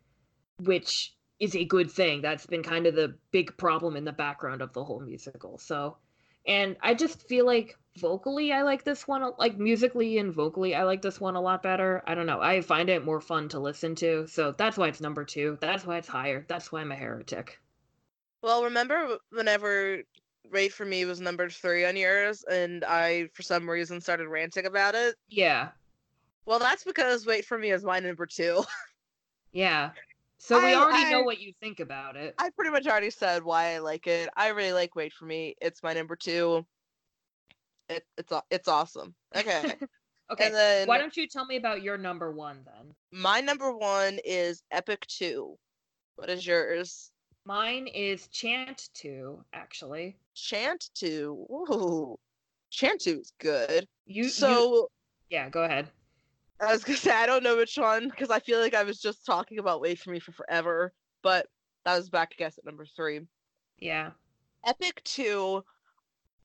[0.61, 2.23] which is a good thing.
[2.23, 5.59] That's been kind of the big problem in the background of the whole musical.
[5.59, 5.99] So,
[6.47, 10.83] and I just feel like vocally I like this one like musically and vocally I
[10.83, 12.03] like this one a lot better.
[12.07, 12.41] I don't know.
[12.41, 14.27] I find it more fun to listen to.
[14.27, 15.59] So that's why it's number 2.
[15.61, 16.45] That's why it's higher.
[16.49, 17.59] That's why I'm a heretic.
[18.43, 20.03] Well, remember whenever
[20.53, 24.67] Wait for Me was number 3 on yours and I for some reason started ranting
[24.67, 25.17] about it?
[25.29, 25.69] Yeah.
[26.45, 28.63] Well, that's because Wait for Me is my number 2.
[29.53, 29.91] yeah.
[30.39, 32.35] So we I, already I, know what you think about it.
[32.39, 34.29] I pretty much already said why I like it.
[34.37, 35.57] I really like Wait for Me.
[35.61, 36.65] It's my number 2.
[37.89, 39.15] It, it's it's awesome.
[39.35, 39.75] Okay.
[40.33, 40.51] okay.
[40.51, 42.95] Then, why don't you tell me about your number 1 then?
[43.13, 45.57] My number 1 is Epic 2.
[46.17, 47.11] What is yours?
[47.45, 50.17] Mine is Chant 2, actually.
[50.37, 51.47] Chant 2.
[51.51, 52.17] Ooh.
[52.71, 53.89] Chant 2 is good.
[54.07, 54.89] You so you,
[55.31, 55.91] Yeah, go ahead.
[56.61, 59.01] I was gonna say I don't know which one because I feel like I was
[59.01, 61.47] just talking about Wait for Me for forever, but
[61.85, 63.21] that was back I guess at number three.
[63.79, 64.13] Yeah.
[64.67, 65.65] Epic two.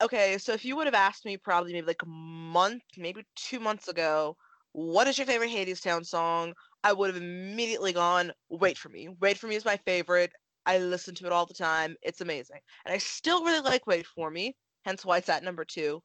[0.02, 3.60] Okay, so if you would have asked me probably maybe like a month, maybe two
[3.60, 4.38] months ago,
[4.74, 6.54] what is your favorite Hadestown song?
[6.84, 9.10] I would have immediately gone, Wait for Me.
[9.22, 10.34] Wait for Me is my favorite.
[10.66, 11.95] I listen to it all the time.
[12.01, 12.59] It's amazing.
[12.86, 14.55] And I still really like Wait for Me,
[14.86, 16.01] hence why it's at number two.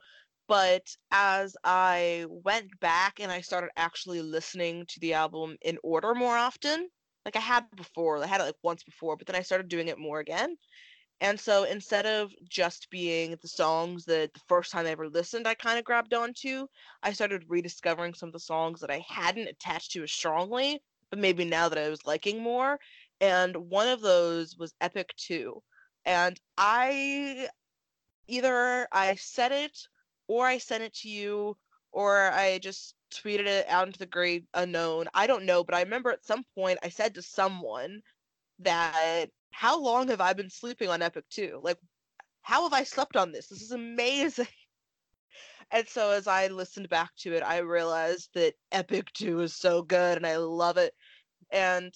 [0.49, 6.15] But as I went back and I started actually listening to the album in order
[6.15, 6.89] more often,
[7.25, 9.89] like I had before, I had it like once before, but then I started doing
[9.89, 10.57] it more again.
[11.21, 15.49] And so instead of just being the songs that the first time I ever listened,
[15.49, 16.67] I kind of grabbed onto,
[17.03, 21.19] I started rediscovering some of the songs that I hadn't attached to as strongly, but
[21.19, 22.79] maybe now that I was liking more.
[23.21, 25.63] And one of those was Epic 2.
[26.05, 27.49] And I
[28.29, 29.79] either I said it
[30.29, 31.57] or I sent it to you,
[31.93, 35.07] or I just tweeted it out into the great unknown.
[35.15, 38.03] I don't know, but I remember at some point I said to someone
[38.61, 41.61] that how long have I been sleeping on Epic 2?
[41.63, 41.79] Like,
[42.43, 43.49] how have I slept on this?
[43.49, 44.49] This is amazing.
[45.73, 49.83] And so as I listened back to it, I realized that Epic 2 is so
[49.83, 50.95] good and I love it.
[51.51, 51.93] And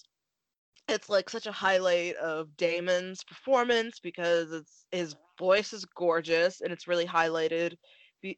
[0.90, 6.72] it's like such a highlight of Damon's performance because it's his voice is gorgeous and
[6.72, 7.76] it's really highlighted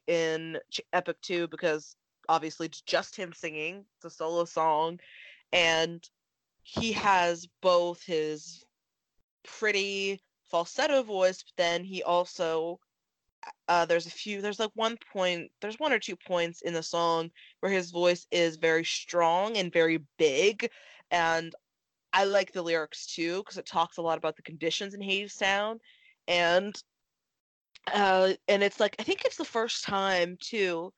[0.06, 0.58] in
[0.92, 1.96] Epic 2 because
[2.28, 3.84] obviously it's just him singing.
[3.96, 5.00] It's a solo song.
[5.52, 6.02] And
[6.62, 8.64] he has both his
[9.44, 12.78] pretty falsetto voice, but then he also
[13.66, 16.82] uh, there's a few there's like one point there's one or two points in the
[16.82, 17.28] song
[17.58, 20.70] where his voice is very strong and very big
[21.10, 21.54] and
[22.12, 25.78] i like the lyrics too because it talks a lot about the conditions in Hadestown
[26.28, 26.74] and
[27.92, 30.92] uh, and it's like I think it's the first time too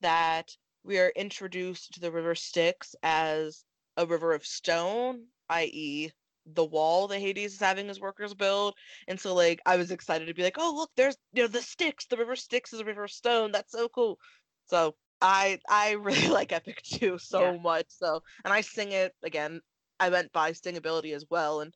[0.00, 0.54] that
[0.84, 3.64] we are introduced to the river Styx as
[3.96, 6.10] a river of stone, i.e.,
[6.54, 8.74] the wall that Hades is having his workers build.
[9.08, 11.62] And so like I was excited to be like, oh look, there's you know the
[11.62, 13.50] Styx, the river Styx is a river of stone.
[13.50, 14.18] That's so cool.
[14.66, 17.58] So I I really like Epic 2 so yeah.
[17.58, 17.86] much.
[17.88, 19.60] So and I sing it again.
[19.98, 21.74] I went by singability as well, and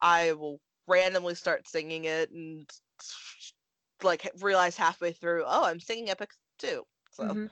[0.00, 2.68] I will randomly start singing it and
[4.02, 6.84] like realize halfway through, oh, I'm singing epics too.
[7.12, 7.46] So mm-hmm.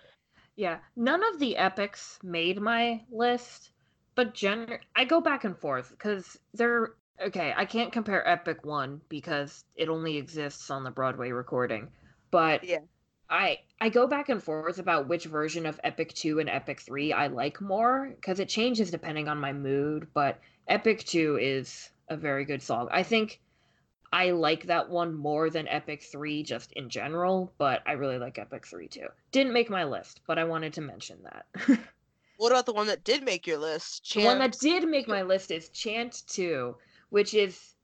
[0.57, 3.71] yeah, none of the epics made my list,
[4.14, 6.95] but gen I go back and forth because they're
[7.25, 7.53] okay.
[7.57, 11.89] I can't compare Epic One because it only exists on the Broadway recording,
[12.31, 12.79] but yeah.
[13.31, 17.12] I I go back and forth about which version of Epic 2 and Epic 3
[17.12, 22.16] I like more because it changes depending on my mood, but Epic 2 is a
[22.16, 22.89] very good song.
[22.91, 23.41] I think
[24.12, 28.39] I like that one more than Epic 3 just in general, but I really like
[28.39, 29.07] Epic 3 too.
[29.31, 31.47] Didn't make my list, but I wanted to mention that.
[32.37, 34.05] what about the one that did make your list?
[34.05, 34.24] Chant?
[34.24, 36.76] The one that did make my list is Chant 2,
[37.11, 37.74] which is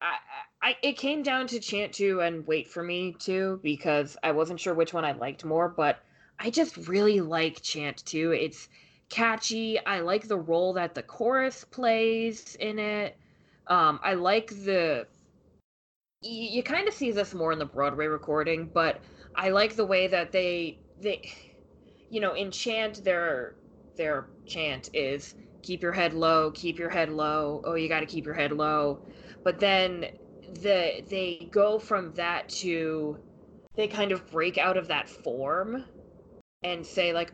[0.00, 0.14] I,
[0.62, 4.60] I it came down to Chant 2 and Wait for Me too because I wasn't
[4.60, 6.00] sure which one I liked more, but
[6.38, 8.32] I just really like Chant 2.
[8.32, 8.68] It's
[9.08, 9.78] catchy.
[9.84, 13.16] I like the role that the chorus plays in it.
[13.66, 15.06] Um, I like the
[16.22, 19.00] you, you kind of see this more in the Broadway recording, but
[19.36, 21.32] I like the way that they they
[22.10, 23.54] you know in chant their
[23.96, 27.62] their chant is keep your head low, keep your head low.
[27.64, 29.00] Oh, you got to keep your head low.
[29.44, 30.06] But then
[30.54, 33.18] the they go from that to
[33.74, 35.84] they kind of break out of that form
[36.62, 37.32] and say like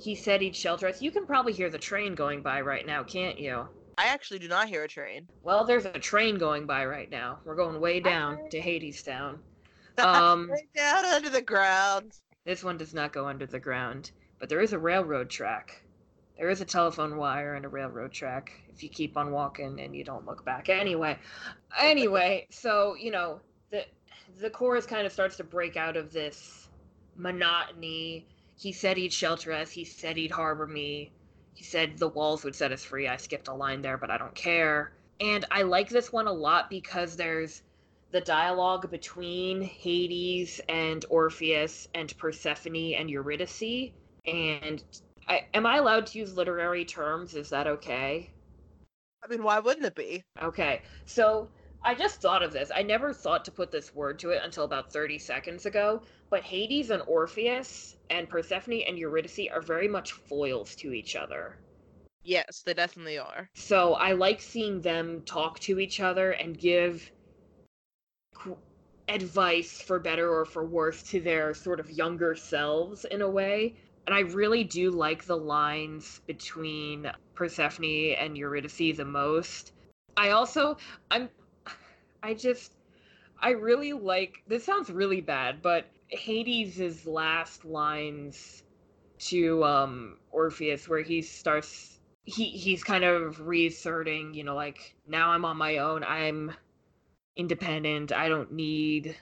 [0.00, 1.02] he said he'd shelter us.
[1.02, 3.66] You can probably hear the train going by right now, can't you?
[3.96, 5.26] I actually do not hear a train.
[5.42, 7.40] Well, there's a train going by right now.
[7.44, 9.38] We're going way down to Hadestown.
[9.98, 12.12] Um, way down under the ground.
[12.44, 15.82] This one does not go under the ground, but there is a railroad track
[16.38, 19.94] There is a telephone wire and a railroad track if you keep on walking and
[19.94, 20.68] you don't look back.
[20.68, 21.18] Anyway,
[21.78, 23.84] anyway, so you know the
[24.40, 26.68] the chorus kind of starts to break out of this
[27.16, 28.24] monotony.
[28.56, 29.70] He said he'd shelter us.
[29.72, 31.10] He said he'd harbor me.
[31.54, 33.08] He said the walls would set us free.
[33.08, 34.92] I skipped a line there, but I don't care.
[35.20, 37.62] And I like this one a lot because there's
[38.12, 43.90] the dialogue between Hades and Orpheus and Persephone and Eurydice.
[44.24, 44.84] And
[45.28, 47.34] I, am I allowed to use literary terms?
[47.34, 48.30] Is that okay?
[49.22, 50.24] I mean, why wouldn't it be?
[50.42, 50.82] Okay.
[51.04, 51.48] So
[51.84, 52.70] I just thought of this.
[52.74, 56.02] I never thought to put this word to it until about 30 seconds ago.
[56.30, 61.58] But Hades and Orpheus and Persephone and Eurydice are very much foils to each other.
[62.22, 63.48] Yes, they definitely are.
[63.54, 67.10] So I like seeing them talk to each other and give
[69.08, 73.76] advice for better or for worse to their sort of younger selves in a way.
[74.08, 79.72] And I really do like the lines between Persephone and Eurydice the most.
[80.16, 80.78] I also
[81.10, 81.28] I'm
[82.22, 82.72] I just
[83.38, 88.62] I really like this sounds really bad, but Hades' last lines
[89.26, 95.32] to um Orpheus where he starts he he's kind of reasserting, you know, like now
[95.32, 96.02] I'm on my own.
[96.02, 96.54] I'm
[97.36, 98.12] independent.
[98.12, 99.18] I don't need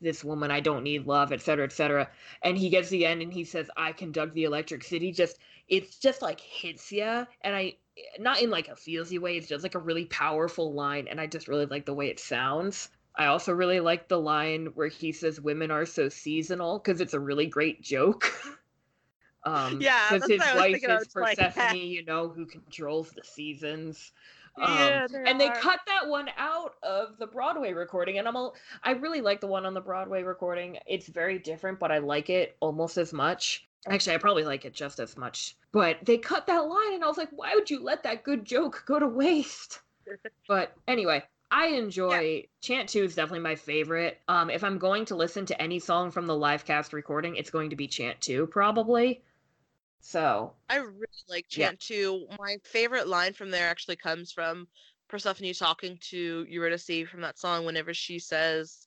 [0.00, 0.50] this woman.
[0.50, 2.08] I don't need love, etc., etc.
[2.42, 5.38] And he gets the end and he says, "I conduct the Electric City." Just
[5.68, 7.76] it's just like hits you, and I
[8.18, 9.36] not in like a feelsy way.
[9.36, 12.20] It's just like a really powerful line, and I just really like the way it
[12.20, 12.88] sounds.
[13.16, 17.14] I also really like the line where he says women are so seasonal because it's
[17.14, 18.32] a really great joke.
[19.44, 24.12] um, yeah, because his wife is Persephone, like, you know, who controls the seasons.
[24.60, 28.50] Um, yeah, and they cut that one out of the Broadway recording, and I'm a,
[28.82, 30.78] I really like the one on the Broadway recording.
[30.86, 33.66] It's very different, but I like it almost as much.
[33.86, 35.56] Actually, I probably like it just as much.
[35.72, 38.44] But they cut that line, and I was like, why would you let that good
[38.44, 39.80] joke go to waste?
[40.48, 42.42] but anyway, I enjoy yeah.
[42.60, 44.20] Chant 2 is definitely my favorite.
[44.28, 47.50] Um, if I'm going to listen to any song from the live cast recording, it's
[47.50, 49.22] going to be Chant 2, probably.
[50.00, 51.96] So I really like Chant yeah.
[51.96, 52.26] 2.
[52.38, 54.66] My favorite line from there actually comes from
[55.08, 58.86] Persephone talking to Eurydice from that song whenever she says,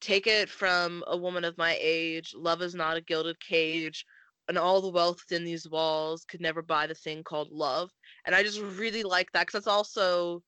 [0.00, 4.04] Take it from a woman of my age, love is not a gilded cage,
[4.48, 7.90] and all the wealth within these walls could never buy the thing called love.
[8.26, 10.42] And I just really like that because that's also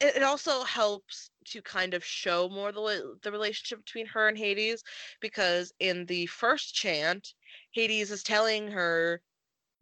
[0.00, 4.82] it also helps to kind of show more the the relationship between her and Hades
[5.20, 7.34] because in the first chant
[7.72, 9.20] Hades is telling her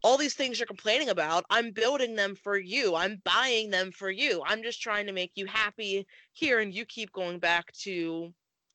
[0.03, 4.09] all these things you're complaining about I'm building them for you I'm buying them for
[4.09, 8.33] you I'm just trying to make you happy here and you keep going back to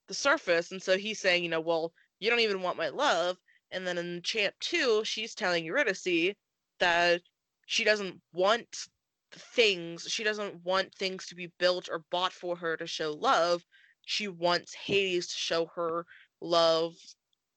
[0.08, 3.38] the surface and so he's saying you know well you don't even want my love
[3.70, 6.34] and then in chant 2 she's telling Eurydice
[6.78, 7.22] that
[7.66, 8.88] she doesn't want
[9.32, 10.06] things.
[10.08, 13.64] She doesn't want things to be built or bought for her to show love.
[14.04, 16.06] She wants Hades to show her
[16.40, 16.94] love.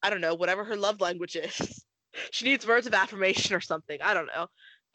[0.07, 1.83] I don't know, whatever her love language is.
[2.31, 3.99] she needs words of affirmation or something.
[4.01, 4.47] I don't know.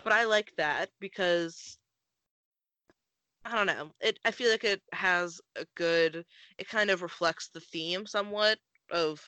[0.02, 1.76] But I like that because
[3.44, 3.90] I don't know.
[4.00, 6.24] It I feel like it has a good
[6.56, 8.56] it kind of reflects the theme somewhat
[8.90, 9.20] of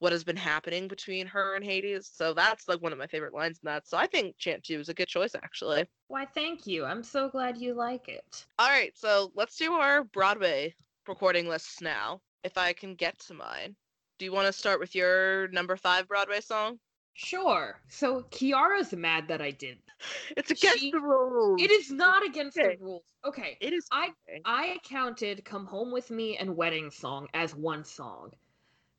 [0.00, 2.10] what has been happening between her and Hades.
[2.12, 3.86] So that's like one of my favorite lines in that.
[3.86, 5.84] So I think Chant 2 is a good choice actually.
[6.08, 6.84] Why thank you.
[6.84, 8.46] I'm so glad you like it.
[8.58, 10.74] All right, so let's do our Broadway
[11.06, 12.20] recording lists now.
[12.42, 13.76] If I can get to mine.
[14.20, 16.78] Do you want to start with your number 5 Broadway song?
[17.14, 17.80] Sure.
[17.88, 19.78] So Kiara's mad that I did.
[20.36, 21.60] It's against she, the rules.
[21.62, 22.76] It is not against okay.
[22.76, 23.02] the rules.
[23.24, 23.56] Okay.
[23.62, 23.88] It is.
[23.90, 24.10] I
[24.44, 28.32] I counted "Come Home with Me" and "Wedding Song" as one song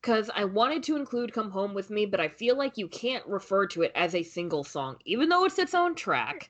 [0.02, 3.26] because I wanted to include Come Home with Me, but I feel like you can't
[3.28, 6.50] refer to it as a single song, even though it's its own track.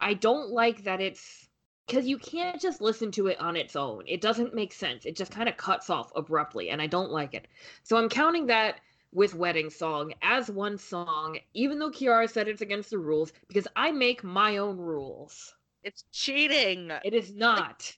[0.00, 1.45] I don't like that it's
[1.86, 4.04] because you can't just listen to it on its own.
[4.06, 5.04] It doesn't make sense.
[5.06, 7.46] It just kind of cuts off abruptly, and I don't like it.
[7.82, 8.80] So I'm counting that
[9.12, 13.68] with Wedding Song as one song, even though Kiara said it's against the rules, because
[13.76, 15.54] I make my own rules.
[15.84, 16.90] It's cheating.
[17.04, 17.96] It is not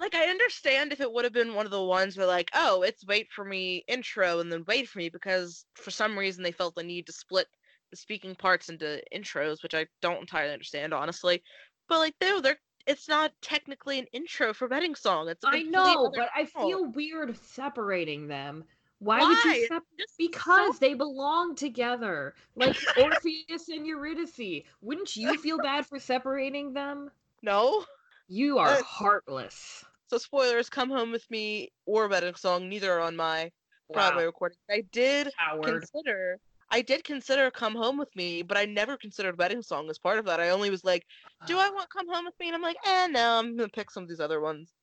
[0.00, 2.82] like I understand if it would have been one of the ones where like, oh,
[2.82, 6.52] it's wait for me intro and then wait for me because for some reason they
[6.52, 7.46] felt the need to split
[7.90, 11.42] the speaking parts into intros, which I don't entirely understand honestly.
[11.88, 15.28] But like no, they're it's not technically an intro for wedding song.
[15.28, 18.64] It's I know, but I feel weird separating them.
[18.98, 19.28] Why, Why?
[19.28, 20.10] would you separate?
[20.18, 20.78] Because so...
[20.78, 24.64] they belong together, like Orpheus and Eurydice.
[24.82, 27.10] Wouldn't you feel bad for separating them?
[27.42, 27.84] No.
[28.28, 29.84] You are uh, heartless.
[30.08, 33.50] So spoilers, Come Home With Me or Wedding Song, neither are on my
[33.88, 33.94] wow.
[33.94, 34.58] Broadway recording.
[34.70, 35.64] I did Howard.
[35.64, 36.38] consider
[36.70, 40.18] I did consider Come Home with Me, but I never considered Wedding Song as part
[40.18, 40.40] of that.
[40.40, 41.04] I only was like,
[41.46, 42.46] do I want Come Home with Me?
[42.48, 44.74] And I'm like, eh, no, I'm gonna pick some of these other ones.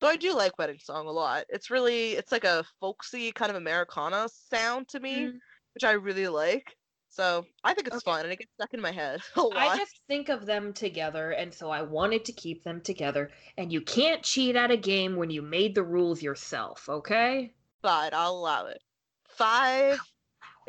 [0.00, 1.44] Though I do like Wedding Song a lot.
[1.50, 5.40] It's really it's like a folksy kind of Americana sound to me, Mm.
[5.74, 6.76] which I really like.
[7.08, 8.02] So I think it's Okay.
[8.02, 9.52] fun and it gets stuck in my head a lot.
[9.54, 13.30] I just think of them together, and so I wanted to keep them together.
[13.56, 17.54] And you can't cheat at a game when you made the rules yourself, okay?
[17.82, 18.82] Fine, I'll allow it.
[19.28, 20.09] Five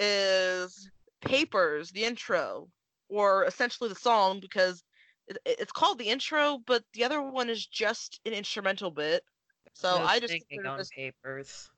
[0.02, 0.89] is
[1.22, 2.68] Papers, the intro,
[3.10, 4.84] or essentially the song because
[5.28, 9.24] it, it's called the intro, but the other one is just an instrumental bit.
[9.74, 11.70] So No I just thinking consider on this, papers.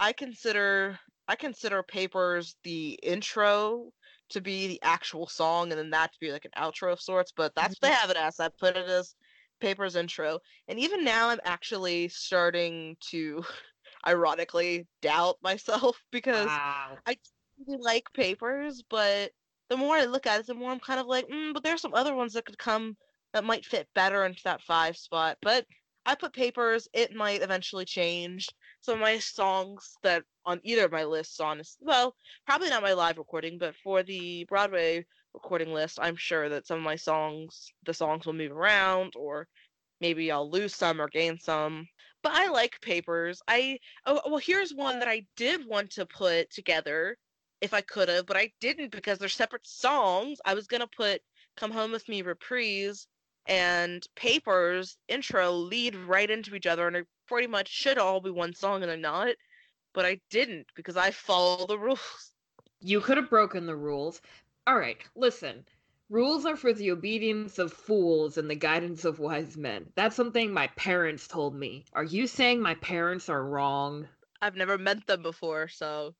[0.00, 0.98] I consider
[1.28, 3.92] I consider Papers the intro
[4.30, 7.32] to be the actual song, and then that to be like an outro of sorts.
[7.34, 8.00] But that's what they mm-hmm.
[8.00, 8.40] have it as.
[8.40, 9.14] I put it as
[9.60, 13.44] Papers intro, and even now I'm actually starting to,
[14.06, 16.98] ironically, doubt myself because Wow.
[17.66, 19.32] Really like papers, but
[19.68, 21.80] the more I look at it, the more I'm kind of like, mm, but there's
[21.80, 22.96] some other ones that could come
[23.32, 25.38] that might fit better into that five spot.
[25.42, 25.66] But
[26.04, 28.48] I put papers, it might eventually change.
[28.80, 32.92] Some of my songs that on either of my lists, honestly, well, probably not my
[32.92, 37.72] live recording, but for the Broadway recording list, I'm sure that some of my songs,
[37.84, 39.46] the songs will move around, or
[40.00, 41.86] maybe I'll lose some or gain some.
[42.22, 43.40] But I like papers.
[43.48, 47.16] I oh well, here's one that I did want to put together
[47.62, 50.40] if I could have, but I didn't because they're separate songs.
[50.44, 51.22] I was gonna put
[51.54, 53.06] "Come Home with Me" reprise
[53.46, 58.30] and "Papers" intro lead right into each other, and it pretty much should all be
[58.30, 59.36] one song, and they're not.
[59.92, 62.32] But I didn't because I follow the rules.
[62.80, 64.20] You could have broken the rules.
[64.66, 65.64] All right, listen.
[66.10, 69.92] Rules are for the obedience of fools and the guidance of wise men.
[69.94, 71.84] That's something my parents told me.
[71.92, 74.08] Are you saying my parents are wrong?
[74.40, 76.16] I've never met them before, so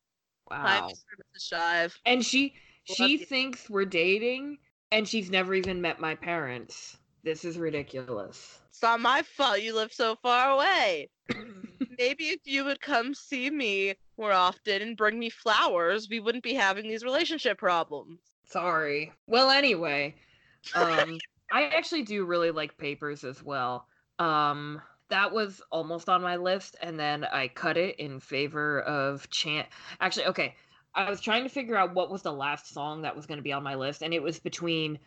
[0.51, 0.65] Wow.
[0.65, 0.95] I'm Mr.
[1.37, 1.49] Mrs.
[1.49, 1.95] Shive.
[2.07, 2.55] And she
[2.89, 3.19] Love she you.
[3.19, 4.59] thinks we're dating
[4.91, 6.97] and she's never even met my parents.
[7.23, 8.59] This is ridiculous.
[8.69, 11.09] It's not my fault you live so far away.
[11.99, 16.43] Maybe if you would come see me more often and bring me flowers, we wouldn't
[16.43, 18.19] be having these relationship problems.
[18.47, 19.13] Sorry.
[19.29, 20.15] Well, anyway,
[20.75, 21.19] um,
[21.53, 23.87] I actually do really like papers as well.
[24.19, 24.83] Um,
[25.13, 29.69] that was almost on my list, and then I cut it in favor of chant.
[30.01, 30.55] Actually, okay,
[30.95, 33.43] I was trying to figure out what was the last song that was going to
[33.43, 34.99] be on my list, and it was between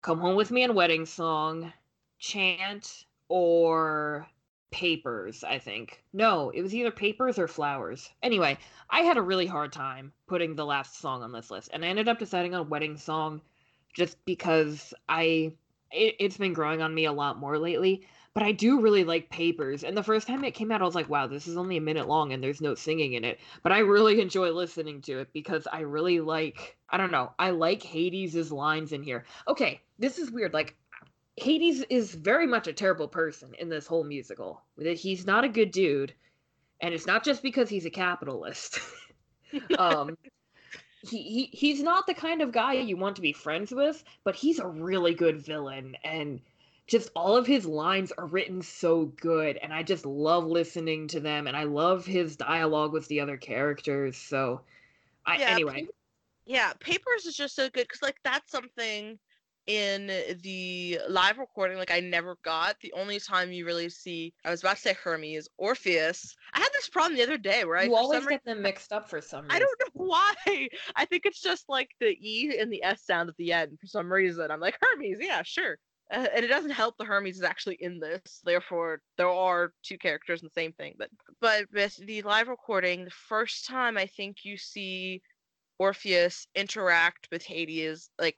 [0.00, 1.74] "Come Home with Me" and "Wedding Song,"
[2.18, 4.26] chant, or
[4.70, 5.44] papers.
[5.44, 8.08] I think no, it was either papers or flowers.
[8.22, 8.56] Anyway,
[8.88, 11.88] I had a really hard time putting the last song on this list, and I
[11.88, 13.42] ended up deciding on wedding song
[13.92, 15.52] just because I
[15.90, 18.06] it, it's been growing on me a lot more lately.
[18.34, 20.96] But I do really like papers, and the first time it came out, I was
[20.96, 23.70] like, "Wow, this is only a minute long, and there's no singing in it." But
[23.70, 27.82] I really enjoy listening to it because I really like I don't know I like
[27.84, 29.24] Hades' lines in here.
[29.46, 30.52] Okay, this is weird.
[30.52, 30.76] Like
[31.36, 34.62] Hades is very much a terrible person in this whole musical.
[34.78, 36.12] He's not a good dude,
[36.80, 38.80] and it's not just because he's a capitalist.
[39.78, 40.18] um,
[41.02, 44.34] he, he he's not the kind of guy you want to be friends with, but
[44.34, 46.40] he's a really good villain, and
[46.86, 51.20] just all of his lines are written so good, and I just love listening to
[51.20, 54.16] them, and I love his dialogue with the other characters.
[54.16, 54.60] So,
[55.26, 55.86] I Yeah, anyway,
[56.46, 59.18] Yeah, papers is just so good because like that's something
[59.66, 60.08] in
[60.42, 62.76] the live recording like I never got.
[62.80, 66.36] The only time you really see I was about to say Hermes, Orpheus.
[66.52, 69.08] I had this problem the other day where I you always get them mixed up
[69.08, 69.56] for some reason.
[69.56, 70.68] I don't know why.
[70.96, 73.86] I think it's just like the E and the S sound at the end for
[73.86, 74.50] some reason.
[74.50, 75.78] I'm like Hermes, yeah, sure.
[76.10, 78.40] Uh, and it doesn't help the Hermes is actually in this.
[78.44, 80.94] Therefore, there are two characters in the same thing.
[80.98, 85.22] But but with the live recording, the first time I think you see
[85.78, 88.36] Orpheus interact with Hades, like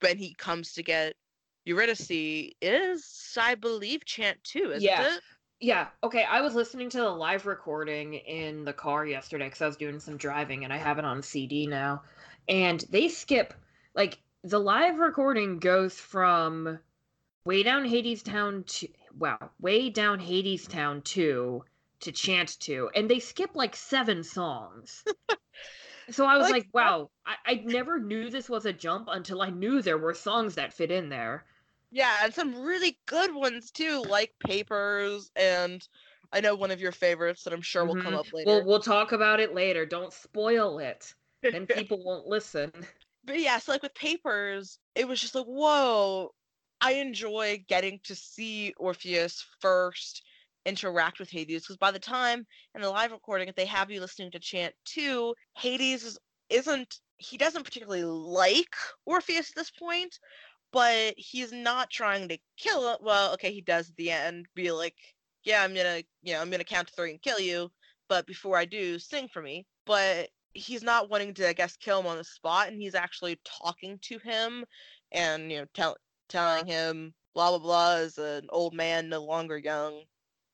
[0.00, 1.16] when he comes to get
[1.64, 5.16] Eurydice, is I believe Chant Two, isn't Yeah.
[5.16, 5.22] it?
[5.60, 5.88] Yeah.
[6.02, 6.24] Okay.
[6.24, 10.00] I was listening to the live recording in the car yesterday because I was doing
[10.00, 12.02] some driving and I have it on CD now.
[12.48, 13.52] And they skip,
[13.94, 16.78] like, the live recording goes from
[17.44, 21.64] way down Hadestown to, wow, way down Hadestown 2
[22.00, 25.04] to Chant to, And they skip like seven songs.
[26.10, 29.42] so I was Like, like, wow, I, I never knew this was a jump until
[29.42, 31.46] I knew there were songs that fit in there.
[31.90, 35.86] Yeah, and some really good ones too, like Papers, and
[36.32, 38.20] I know one of your favorites that I'm sure will come Mhm.
[38.20, 38.46] up later.
[38.46, 39.84] We'll, we'll talk about it later.
[39.86, 41.14] Don't spoil it.
[41.50, 42.86] Then people won't listen.
[43.24, 46.34] but yeah, so like with Papers, it was just like, whoa,
[46.80, 50.22] I enjoy getting to see Orpheus first
[50.66, 54.00] interact with Hades because by the time in the live recording, if they have you
[54.00, 56.18] listening to Chant 2, Hades is,
[56.48, 58.74] isn't he doesn't particularly like
[59.04, 60.18] Orpheus at this point,
[60.72, 62.96] but he's not trying to kill him.
[63.02, 64.96] Well, okay, he does at the end be like,
[65.44, 67.70] yeah, I'm gonna, you know, I'm gonna count to three and kill you,
[68.08, 69.66] but before I do, sing for me.
[69.86, 73.38] But he's not wanting to, I guess, kill him on the spot, and he's actually
[73.44, 74.64] talking to him,
[75.12, 75.96] and you know, tell,
[76.30, 80.02] telling him blah blah blah is an old man, no longer young,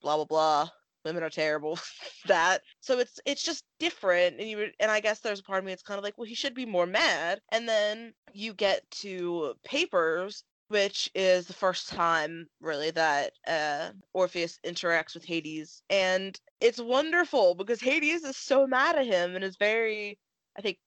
[0.02, 0.68] blah blah blah.
[1.04, 1.78] Women are terrible.
[2.26, 5.64] that so it's it's just different, and you and I guess there's a part of
[5.64, 7.40] me that's kind of like, well, he should be more mad.
[7.52, 14.58] And then you get to Papers, which is the first time really that uh, Orpheus
[14.66, 19.56] interacts with Hades, and it's wonderful because Hades is so mad at him and is
[19.56, 20.18] very,
[20.58, 20.78] I think,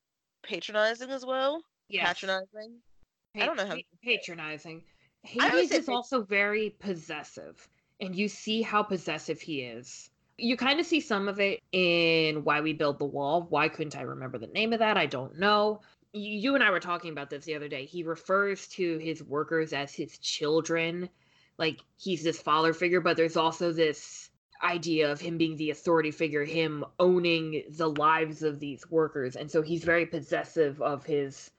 [0.44, 1.62] patronizing as well.
[1.88, 2.08] Yes.
[2.08, 2.80] Patronizing.
[3.36, 3.78] I don't know how.
[4.04, 4.84] Patronizing.
[5.24, 7.68] Hades is also very possessive,
[8.00, 10.10] and you see how possessive he is.
[10.38, 13.46] You kind of see some of it in Why We Build the Wall.
[13.50, 14.98] Why couldn't I remember the name of that?
[14.98, 15.82] I don't know.
[16.14, 17.86] You and I were talking about this the other day.
[17.86, 21.10] He refers to his workers as his children,
[21.58, 24.30] like he's this father figure, but there's also this
[24.64, 29.36] idea of him being the authority figure, him owning the lives of these workers.
[29.36, 31.52] And so he's very possessive of his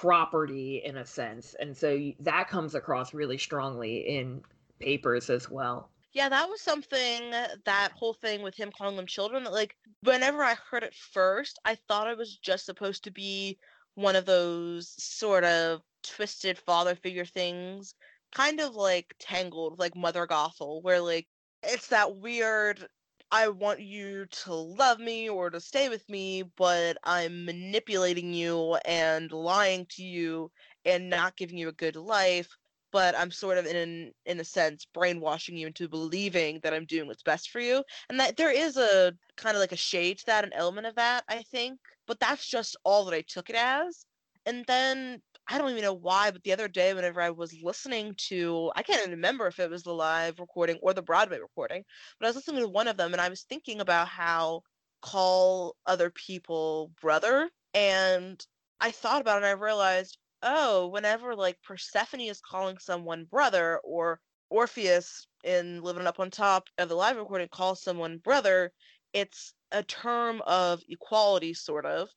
[0.00, 1.54] property in a sense.
[1.60, 4.40] And so that comes across really strongly in
[4.80, 5.90] papers as well.
[6.14, 9.44] Yeah, that was something that whole thing with him calling them children.
[9.44, 13.58] that, Like, whenever I heard it first, I thought it was just supposed to be
[13.94, 17.94] one of those sort of twisted father figure things,
[18.34, 21.28] kind of like Tangled, like Mother Gothel, where like
[21.62, 22.88] it's that weird.
[23.32, 28.76] I want you to love me or to stay with me, but I'm manipulating you
[28.84, 30.52] and lying to you
[30.84, 32.48] and not giving you a good life
[32.92, 36.84] but I'm sort of in an, in a sense brainwashing you into believing that I'm
[36.84, 37.82] doing what's best for you.
[38.10, 40.94] And that there is a kind of like a shade to that, an element of
[40.96, 41.80] that, I think.
[42.06, 44.04] But that's just all that I took it as.
[44.44, 48.14] And then I don't even know why, but the other day whenever I was listening
[48.28, 51.84] to I can't even remember if it was the live recording or the Broadway recording,
[52.18, 54.62] but I was listening to one of them and I was thinking about how
[55.02, 58.44] call other people brother and
[58.80, 63.78] I thought about it and I realized oh, whenever like Persephone is calling someone brother
[63.84, 64.20] or
[64.50, 68.72] Orpheus in Living Up on Top of the live recording calls someone brother,
[69.12, 72.08] it's a term of equality, sort of.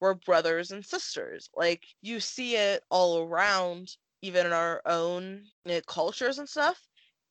[0.00, 1.48] We're brothers and sisters.
[1.54, 3.88] Like you see it all around,
[4.22, 6.80] even in our own eh, cultures and stuff.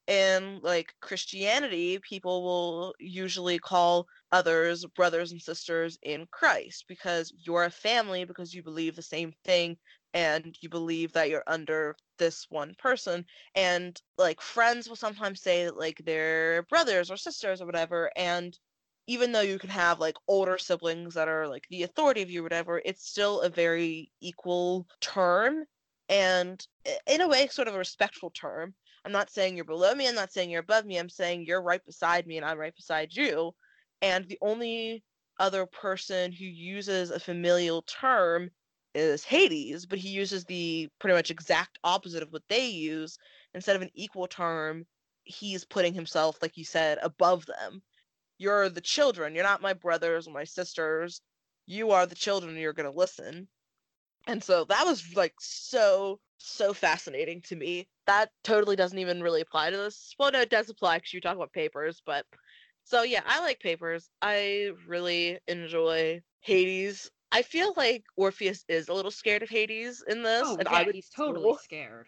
[0.07, 7.65] In like Christianity, people will usually call others brothers and sisters in Christ because you're
[7.65, 9.77] a family because you believe the same thing
[10.13, 15.65] and you believe that you're under this one person and like friends will sometimes say
[15.65, 18.57] that like they're brothers or sisters or whatever and
[19.07, 22.41] even though you can have like older siblings that are like the authority of you
[22.41, 25.63] or whatever it's still a very equal term
[26.09, 26.67] and
[27.07, 28.73] in a way sort of a respectful term
[29.05, 31.61] i'm not saying you're below me i'm not saying you're above me i'm saying you're
[31.61, 33.51] right beside me and i'm right beside you
[34.01, 35.03] and the only
[35.39, 38.49] other person who uses a familial term
[38.95, 43.17] is Hades, but he uses the pretty much exact opposite of what they use.
[43.55, 44.85] Instead of an equal term,
[45.23, 47.81] he's putting himself, like you said, above them.
[48.43, 49.35] You're the children.
[49.35, 51.21] You're not my brothers or my sisters.
[51.65, 52.51] You are the children.
[52.51, 53.47] and You're going to listen.
[54.27, 57.87] And so that was like so, so fascinating to me.
[58.05, 60.13] That totally doesn't even really apply to this.
[60.19, 62.25] Well, no, it does apply because you talk about papers, but
[62.83, 64.09] so yeah, I like papers.
[64.21, 67.09] I really enjoy Hades.
[67.31, 70.77] I feel like Orpheus is a little scared of Hades in this, Oh, and yeah,
[70.77, 72.07] I would he's totally scared.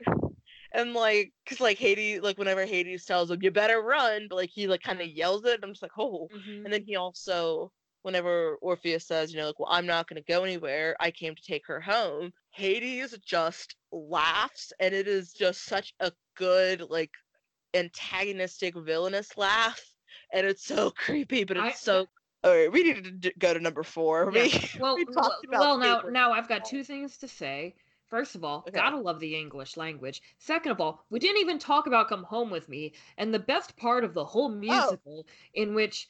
[0.76, 4.52] And like, cause like Hades, like whenever Hades tells him you better run, but like
[4.52, 5.62] he like kind of yells it.
[5.64, 6.30] I'm just like, oh.
[6.34, 6.66] Mhm.
[6.66, 7.72] And then he also,
[8.04, 10.96] whenever Orpheus says, you know, like, well, I'm not gonna go anywhere.
[11.00, 12.34] I came to take her home.
[12.52, 17.12] Hades just laughs, and it is just such a good like
[17.74, 19.82] antagonistic villainous laugh,
[20.34, 22.08] and it's so creepy, but it's I- so.
[22.44, 24.32] All right, we need to d- go to number four.
[24.36, 24.44] Yeah.
[24.44, 27.76] We, Well, we well, well, now now I've got two things to say.
[28.07, 28.77] First of all, Okay.
[28.77, 30.22] gotta love the English language.
[30.38, 33.76] Second of all, we didn't even talk about "Come Home with Me," and the best
[33.77, 34.56] part of the whole oh.
[34.56, 36.07] musical, in which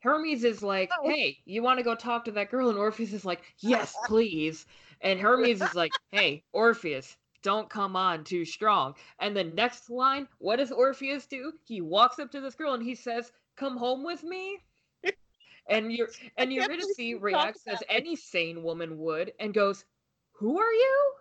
[0.00, 1.08] Hermes is like, Oh.
[1.08, 4.66] "Hey, you want to go talk to that girl?" and Orpheus is like, "Yes, please."
[5.00, 10.28] And Hermes is like, "Hey, Orpheus, don't come on too strong." And the next line,
[10.38, 11.52] what does Orpheus do?
[11.64, 14.60] He walks up to this girl and he says, "Come home with me."
[15.66, 19.84] And you're and Eurydice believe you talked reacts as any sane woman would and goes,
[20.32, 21.14] Who are you?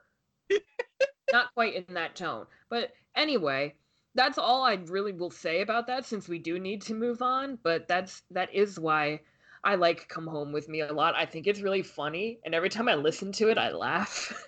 [1.31, 2.45] Not quite in that tone.
[2.69, 3.75] But anyway,
[4.15, 7.57] that's all I really will say about that since we do need to move on.
[7.63, 9.21] But that's that is why
[9.63, 11.15] I like Come Home with Me a lot.
[11.15, 14.47] I think it's really funny, and every time I listen to it, I laugh.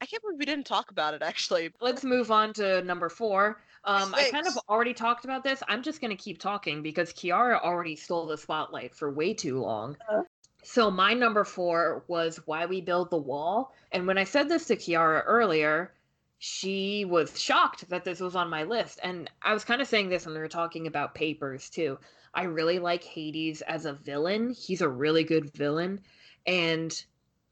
[0.00, 1.70] I can't believe we didn't talk about it actually.
[1.80, 3.60] Let's move on to number four.
[3.84, 5.62] Um, I kind of already talked about this.
[5.68, 9.60] I'm just going to keep talking because Kiara already stole the spotlight for way too
[9.60, 9.96] long.
[10.10, 10.22] Uh.
[10.62, 13.72] So, my number four was Why We Build the Wall.
[13.92, 15.94] And when I said this to Kiara earlier,
[16.38, 19.00] she was shocked that this was on my list.
[19.02, 21.98] And I was kind of saying this when we were talking about papers too.
[22.34, 24.50] I really like Hades as a villain.
[24.50, 26.00] He's a really good villain.
[26.46, 26.92] And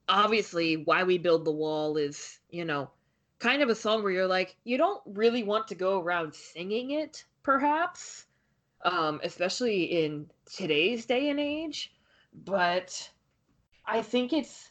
[0.09, 2.91] obviously, Why We Build the Wall is, you know,
[3.39, 6.93] kind of a song where you're like, you don't really want to go around singing
[6.93, 8.27] it, perhaps,
[8.85, 11.93] um, especially in today's day and age.
[12.45, 13.11] But
[13.85, 14.71] I think it's,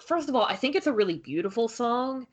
[0.00, 2.26] first of all, I think it's a really beautiful song.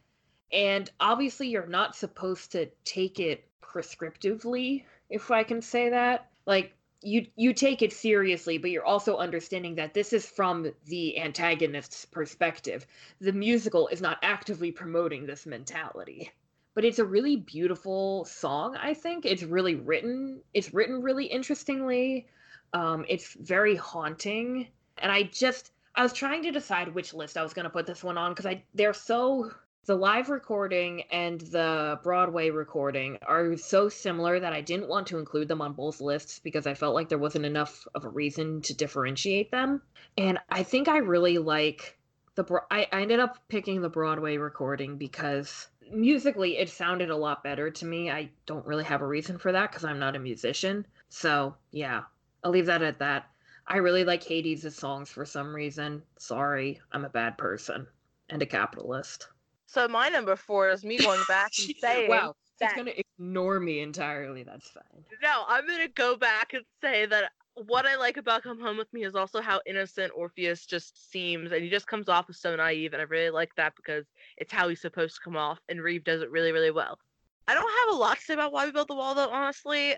[0.51, 6.29] And obviously, you're not supposed to take it prescriptively, if I can say that.
[6.45, 11.19] Like, you you take it seriously but you're also understanding that this is from the
[11.19, 12.87] antagonist's perspective
[13.19, 16.31] the musical is not actively promoting this mentality
[16.73, 22.25] but it's a really beautiful song i think it's really written it's written really interestingly
[22.73, 24.67] um, it's very haunting
[24.99, 27.85] and i just i was trying to decide which list i was going to put
[27.85, 29.51] this one on because i they're so
[29.85, 35.17] the live recording and the Broadway recording are so similar that I didn't want to
[35.17, 38.61] include them on both lists because I felt like there wasn't enough of a reason
[38.61, 39.81] to differentiate them.
[40.17, 41.97] And I think I really like
[42.35, 47.43] the I, I ended up picking the Broadway recording because musically it sounded a lot
[47.43, 48.09] better to me.
[48.09, 50.87] I don't really have a reason for that because I'm not a musician.
[51.09, 52.03] So, yeah,
[52.43, 53.29] I'll leave that at that.
[53.67, 56.03] I really like Hades' songs for some reason.
[56.17, 57.87] Sorry, I'm a bad person
[58.29, 59.29] and a capitalist.
[59.65, 63.59] So my number four is me going back and saying, "Wow, she's that, gonna ignore
[63.59, 65.05] me entirely." That's fine.
[65.21, 68.91] No, I'm gonna go back and say that what I like about Come Home with
[68.93, 72.55] Me is also how innocent Orpheus just seems, and he just comes off as so
[72.55, 74.05] naive, and I really like that because
[74.37, 76.99] it's how he's supposed to come off, and Reeve does it really, really well.
[77.47, 79.29] I don't have a lot to say about why we built the wall, though.
[79.29, 79.95] Honestly,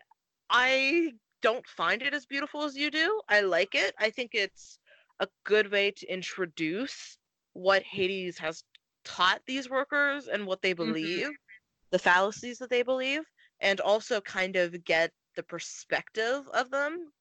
[0.50, 3.22] I don't find it as beautiful as you do.
[3.30, 3.94] I like it.
[4.00, 4.80] I think it's
[5.20, 7.18] a good way to introduce
[7.54, 8.64] what Hades has
[9.04, 10.92] taught these workers and what they mm-hmm.
[10.92, 11.92] believe, mm-hmm.
[11.92, 13.22] the fallacies that they believe,
[13.62, 17.12] and also kind of get the perspective of them.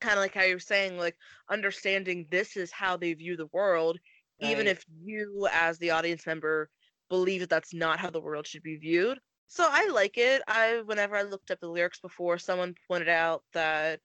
[0.00, 1.16] Kind of like how you're saying, like
[1.50, 3.98] understanding this is how they view the world,
[4.42, 4.50] right.
[4.50, 6.68] even if you, as the audience member,
[7.08, 9.18] believe that that's not how the world should be viewed.
[9.46, 10.42] So I like it.
[10.48, 14.00] I whenever I looked up the lyrics before, someone pointed out that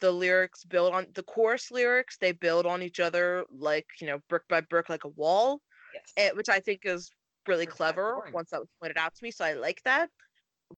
[0.00, 4.18] the lyrics build on the chorus lyrics they build on each other like you know
[4.28, 5.60] brick by brick like a wall
[5.94, 6.12] yes.
[6.16, 7.12] Eh, which I think is
[7.46, 9.30] really clever once that was pointed out to me.
[9.30, 10.10] So I like that.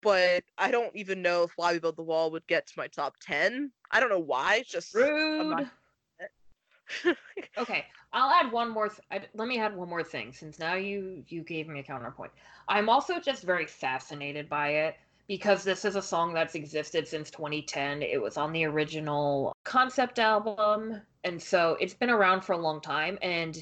[0.03, 2.89] But I don't even know if Why We Build the Wall would get to my
[2.89, 3.71] top 10.
[3.93, 4.57] I don't know why.
[4.57, 5.51] It's just rude.
[5.51, 5.71] Not...
[7.59, 8.89] okay, I'll add one more.
[8.89, 11.83] Th- I, let me add one more thing since now you you gave me a
[11.83, 12.33] counterpoint.
[12.69, 14.97] I'm also just very fascinated by it
[15.27, 18.03] because this is a song that's existed since 2010.
[18.03, 22.81] It was on the original concept album, and so it's been around for a long
[22.81, 23.19] time.
[23.23, 23.57] And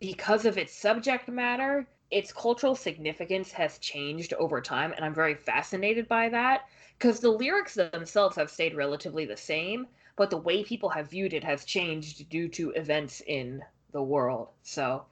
[0.00, 5.34] because of its subject matter, its cultural significance has changed over time, and I'm very
[5.34, 6.68] fascinated by that
[6.98, 11.32] because the lyrics themselves have stayed relatively the same, but the way people have viewed
[11.32, 13.62] it has changed due to events in
[13.92, 14.48] the world.
[14.62, 15.04] So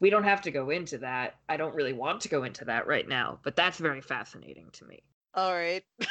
[0.00, 1.36] we don't have to go into that.
[1.48, 4.84] I don't really want to go into that right now, but that's very fascinating to
[4.84, 5.02] me.
[5.34, 5.82] All right.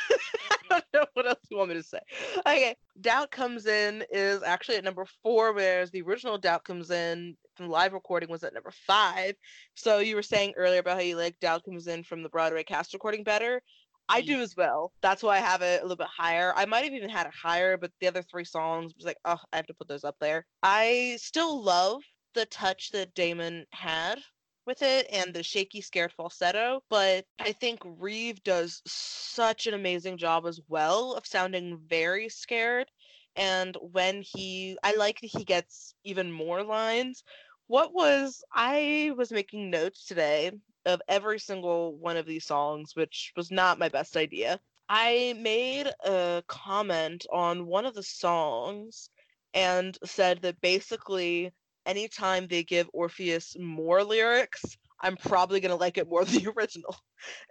[0.70, 2.00] I don't know what else you want me to say.
[2.40, 2.76] Okay.
[3.02, 7.70] Doubt Comes In is actually at number four, whereas the original Doubt Comes In from
[7.70, 9.36] live recording was at number five.
[9.76, 12.64] So you were saying earlier about how you like Doubt Comes In from the Broadway
[12.64, 13.62] cast recording better.
[14.10, 14.92] I do as well.
[15.02, 16.54] That's why I have it a little bit higher.
[16.56, 19.40] I might have even had it higher, but the other three songs was like, oh,
[19.52, 20.46] I have to put those up there.
[20.64, 22.02] I still love
[22.34, 24.20] the touch that Damon had
[24.66, 26.82] with it and the shaky, scared falsetto.
[26.90, 32.88] But I think Reeve does such an amazing job as well of sounding very scared.
[33.36, 37.24] And when he, I like that he gets even more lines.
[37.68, 40.52] What was, I was making notes today
[40.88, 44.60] of every single one of these songs, which was not my best idea.
[44.90, 49.10] I made a comment on one of the songs
[49.54, 51.52] and said that basically
[51.86, 54.64] anytime they give Orpheus more lyrics,
[55.02, 56.96] I'm probably going to like it more than the original.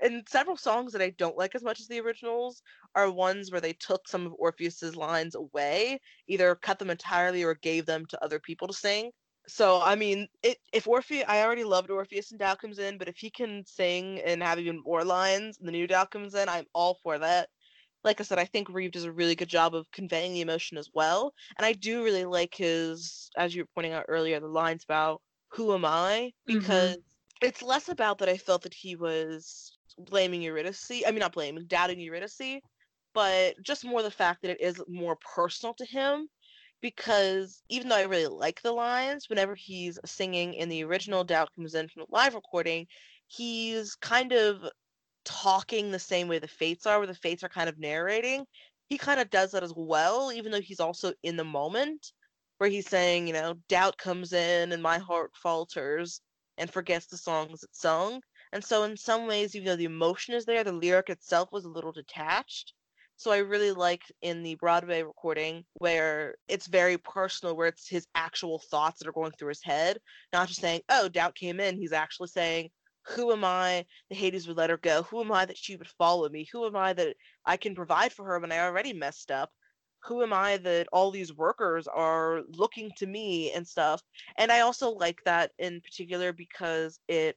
[0.01, 2.63] And several songs that I don't like as much as the originals
[2.95, 7.55] are ones where they took some of Orpheus's lines away, either cut them entirely or
[7.55, 9.11] gave them to other people to sing.
[9.49, 13.09] So I mean, it, if Orpheus, I already loved Orpheus and Doubt comes in, but
[13.09, 16.49] if he can sing and have even more lines, and the new Doubt comes in,
[16.49, 17.49] I'm all for that.
[18.07, 20.79] like I said, I think Reeve does a really good job of conveying the emotion
[20.79, 21.35] as well.
[21.59, 25.21] And I do really like his, as you were pointing out earlier, the lines about
[25.49, 26.33] who am I?
[26.49, 26.59] Mm-hmm.
[26.59, 26.99] Because
[27.43, 31.03] it's less about that I felt that he was blaming Eurydice.
[31.07, 32.61] I mean, not blaming, doubting Eurydice,
[33.13, 36.29] but just more the fact that it is more personal to him.
[36.81, 41.51] Because even though I really like the lines, whenever he's singing in the original Doubt
[41.55, 42.87] Comes In from the live recording,
[43.27, 44.65] he's kind of
[45.25, 48.47] talking the same way the Fates are, where the Fates are kind of narrating.
[48.89, 52.13] He kind of does that as well, even though he's also in the moment,
[52.59, 56.21] where he's saying, you know, doubt comes in and my heart falters
[56.59, 58.21] and forgets the songs it sung.
[58.53, 61.65] And so, in some ways, even though the emotion is there, the lyric itself was
[61.65, 62.73] a little detached.
[63.19, 68.07] So, I really like in the Broadway recording where it's very personal, where it's his
[68.15, 69.99] actual thoughts that are going through his head,
[70.33, 71.79] not just saying, oh, doubt came in.
[71.79, 72.71] He's actually saying,
[73.07, 75.03] who am I that Hades would let her go?
[75.05, 76.47] Who am I that she would follow me?
[76.53, 79.51] Who am I that I can provide for her when I already messed up?
[80.05, 84.03] Who am I that all these workers are looking to me and stuff?
[84.37, 87.37] And I also like that in particular because it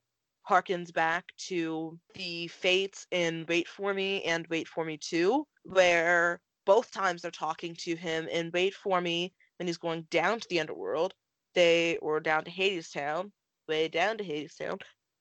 [0.49, 6.41] harkens back to the fates in Wait For Me and Wait For Me 2, where
[6.65, 10.47] both times they're talking to him in Wait For Me when he's going down to
[10.49, 11.13] the underworld.
[11.53, 13.31] They were down to Hadestown,
[13.67, 14.79] way down to Hadestown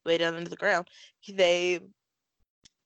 [0.08, 0.88] way down into the ground.
[1.28, 1.80] They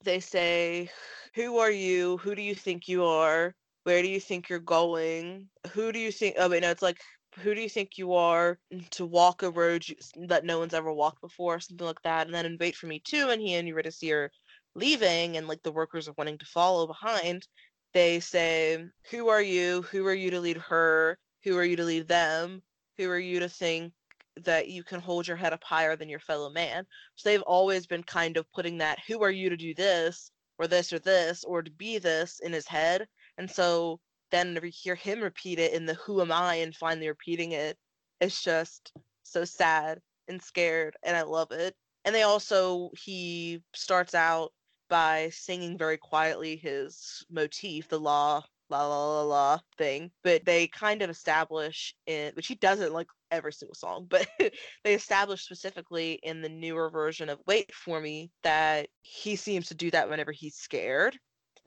[0.03, 0.91] they say,
[1.35, 2.17] "Who are you?
[2.19, 3.55] Who do you think you are?
[3.85, 5.49] Where do you think you're going?
[5.73, 7.01] Who do you think?" Oh wait, no, it's like,
[7.39, 8.59] "Who do you think you are
[8.91, 9.97] to walk a road you,
[10.29, 12.27] that no one's ever walked before?" Something like that.
[12.27, 14.31] And then in Wait for Me too, and he and Eurydice are
[14.75, 17.47] leaving, and like the workers are wanting to follow behind.
[17.95, 19.83] They say, "Who are you?
[19.83, 21.19] Who are you to lead her?
[21.45, 22.63] Who are you to lead them?
[22.99, 23.93] Who are you to think
[24.37, 26.87] that you can hold your head up higher than your fellow man.
[27.17, 30.67] So they've always been kind of putting that, who are you to do this, or
[30.67, 33.07] this, or this, or to be this in his head.
[33.39, 34.01] And so
[34.31, 37.77] then we hear him repeat it in the who am I and finally repeating it,
[38.21, 38.93] it's just
[39.23, 41.75] so sad and scared, and I love it.
[42.05, 44.53] And they also, he starts out
[44.93, 50.67] by singing very quietly his motif, the law la la la la thing, but they
[50.67, 54.29] kind of establish in which he doesn't like every single song, but
[54.85, 59.75] they establish specifically in the newer version of Wait For Me that he seems to
[59.75, 61.17] do that whenever he's scared.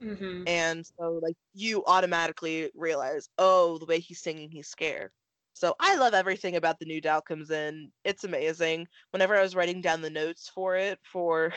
[0.00, 0.44] Mm-hmm.
[0.46, 5.10] And so, like, you automatically realize, oh, the way he's singing, he's scared.
[5.52, 7.90] So I love everything about the new Doubt comes in.
[8.04, 8.86] It's amazing.
[9.10, 11.52] Whenever I was writing down the notes for it, for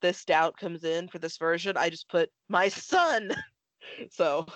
[0.00, 3.32] this doubt comes in for this version, I just put my son
[4.10, 4.46] so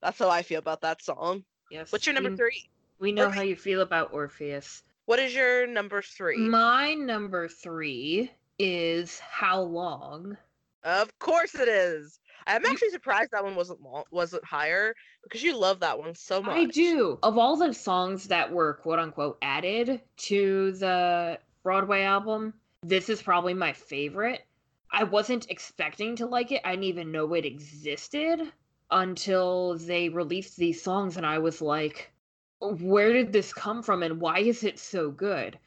[0.00, 1.44] that's how I feel about that song.
[1.70, 1.92] Yes.
[1.92, 2.68] What's your number we, three?
[2.98, 4.82] We know how you feel about Orpheus.
[5.06, 6.36] What is your number three?
[6.36, 10.36] My number three is How Long.
[10.84, 12.20] Of course it is.
[12.46, 16.42] I'm actually surprised that one wasn't long, wasn't higher because you love that one so
[16.42, 16.56] much.
[16.56, 17.18] I do.
[17.22, 23.22] Of all the songs that were quote unquote added to the Broadway album, this is
[23.22, 24.44] probably my favorite.
[24.92, 26.60] I wasn't expecting to like it.
[26.64, 28.52] I didn't even know it existed
[28.90, 32.12] until they released these songs and I was like,
[32.60, 35.58] where did this come from and why is it so good?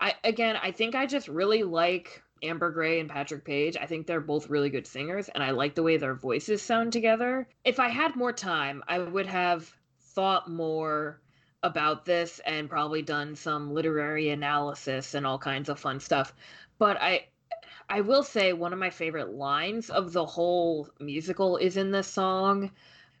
[0.00, 3.76] I again, I think I just really like Amber Gray and Patrick Page.
[3.80, 6.92] I think they're both really good singers and I like the way their voices sound
[6.92, 7.46] together.
[7.64, 11.20] If I had more time, I would have thought more
[11.62, 16.34] about this and probably done some literary analysis and all kinds of fun stuff.
[16.78, 17.28] But I
[17.88, 22.08] I will say one of my favorite lines of the whole musical is in this
[22.08, 22.70] song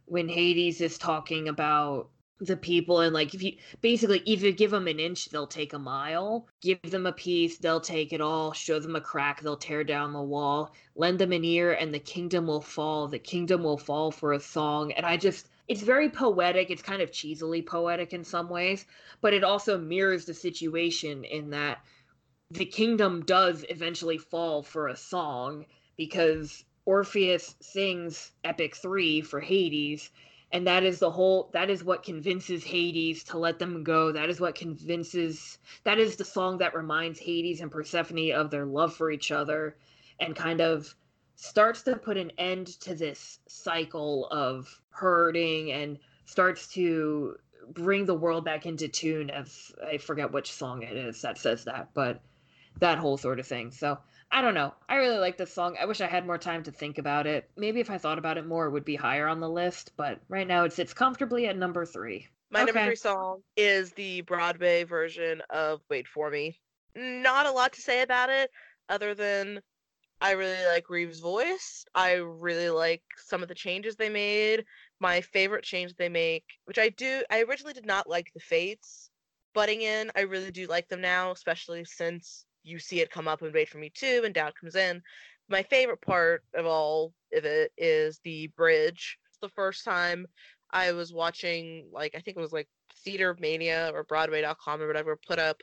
[0.06, 2.08] when Hades is talking about
[2.40, 5.72] the people and like if you basically if you give them an inch they'll take
[5.72, 6.48] a mile.
[6.60, 8.52] Give them a piece they'll take it all.
[8.52, 10.74] Show them a crack they'll tear down the wall.
[10.96, 13.06] Lend them an ear and the kingdom will fall.
[13.08, 14.92] The kingdom will fall for a song.
[14.92, 16.70] And i just it's very poetic.
[16.70, 18.86] It's kind of cheesily poetic in some ways
[19.20, 21.78] but it also mirrors the situation in that
[22.52, 25.64] the kingdom does eventually fall for a song
[25.96, 30.10] because Orpheus sings Epic 3 for Hades
[30.52, 34.12] and that is the whole that is what convinces Hades to let them go.
[34.12, 38.66] That is what convinces that is the song that reminds Hades and Persephone of their
[38.66, 39.76] love for each other
[40.20, 40.94] and kind of
[41.36, 47.36] starts to put an end to this cycle of hurting and starts to
[47.70, 51.64] bring the world back into tune as I forget which song it is that says
[51.64, 52.20] that but
[52.80, 53.70] that whole sort of thing.
[53.70, 53.98] So
[54.30, 54.74] I don't know.
[54.88, 55.76] I really like this song.
[55.80, 57.50] I wish I had more time to think about it.
[57.56, 59.92] Maybe if I thought about it more, it would be higher on the list.
[59.96, 62.28] But right now, it sits comfortably at number three.
[62.50, 62.66] My Okay.
[62.66, 66.60] number three song is the Broadway version of Wait For Me.
[66.94, 68.50] Not a lot to say about it,
[68.88, 69.62] other than
[70.20, 71.84] I really like Reeves' voice.
[71.94, 74.64] I really like some of the changes they made.
[75.00, 79.10] My favorite change they make, which I do, I originally did not like the Fates
[79.54, 80.10] butting in.
[80.16, 83.68] I really do like them now, especially since you see it come up in Wait
[83.68, 85.02] for Me Too and Doubt comes in.
[85.48, 89.18] My favorite part of all of it is the bridge.
[89.40, 90.26] The first time
[90.70, 92.68] I was watching, like, I think it was like
[93.06, 95.60] TheaterMania or Broadway.com or whatever, put up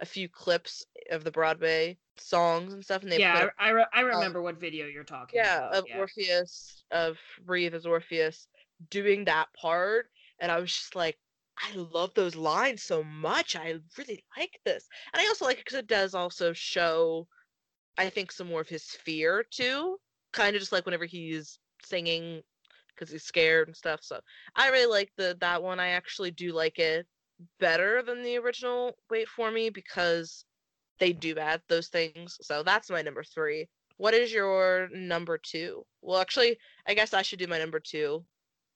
[0.00, 3.70] a few clips of the Broadway songs and stuff, and they yeah, up, I, I,
[3.70, 5.74] re- I um, remember what video you're talking yeah about.
[5.74, 7.16] of Orpheus of
[7.46, 8.48] Reeve as Orpheus
[8.90, 10.06] doing that part,
[10.40, 11.16] and I was just like,
[11.60, 13.56] I love those lines so much.
[13.56, 17.26] I really like this, and I also like it because it does also show,
[17.96, 19.96] I think, some more of his fear too.
[20.32, 22.42] Kind of just like whenever he's singing
[22.94, 24.00] because he's scared and stuff.
[24.02, 24.20] So
[24.56, 25.80] I really like the that one.
[25.80, 27.06] I actually do like it
[27.60, 30.44] better than the original Wait for Me because
[30.98, 32.36] they do add those things.
[32.42, 33.68] So that's my number three.
[33.96, 35.84] What is your number two?
[36.02, 38.24] Well, actually, I guess I should do my number two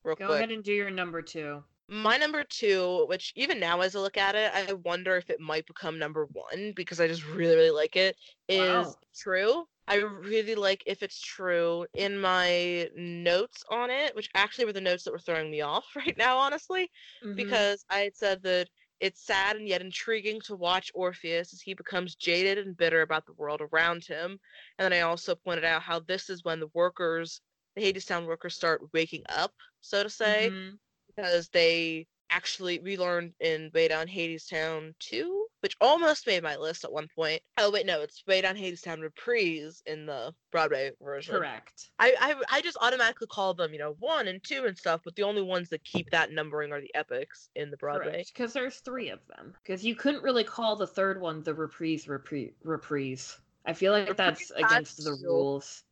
[0.05, 0.29] real Go quick.
[0.29, 1.63] Go ahead and do your number two.
[1.93, 5.41] My number two, which even now as I look at it, I wonder if it
[5.41, 8.17] might become number one because I just really, really like it,
[8.49, 8.99] is Wow.
[9.15, 9.67] True.
[9.87, 14.81] I really like If It's True in my notes on it, which actually were the
[14.81, 16.91] notes that were throwing me off right now, honestly
[17.23, 17.33] Mhm.
[17.37, 18.71] because I had said that
[19.01, 23.27] it's sad and yet intriguing to watch Orpheus as he becomes jaded and bitter about
[23.27, 24.39] the world around him.
[24.79, 27.41] And then I also pointed out how this is when the workers,
[27.77, 30.79] the Hadestown workers, start waking up, so to say, Mhm.
[31.17, 36.85] Because they actually we learned in Way Down Hadestown 2, which almost made my list
[36.85, 37.43] at one point.
[37.59, 41.37] Oh wait, no, it's Way Down Hadestown reprise in the Broadway version.
[41.37, 41.91] Correct.
[41.99, 45.15] I, I I just automatically call them, you know, one and two and stuff, but
[45.15, 48.25] the only ones that keep that numbering are the epics in the Broadway.
[48.27, 49.55] Because there's three of them.
[49.63, 53.39] Because you couldn't really call the third one the reprise reprise reprise.
[53.65, 55.85] I feel like that's against the rules.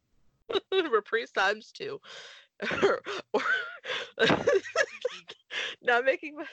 [0.90, 2.00] reprise times two.
[2.82, 3.00] or,
[3.32, 3.42] or
[5.82, 6.44] not making my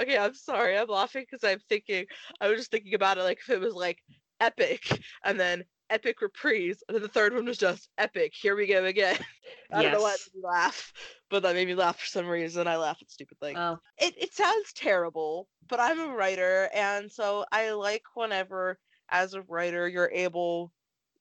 [0.00, 2.04] okay i'm sorry i'm laughing because i'm thinking
[2.40, 4.02] i was just thinking about it like if it was like
[4.40, 4.86] epic
[5.24, 8.84] and then epic reprise and then the third one was just epic here we go
[8.84, 9.16] again.
[9.72, 10.92] I don't know why it made me laugh
[11.30, 13.58] but that made me laugh for some reason i laugh at stupid things.
[13.58, 18.78] Oh, it, it sounds terrible, but I'm a writer, and so I like whenever,
[19.08, 20.72] as a writer, you're able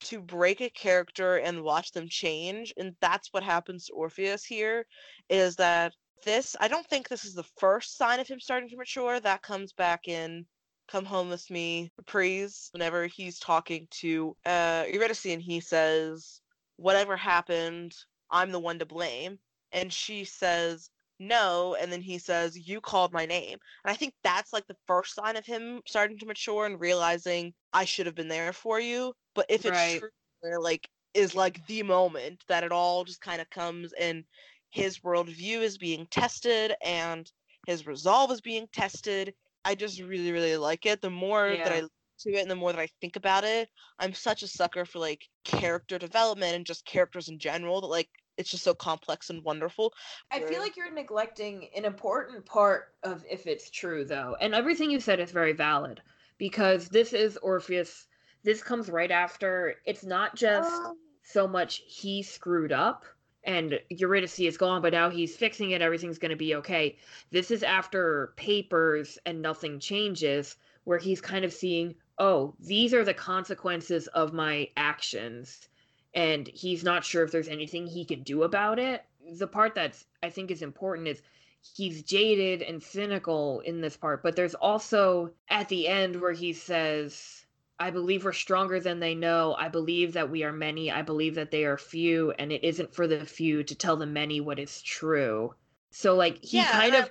[0.06, 4.86] to break a character and watch them change, and that's what happens to Orpheus here.
[5.30, 6.56] Is that this?
[6.60, 9.20] I don't think this is the first sign of him starting to mature.
[9.20, 10.46] That comes back in
[10.88, 16.42] "Come Home with Me" reprise whenever he's talking to uh, Eurydice, and he says,
[16.78, 17.96] "Whatever happened,
[18.30, 19.40] I'm the one to blame,"
[19.72, 24.14] and she says no and then he says you called my name and i think
[24.24, 28.16] that's like the first sign of him starting to mature and realizing i should have
[28.16, 30.00] been there for you but if it's Right.
[30.00, 30.10] true
[30.60, 34.24] like is like the moment that it all just kind of comes and
[34.72, 37.32] his worldview is being tested and
[37.68, 39.34] his resolve is being tested
[39.66, 41.88] i just really really like it the more that i Yeah.
[42.20, 45.00] to it and the more that i think about it i'm such a sucker for
[45.00, 49.44] like character development and just characters in general that like it's just so complex and
[49.44, 49.94] wonderful
[50.32, 54.36] I feel like you're neglecting an important part of if it's true, though.
[54.42, 56.02] And everything you said is very valid
[56.38, 58.08] because this is Orpheus.
[58.46, 59.76] This comes right after.
[59.86, 60.96] It's not just Oh.
[61.24, 63.04] so much he screwed up
[63.44, 65.82] and Eurydice is gone, but now he's fixing it.
[65.82, 66.96] Everything's going to be okay.
[67.32, 73.04] This is after papers and nothing changes, where he's kind of seeing, oh, these are
[73.04, 75.68] the consequences of my actions
[76.14, 79.04] and he's not sure if there's anything he can do about it.
[79.38, 81.22] The part that's I think is important is
[81.76, 86.54] he's jaded and cynical in this part, but there's also at the end where he
[86.54, 87.45] says,
[87.80, 89.56] I believe we're stronger than they know.
[89.56, 90.92] I believe that we are many.
[90.92, 94.06] I believe that they are few, and it isn't for the few to tell the
[94.06, 95.56] many what is true.
[95.92, 97.10] So like he Yeah, kind of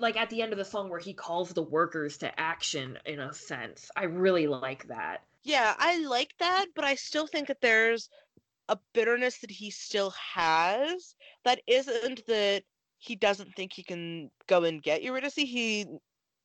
[0.00, 3.20] like at the end of the song where he calls the workers to action in
[3.20, 3.90] a sense.
[3.96, 5.22] I really like that.
[5.44, 8.08] Yeah, I like that, but I still think that there's
[8.68, 12.64] a bitterness that he still has that isn't that
[12.98, 15.36] he doesn't think he can go and get Eurydice.
[15.36, 15.86] He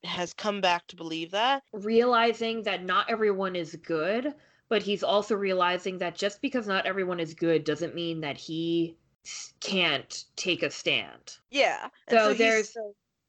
[0.03, 1.63] has come back to believe that.
[1.73, 4.33] realizing that not everyone is good,
[4.69, 8.95] but he's also realizing that just because not everyone is good doesn't mean that he
[9.59, 11.37] can't take a stand.
[11.49, 11.89] Yeah.
[12.07, 12.75] and So there's-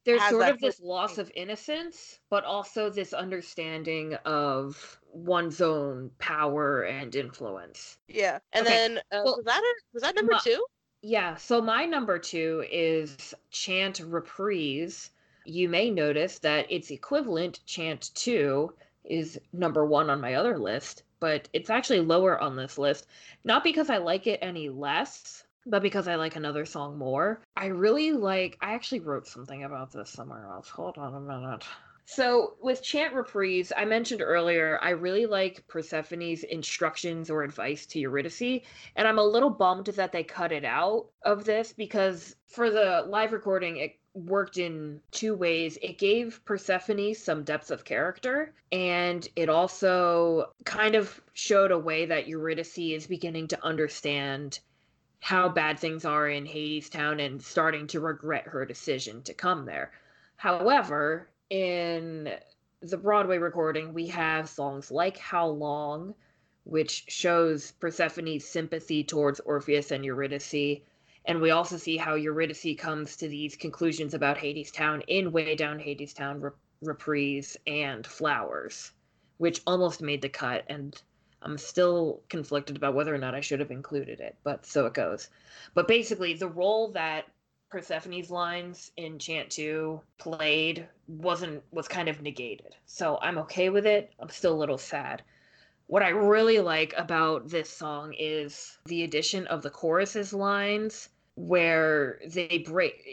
[0.05, 6.81] There's sort of this loss of innocence, but also this understanding of one's own power
[6.81, 7.99] and influence.
[8.09, 8.39] yeah.
[8.51, 9.83] And Okay, then uh, well, was that it?
[9.93, 10.65] Was that number my- two?
[11.03, 15.11] Yeah, so my number two is Chant Reprise.
[15.45, 18.73] You may notice that its equivalent, Chant 2,
[19.05, 23.07] is number one on my other list, but it's actually lower on this list.
[23.43, 27.41] Not because I like it any less, but because I like another song more.
[27.55, 30.69] I really like, I actually wrote something about this somewhere else.
[30.69, 31.65] Hold on a minute.
[32.05, 37.99] So with Chant Reprise, I mentioned earlier, I really like Persephone's instructions or advice to
[37.99, 38.61] Eurydice,
[38.97, 43.05] and I'm a little bummed that they cut it out of this because for the
[43.07, 45.77] live recording, it worked in two ways.
[45.81, 52.05] It gave Persephone some depth of character, and it also kind of showed a way
[52.05, 54.59] that Eurydice is beginning to understand
[55.19, 59.91] how bad things are in Hadestown and starting to regret her decision to come there.
[60.35, 62.29] However, in
[62.81, 66.13] the Broadway recording, we have songs like How Long,
[66.65, 70.81] which shows Persephone's sympathy towards Orpheus and Eurydice.
[71.25, 75.79] And we also see how Eurydice comes to these conclusions about Hadestown in Way Down
[75.79, 76.51] Hadestown Re-
[76.81, 78.91] Reprise and Flowers,
[79.37, 80.65] which almost made the cut.
[80.67, 81.01] And
[81.41, 84.93] I'm still conflicted about whether or not I should have included it, but so it
[84.93, 85.29] goes.
[85.73, 87.25] But basically, the role that
[87.71, 92.75] Persephone's lines in Chant 2 played wasn't was kind of negated.
[92.85, 94.11] So I'm okay with it.
[94.19, 95.23] I'm still a little sad.
[95.87, 102.19] What I really like about this song is the addition of the chorus's lines where
[102.27, 103.05] they break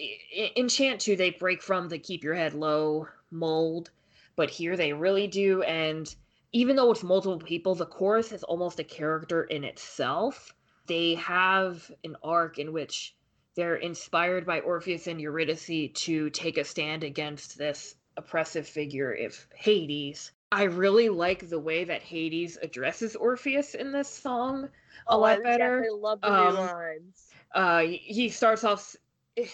[0.55, 3.90] in Chant 2 they break from the keep your head low mold,
[4.36, 6.14] but here they really do and
[6.52, 10.52] even though it's multiple people, the chorus is almost a character in itself.
[10.86, 13.14] They have an arc in which
[13.55, 19.47] they're inspired by Orpheus and Eurydice to take a stand against this oppressive figure of
[19.55, 20.32] Hades.
[20.51, 24.68] I really like the way that Hades addresses Orpheus in this song
[25.06, 25.84] a oh, lot I better.
[25.84, 27.30] I love the um, new lines.
[27.55, 28.97] Uh, he starts off.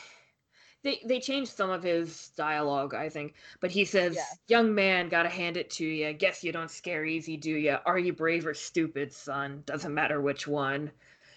[0.83, 4.23] They they changed some of his dialogue, I think, but he says, yeah.
[4.47, 6.13] "Young man, gotta hand it to you.
[6.13, 7.77] Guess you don't scare easy, do you?
[7.85, 9.65] Are you brave or stupid, son?
[9.67, 10.93] Doesn't matter which one."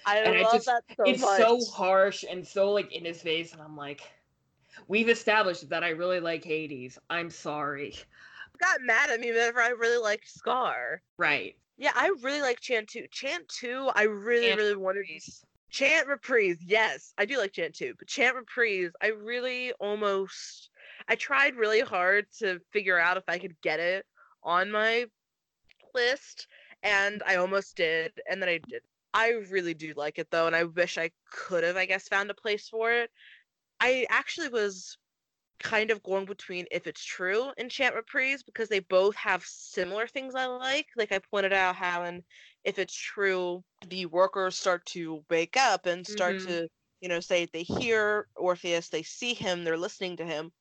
[0.05, 1.41] I and love I just, that so it's much.
[1.41, 4.01] so harsh and so like in his face, and I'm like,
[4.87, 6.99] we've established that I really like Hades.
[7.09, 7.95] I'm sorry.
[8.59, 11.01] Got mad at me whenever I really like Scar.
[11.17, 11.55] Right.
[11.77, 13.05] Yeah, I really like Chant 2.
[13.09, 15.45] Chant 2, I really, Chant really wanted reprise.
[15.69, 16.57] Chant Reprise.
[16.65, 20.69] Yes, I do like Chant too, but Chant Reprise, I really almost
[21.07, 24.05] I tried really hard to figure out if I could get it
[24.43, 25.05] on my
[25.93, 26.47] list
[26.83, 28.81] and I almost did and then I did
[29.13, 32.29] I really do like it though, and I wish I could have, I guess, found
[32.29, 33.09] a place for it.
[33.79, 34.97] I actually was
[35.61, 40.07] kind of going between if it's true and chant reprise because they both have similar
[40.07, 40.87] things I like.
[40.95, 42.23] Like I pointed out how and
[42.63, 46.47] if it's true, the workers start to wake up and start mm-hmm.
[46.47, 46.67] to,
[47.01, 50.51] you know, say they hear Orpheus, they see him, they're listening to him.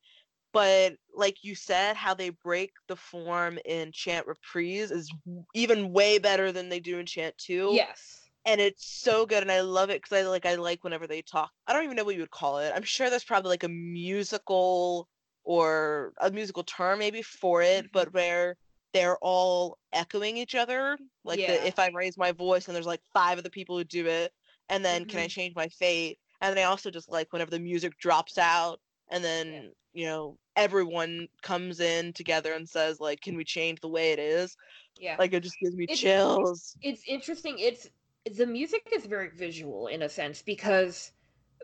[0.53, 5.13] But like you said, how they break the form in chant reprise is
[5.55, 7.71] even way better than they do in chant two.
[7.73, 11.07] Yes and it's so good and i love it because i like i like whenever
[11.07, 13.51] they talk i don't even know what you would call it i'm sure there's probably
[13.51, 15.07] like a musical
[15.45, 17.93] or a musical term maybe for it mm-hmm.
[17.93, 18.57] but where
[18.95, 21.53] they're all echoing each other like yeah.
[21.53, 24.07] the, if i raise my voice and there's like five of the people who do
[24.07, 24.33] it
[24.71, 25.11] and then mm-hmm.
[25.11, 25.29] can i mm-hmm.
[25.29, 28.81] change my fate and then i also just like whenever the music drops out
[29.11, 29.61] and then yeah.
[29.93, 34.19] you know everyone comes in together and says like can we change the way it
[34.19, 34.57] is
[34.99, 37.89] yeah like it just gives me it's, chills it's interesting it's
[38.37, 41.13] the music is very visual in a sense because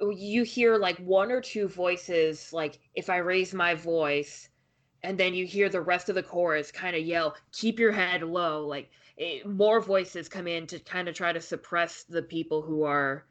[0.01, 4.49] you hear like one or two voices like if i raise my voice
[5.03, 8.23] and then you hear the rest of the chorus kind of yell keep your head
[8.23, 12.63] low like it, more voices come in to kind of try to suppress the people
[12.63, 13.25] who are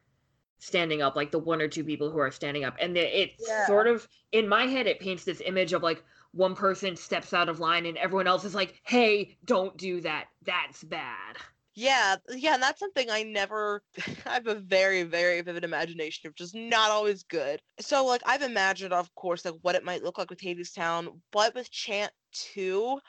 [0.60, 2.78] standing up like the one or two people who are standing up.
[2.80, 3.68] And it yeah.
[3.68, 6.02] sort of in my head it paints this image of like
[6.32, 10.28] one person steps out of line and everyone else is like hey don't do that.
[10.44, 11.38] That's bad
[11.76, 13.84] yeah, yeah, and that's something I never
[14.26, 17.62] I have a very, very vivid imagination of just not always good.
[17.80, 21.56] So like I've imagined of course like what it might look like with Hadestown, but
[21.56, 23.00] with Chant 2,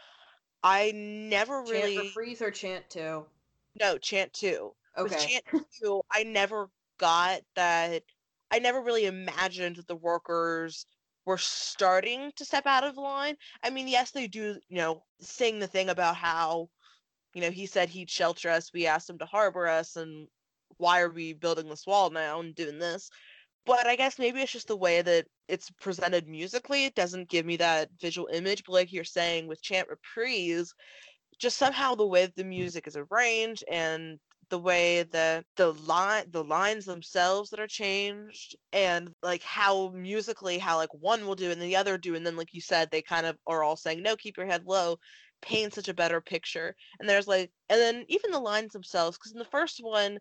[0.63, 3.27] I never really Chant Reprise or Chant 2?
[3.81, 4.73] No, Chant 2.
[4.97, 5.03] Okay.
[5.03, 5.45] With Chant
[5.83, 8.03] 2, I never got that
[8.51, 10.87] I never really imagined that the workers
[11.27, 13.37] were starting to step out of line.
[13.63, 16.69] I mean, yes, they do, you know, sing the thing about how
[17.35, 18.73] you know, he said he'd shelter us.
[18.73, 20.29] We asked him to harbor us, and
[20.79, 23.11] why are we building this wall now and doing this?
[23.67, 26.85] But I guess maybe it's just the way that it's presented musically.
[26.85, 28.63] It doesn't give me that visual image.
[28.65, 30.73] But like you're saying with Chant Reprise,
[31.39, 34.19] just somehow the way the music is arranged and
[34.51, 40.59] the way that the line the lines themselves that are changed and like how musically
[40.59, 43.03] how like one will do and the other do and then like you said they
[43.03, 44.97] kind of are all saying no keep your head low
[45.45, 46.75] paint such a better picture.
[46.99, 50.19] And there's like, and then even the lines themselves, because in the first one,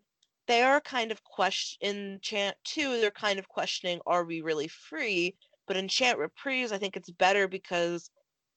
[0.47, 4.67] they are kind of question in chant two, they're kind of questioning, are we really
[4.67, 5.35] free?
[5.67, 8.09] But in chant reprise, I think it's better because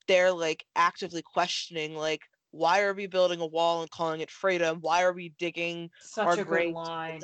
[0.09, 4.79] they're like actively questioning, like, why are we building a wall and calling it freedom?
[4.81, 6.75] Why are we digging Such our a graves?
[6.75, 7.21] line.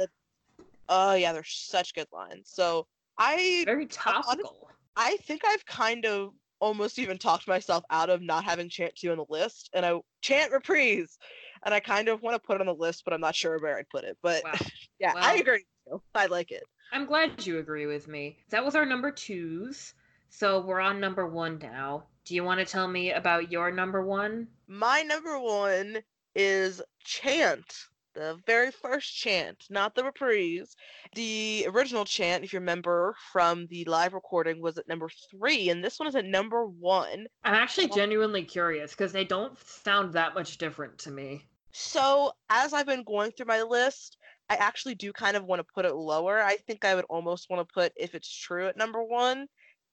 [0.89, 2.51] Oh yeah, they're such good lines.
[2.53, 2.87] So
[3.19, 4.69] I Very topical.
[4.95, 9.11] I think I've kind of almost even talked myself out of not having chant two
[9.11, 11.19] on the list, and I chant reprise,
[11.65, 13.59] and I kind of want to put it on the list, but I'm not sure
[13.59, 14.17] where I'd put it.
[14.23, 14.53] But Wow.
[15.01, 15.65] yeah, I agree.
[15.87, 16.03] with you.
[16.15, 16.63] I like it.
[16.93, 18.39] I'm glad you agree with me.
[18.51, 19.95] That was our number twos.
[20.31, 22.05] So we're on number one now.
[22.25, 24.47] Do you want to tell me about your number one?
[24.69, 25.99] My number one
[26.37, 27.87] is chant.
[28.15, 30.77] The very first chant, not the reprise.
[31.15, 35.83] The original chant, if you remember from the live recording, was at number three, and
[35.83, 37.27] this one is at number one.
[37.43, 41.47] I'm actually genuinely curious because they don't sound that much different to me.
[41.73, 44.19] So, as I've been going through my list,
[44.51, 46.43] I actually do kind of want to put it lower.
[46.43, 49.49] I think I would almost want to put If It's True at number one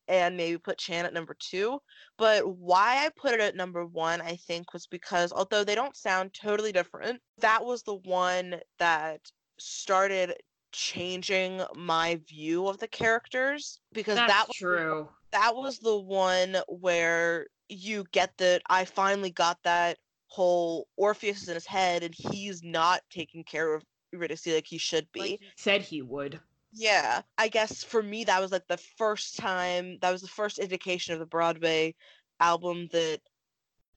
[0.09, 1.79] and maybe put Chant at number two.
[2.17, 5.95] But why I put it at number one, I think, was because although they don't
[5.95, 9.21] sound totally different, that was the one that
[9.59, 10.33] started
[10.71, 15.09] changing my view of the characters because That's that was true.
[15.31, 21.49] that was the one where you get that I finally got that whole Orpheus is
[21.49, 25.19] in his head and he's not taking care of Eurydice like he should be.
[25.19, 26.39] Like he said he would.
[26.71, 30.59] Yeah, I guess for me that was like the first time that was the first
[30.59, 31.95] indication of the Broadway
[32.39, 33.21] album that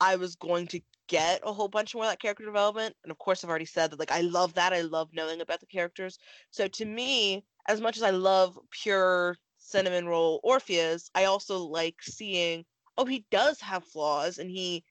[0.00, 2.96] I was going to get a whole bunch more of that character development.
[3.04, 4.72] And of course I've already said that like I love that.
[4.72, 6.18] I love knowing about the characters.
[6.50, 11.96] So to me, as much as I love pure cinnamon roll Orpheus, I also like
[12.02, 12.64] seeing
[12.98, 14.84] oh he does have flaws and he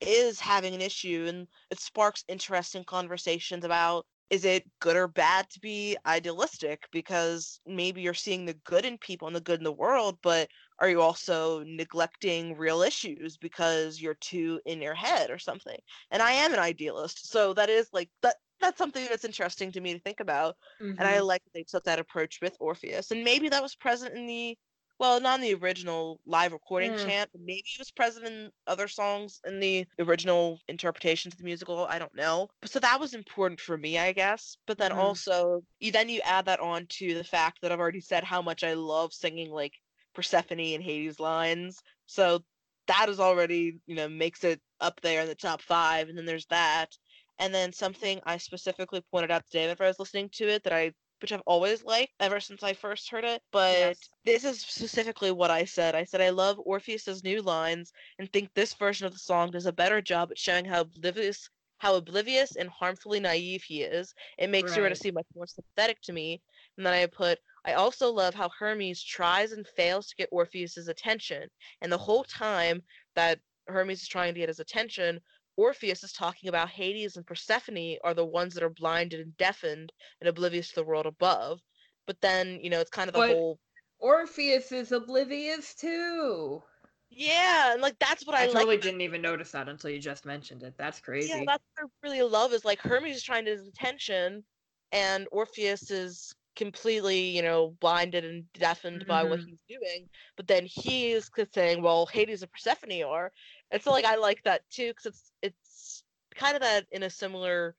[0.00, 5.48] is having an issue and it sparks interesting conversations about is it good or bad
[5.50, 9.64] to be idealistic because maybe you're seeing the good in people and the good in
[9.64, 10.48] the world but
[10.80, 15.78] are you also neglecting real issues because you're too in your head or something
[16.10, 19.80] and i am an idealist so that is like that that's something that's interesting to
[19.80, 20.56] me to think about
[20.98, 21.20] and I Mhm.
[21.20, 23.10] like that they took that approach with Orpheus.
[23.10, 24.56] And maybe that was present in the
[24.98, 26.96] well, not in the original live recording Mm.
[26.96, 31.44] chant, but maybe it was present in other songs in the original interpretations of the
[31.44, 31.86] musical.
[31.86, 32.48] I don't know.
[32.64, 34.56] So that was important for me, I guess.
[34.66, 34.92] But then Mhm.
[34.92, 38.40] also you then you add that on to the fact that I've already said how
[38.42, 39.74] much I love singing like
[40.14, 41.82] Persephone and Hades lines.
[42.06, 42.44] So
[42.86, 46.08] that is already, you know, makes it up there in the top five.
[46.08, 46.96] And then there's that.
[47.38, 50.62] And then something I specifically pointed out to David when I was listening to it
[50.64, 53.42] that I which I've always liked ever since I first heard it.
[53.52, 54.10] But Yes.
[54.24, 55.94] this is specifically what I said.
[55.94, 59.66] I said I love Orpheus's new lines and think this version of the song does
[59.66, 61.48] a better job at showing how oblivious
[61.78, 64.14] how oblivious and harmfully naive he is.
[64.38, 64.76] It makes Right.
[64.76, 66.40] Eurydice much more sympathetic to me.
[66.76, 70.88] And then I put I also love how Hermes tries and fails to get Orpheus's
[70.88, 71.48] attention.
[71.82, 72.82] And the whole time
[73.14, 75.20] that Hermes is trying to get his attention,
[75.56, 79.92] Orpheus is talking about Hades and Persephone are the ones that are blinded and deafened
[80.20, 81.60] and oblivious to the world above.
[82.06, 83.58] But then, you know, it's kind of the But- whole
[83.98, 86.62] Orpheus is oblivious too.
[87.08, 89.98] yeah, and like that's what I, I, totally about- didn't even notice that until you
[89.98, 90.74] just mentioned it.
[90.76, 91.28] That's crazy.
[91.30, 94.44] Yeah, that's what I really love is like Hermes is trying to his attention,
[94.92, 99.46] and Orpheus is completely, you know, blinded and deafened by what Mhm.
[99.46, 100.08] he's doing.
[100.36, 103.32] But then he is saying, "Well, Hades and Persephone are,"
[103.70, 107.10] and so like I like that too because it's it's kind of that in a
[107.10, 107.74] similar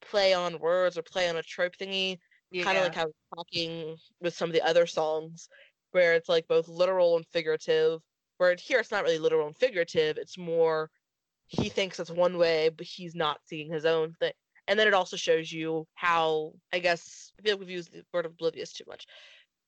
[0.00, 2.18] play on words or play on a trope thingy
[2.62, 5.48] kind of like how talking with some of the other songs
[5.92, 8.00] where it's like both literal and figurative
[8.38, 10.90] where here it's not really literal and figurative it's more
[11.46, 14.32] he thinks it's one way but he's not seeing his own thing
[14.68, 18.02] and then it also shows you how i guess i feel like we've used the
[18.12, 19.06] word oblivious too much.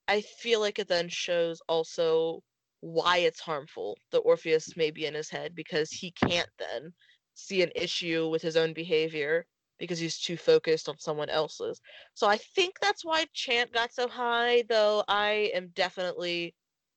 [0.07, 2.43] I feel like it then shows also
[2.81, 6.93] why it's harmful that orpheus may be in his head because he can't then
[7.33, 9.45] see an issue with his own behavior
[9.79, 11.81] because he's too focused on someone else's.
[12.13, 16.55] So I think that's why Chant got so high, though I am definitely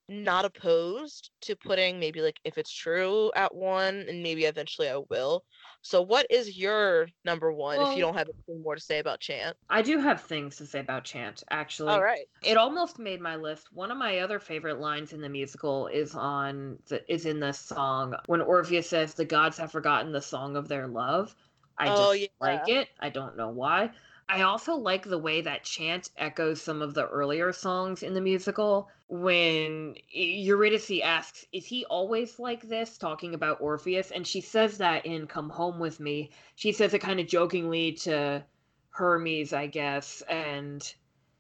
[0.09, 4.99] not opposed to putting maybe like if it's true at one and maybe eventually I
[5.11, 5.45] will.
[5.83, 9.21] So what is your number one if you don't have anything more to say about
[9.21, 9.57] Chant?
[9.71, 11.93] I do have things to say about Chant, actually.
[11.93, 12.27] All right.
[12.43, 13.73] It almost made my list.
[13.73, 17.59] One of my other favorite lines in the musical is on the, is in this
[17.59, 21.35] song when Orpheus says the gods have forgotten the song of their love.
[21.77, 22.89] I Oh, just like it.
[22.99, 23.91] I don't know why.
[24.29, 28.21] I also like the way that chant echoes some of the earlier songs in the
[28.21, 32.99] musical when Eurydice asks, Is he always like this?
[32.99, 34.11] talking about Orpheus.
[34.11, 36.31] And she says that in Come Home With Me.
[36.55, 38.45] She says it kind of jokingly to
[38.91, 40.23] Hermes, I guess.
[40.29, 40.83] And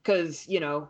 [0.02, 0.88] because, you know,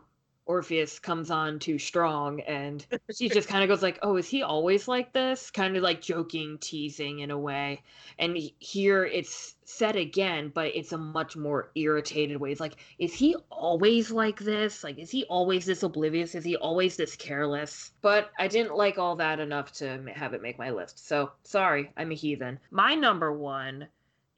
[0.49, 2.83] Orpheus comes on too strong and
[3.15, 6.01] she just kind of goes like, "Oh, is he always like this?" kind of like
[6.01, 7.83] joking, teasing in a way.
[8.17, 12.51] And here it's said again, but it's a much more irritated way.
[12.51, 14.83] It's like, "Is he always like this?
[14.83, 16.33] Like is he always this oblivious?
[16.33, 20.41] Is he always this careless?" But I didn't like all that enough to have it
[20.41, 21.07] make my list.
[21.07, 22.59] So, sorry, I'm a heathen.
[22.71, 23.87] My number 1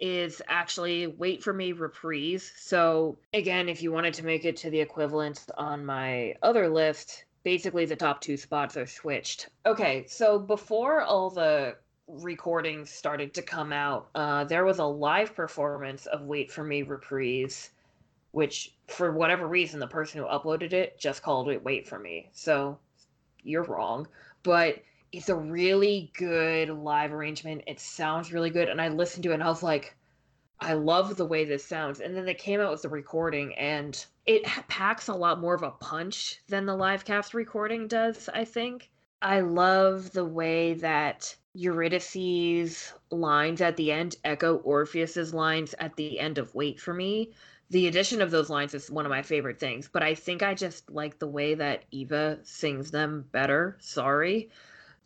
[0.01, 2.51] is actually Wait for Me Reprise.
[2.57, 7.25] So, again, if you wanted to make it to the equivalent on my other list,
[7.43, 9.49] basically the top two spots are switched.
[9.65, 15.35] Okay, so before all the recordings started to come out, uh, there was a live
[15.35, 17.69] performance of Wait for Me Reprise,
[18.31, 22.27] which, for whatever reason, the person who uploaded it just called it Wait for Me.
[22.33, 22.79] So,
[23.43, 24.07] you're wrong.
[24.41, 27.63] But it's a really good live arrangement.
[27.67, 28.69] It sounds really good.
[28.69, 29.95] And I listened to it and I was like,
[30.59, 31.99] I love the way this sounds.
[31.99, 35.63] And then they came out with the recording and it packs a lot more of
[35.63, 38.89] a punch than the live cast recording does, I think.
[39.21, 46.19] I love the way that Eurydice's lines at the end echo Orpheus's lines at the
[46.19, 47.33] end of Wait for Me.
[47.69, 50.53] The addition of those lines is one of my favorite things, but I think I
[50.53, 53.77] just like the way that Eva sings them better.
[53.79, 54.49] Sorry.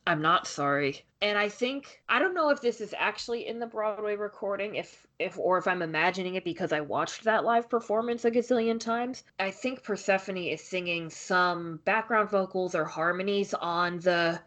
[0.07, 1.03] I'm not sorry.
[1.21, 5.07] And I think I don't know if this is actually in the Broadway recording, if
[5.17, 9.23] if or if I'm imagining it because I watched that live performance a gazillion times.
[9.39, 14.39] I think Persephone is singing some background vocals or harmonies on the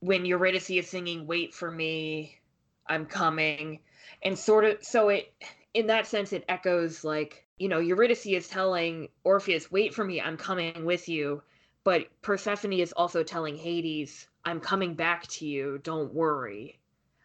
[0.00, 2.40] when Eurydice is singing "Wait for Me,
[2.88, 3.80] I'm coming,"
[4.22, 5.32] and sort of so it
[5.74, 10.20] in that sense it echoes like you know Eurydice is telling Orpheus, "Wait for me,
[10.20, 11.42] I'm coming with you,"
[11.86, 15.78] but Persephone is also telling Hades I'm coming back to you.
[15.84, 16.80] Don't worry.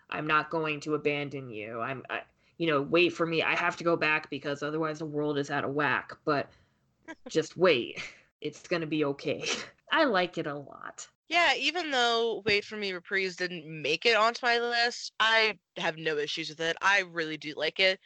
[0.07, 1.81] I'm not going to abandon you.
[1.81, 2.21] I'm, I,
[2.59, 3.41] you know, wait for me.
[3.41, 6.15] I have to go back because otherwise the world is out of whack.
[6.25, 6.47] But
[7.27, 8.03] just wait.
[8.39, 9.43] It's going to be okay.
[9.91, 11.07] I like it a lot.
[11.27, 15.97] Yeah, even though Wait for Me Reprise didn't make it onto my list, I have
[15.97, 16.77] no issues with it.
[16.83, 17.99] I really do like it.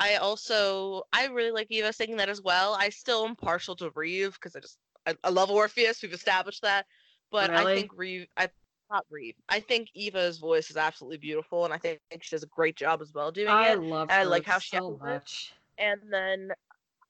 [0.00, 2.74] I also I really like Eva singing that as well.
[2.74, 6.02] I still am partial to Reeve because I just I, I, love Orpheus.
[6.02, 6.86] We've established that.
[7.30, 7.72] But really?
[7.72, 8.48] I think Reeve, I
[8.90, 9.34] not Reeve.
[9.48, 13.02] I think Eva's voice is absolutely beautiful, and I think she does a great job
[13.02, 13.80] as well doing I it.
[13.82, 15.52] Love I like how she so much.
[15.78, 15.84] It.
[15.84, 16.52] And then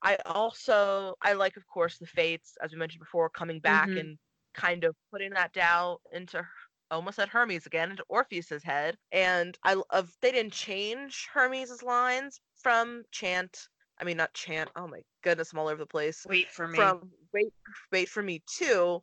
[0.02, 3.98] I also I like, of course, the Fates, as we mentioned before, coming back mm-hmm.
[3.98, 4.18] and
[4.54, 6.46] kind of putting that down into
[6.90, 8.96] almost at Hermes again into Orpheus's head.
[9.12, 13.68] And I of they didn't change Hermes's lines from chant.
[14.00, 14.70] I mean, not chant.
[14.76, 16.26] Oh my goodness, I'm all over the place.
[16.28, 16.76] Wait for me.
[16.76, 17.52] From wait,
[17.92, 19.02] wait for me too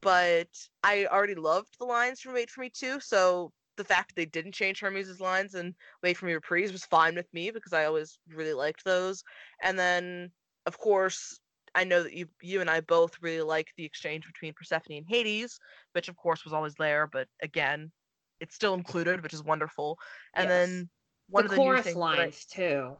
[0.00, 0.48] but
[0.82, 3.00] I already loved the lines from Wait for Me too.
[3.00, 6.84] So the fact that they didn't change Hermes' lines and Wait for Me reprise was
[6.84, 9.22] fine with me because I always really liked those.
[9.62, 10.30] And then,
[10.66, 11.38] of course,
[11.74, 15.06] I know that you you and I both really like the exchange between Persephone and
[15.08, 15.58] Hades,
[15.92, 17.90] which of course was always there, but again,
[18.40, 19.98] it's still included, which is wonderful.
[20.34, 20.68] And yes.
[20.68, 20.90] then
[21.30, 22.96] one the of the chorus lines I, too.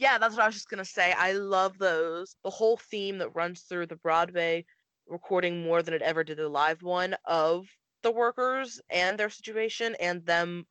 [0.00, 1.12] Yeah, that's what I was just gonna say.
[1.12, 2.34] I love those.
[2.42, 4.64] The whole theme that runs through the Broadway
[5.06, 7.66] recording more than it ever did the live one of
[8.02, 10.64] the workers and their situation and them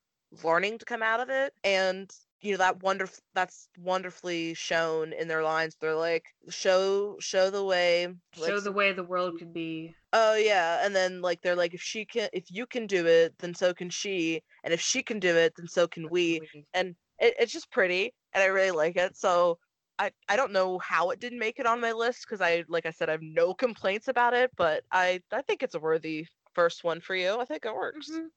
[0.43, 2.09] learning to come out of it and
[2.41, 7.63] you know that wonderful that's wonderfully shown in their lines they're like show show the
[7.63, 11.73] way show the way the world could be oh yeah and then like they're like
[11.73, 15.01] if she can if you can do it then so can she and if she
[15.01, 16.39] can do it then so can we
[16.73, 19.57] and it, it's just pretty and i really like it so
[19.99, 22.85] I, I don't know how it didn't make it on my list because I like
[22.85, 26.25] I said I have no complaints about it, but I I think it's a worthy
[26.53, 27.37] first one for you.
[27.37, 28.09] I think it works.
[28.09, 28.27] Mm-hmm.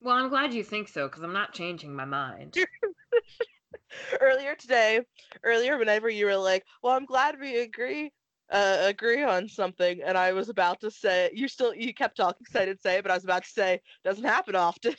[0.00, 2.56] Well, I'm glad you think so because I'm not changing my mind.
[4.20, 5.00] earlier today,
[5.42, 8.12] earlier whenever you were like, "Well, I'm glad we agree
[8.50, 12.46] uh, agree on something," and I was about to say, you still you kept talking,
[12.48, 14.94] so I didn't say, it, but I was about to say, doesn't happen often.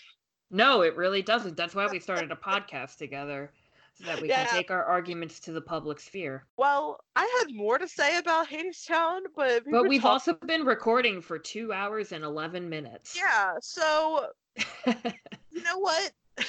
[0.51, 1.55] No, it really doesn't.
[1.55, 3.51] That's why we started a podcast together
[3.99, 4.45] so that we yeah.
[4.45, 6.45] can take our arguments to the public sphere.
[6.57, 11.21] Well, I had more to say about Hadestown, but we but we've also been recording
[11.21, 13.17] for two hours and eleven minutes.
[13.17, 14.27] Yeah, so
[14.85, 16.11] you know what?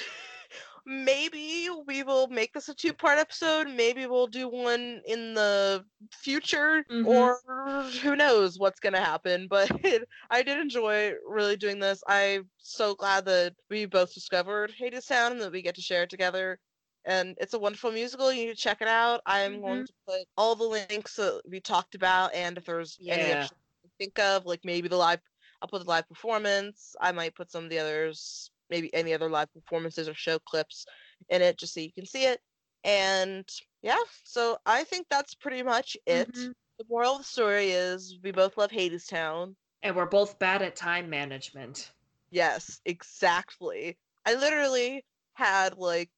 [0.83, 3.67] Maybe we will make this a two-part episode.
[3.69, 7.07] Maybe we'll do one in the future, mm-hmm.
[7.07, 7.37] or
[8.01, 9.47] who knows what's gonna happen.
[9.49, 12.01] But it, I did enjoy really doing this.
[12.07, 16.09] I'm so glad that we both discovered Hadestown and that we get to share it
[16.09, 16.57] together
[17.05, 18.31] and it's a wonderful musical.
[18.31, 19.21] You need to check it out.
[19.25, 19.61] I'm mm-hmm.
[19.61, 23.13] going to put all the links that we talked about, and if there's yeah.
[23.15, 23.57] any extra
[24.01, 25.19] think of, like maybe the live,
[25.61, 26.95] I'll put the live performance.
[26.99, 30.85] I might put some of the others, maybe any other live performances or show clips
[31.29, 32.41] in it, just so you can see it.
[32.83, 33.47] And
[33.83, 36.31] yeah, so I think that's pretty much it.
[36.33, 36.51] Mm-hmm.
[36.79, 39.53] The moral of the story is we both love Hadestown.
[39.83, 41.91] And we're both bad at time management.
[42.31, 43.97] Yes, exactly.
[44.25, 46.09] I literally had like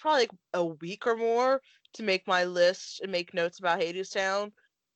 [0.00, 1.60] probably like a week or more
[1.94, 4.52] to make my list and make notes about Hadestown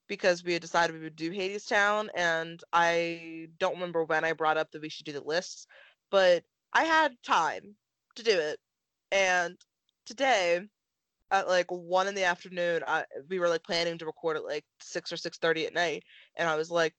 [0.09, 4.57] because we had decided we would do Hadestown and I don't remember when I brought
[4.57, 5.67] up that we should do the lists,
[6.11, 7.75] but I had time
[8.17, 8.59] to do it.
[9.13, 9.57] And
[10.05, 10.61] today
[11.31, 14.65] at like one in the afternoon, I, we were like planning to record at like
[14.81, 16.05] six or six thirty at night,
[16.37, 16.95] and I was like,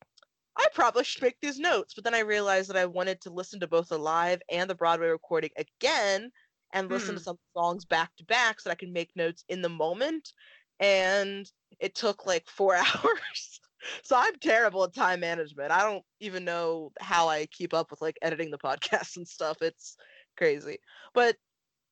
[0.58, 1.94] I probably should make these notes.
[1.94, 4.76] But then I realized that I wanted to listen to both the live and the
[4.76, 6.32] Broadway recording again
[6.74, 7.24] and listen to hmm.
[7.24, 10.32] some songs back to back so I can make notes in the moment.
[10.80, 11.50] And
[11.80, 13.60] it took like four hours.
[14.04, 15.72] so I'm terrible at time management.
[15.72, 19.62] I don't even know how I keep up with like editing the podcast and stuff.
[19.62, 19.96] It's
[20.38, 20.78] crazy.
[21.14, 21.36] But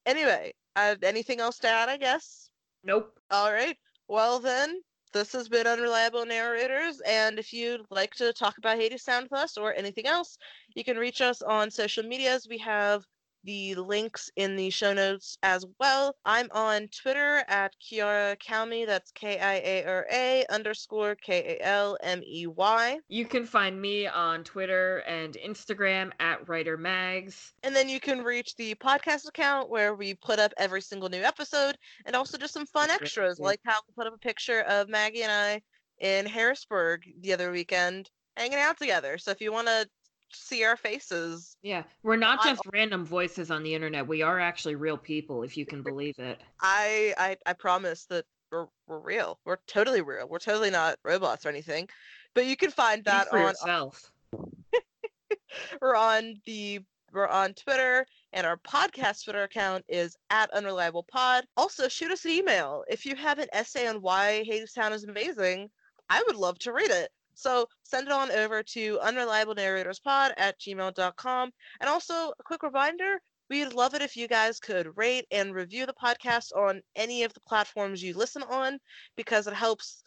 [0.06, 2.50] anyway, uh, anything else to add, I guess?
[2.84, 3.18] Nope.
[3.32, 3.78] All right.
[4.08, 4.82] Well, then,
[5.14, 9.58] this has been Unreliable Narrators, and if you'd like to talk about Hadestown with us
[9.58, 10.38] or anything else,
[10.76, 12.48] you can reach us on social medias.
[12.50, 13.04] We have
[13.46, 16.16] the links in the show notes as well.
[16.26, 18.86] I'm on Twitter at Kiara Kalmey.
[18.86, 23.00] That's K I A R A underscore K A L M E Y.
[23.08, 27.54] You can find me on Twitter and Instagram at Writer Mags.
[27.64, 31.22] And then you can reach the podcast account where we put up every single new
[31.22, 34.90] episode and also just some fun extras, like how we put up a picture of
[34.90, 35.62] Maggie and I
[36.00, 39.18] in Harrisburg the other weekend hanging out together.
[39.18, 39.88] So if you want to
[40.32, 41.58] see our faces.
[41.62, 44.08] Yeah, we're not just random voices on the internet.
[44.08, 46.42] We are actually real people, if you can believe it.
[46.62, 49.40] I I, I promise that we're we're real.
[49.46, 50.28] We're totally real.
[50.28, 51.90] We're totally not robots or anything.
[52.34, 54.12] But you can find that on yourself.
[55.82, 56.82] we're on the
[57.14, 61.46] we're on Twitter and our podcast Twitter account is at Unreliable Pod.
[61.56, 65.70] Also, shoot us an email if you have an essay on why Hadestown is amazing.
[66.10, 67.10] I would love to read it.
[67.36, 71.52] So send it on over to unreliablenarratorspod at gmail.com.
[71.80, 75.86] And also, a quick reminder we'd love it if you guys could rate and review
[75.86, 78.80] the podcast on any of the platforms you listen on
[79.16, 80.04] because it helps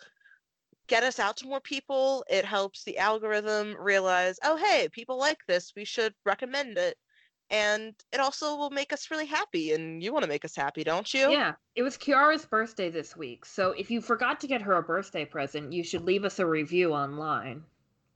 [0.88, 2.24] get us out to more people.
[2.28, 5.72] It helps the algorithm realize, oh, hey, people like this.
[5.76, 6.96] We should recommend it
[7.50, 10.84] and it also will make us really happy and you want to make us happy
[10.84, 14.62] don't you yeah it was kiara's birthday this week so if you forgot to get
[14.62, 17.62] her a birthday present you should leave us a review online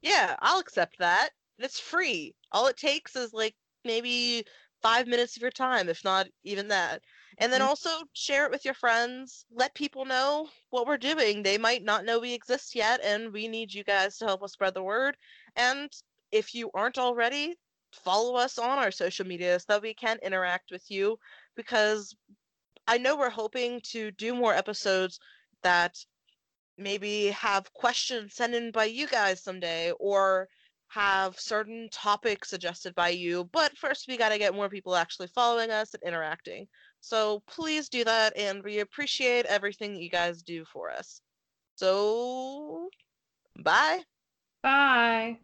[0.02, 3.54] yeah i'll accept that it's free all it takes is like
[3.84, 4.44] maybe
[4.82, 7.00] five minutes of your time if not even that
[7.38, 7.68] and then mm-hmm.
[7.68, 12.04] also share it with your friends let people know what we're doing they might not
[12.04, 15.16] know we exist yet and we need you guys to help us spread the word
[15.56, 15.90] and
[16.32, 17.54] if you aren't already
[17.92, 21.18] follow us on our social media so that we can interact with you
[21.56, 22.14] because
[22.86, 25.18] I know we're hoping to do more episodes
[25.62, 25.96] that
[26.78, 30.48] maybe have questions sent in by you guys someday or
[30.88, 33.48] have certain topics suggested by you.
[33.52, 36.66] But first, we got to get more people actually following us and interacting.
[37.00, 41.22] So please do that, and we appreciate everything that you guys do for us.
[41.76, 42.88] So,
[43.58, 44.00] bye.
[44.62, 45.38] Bye.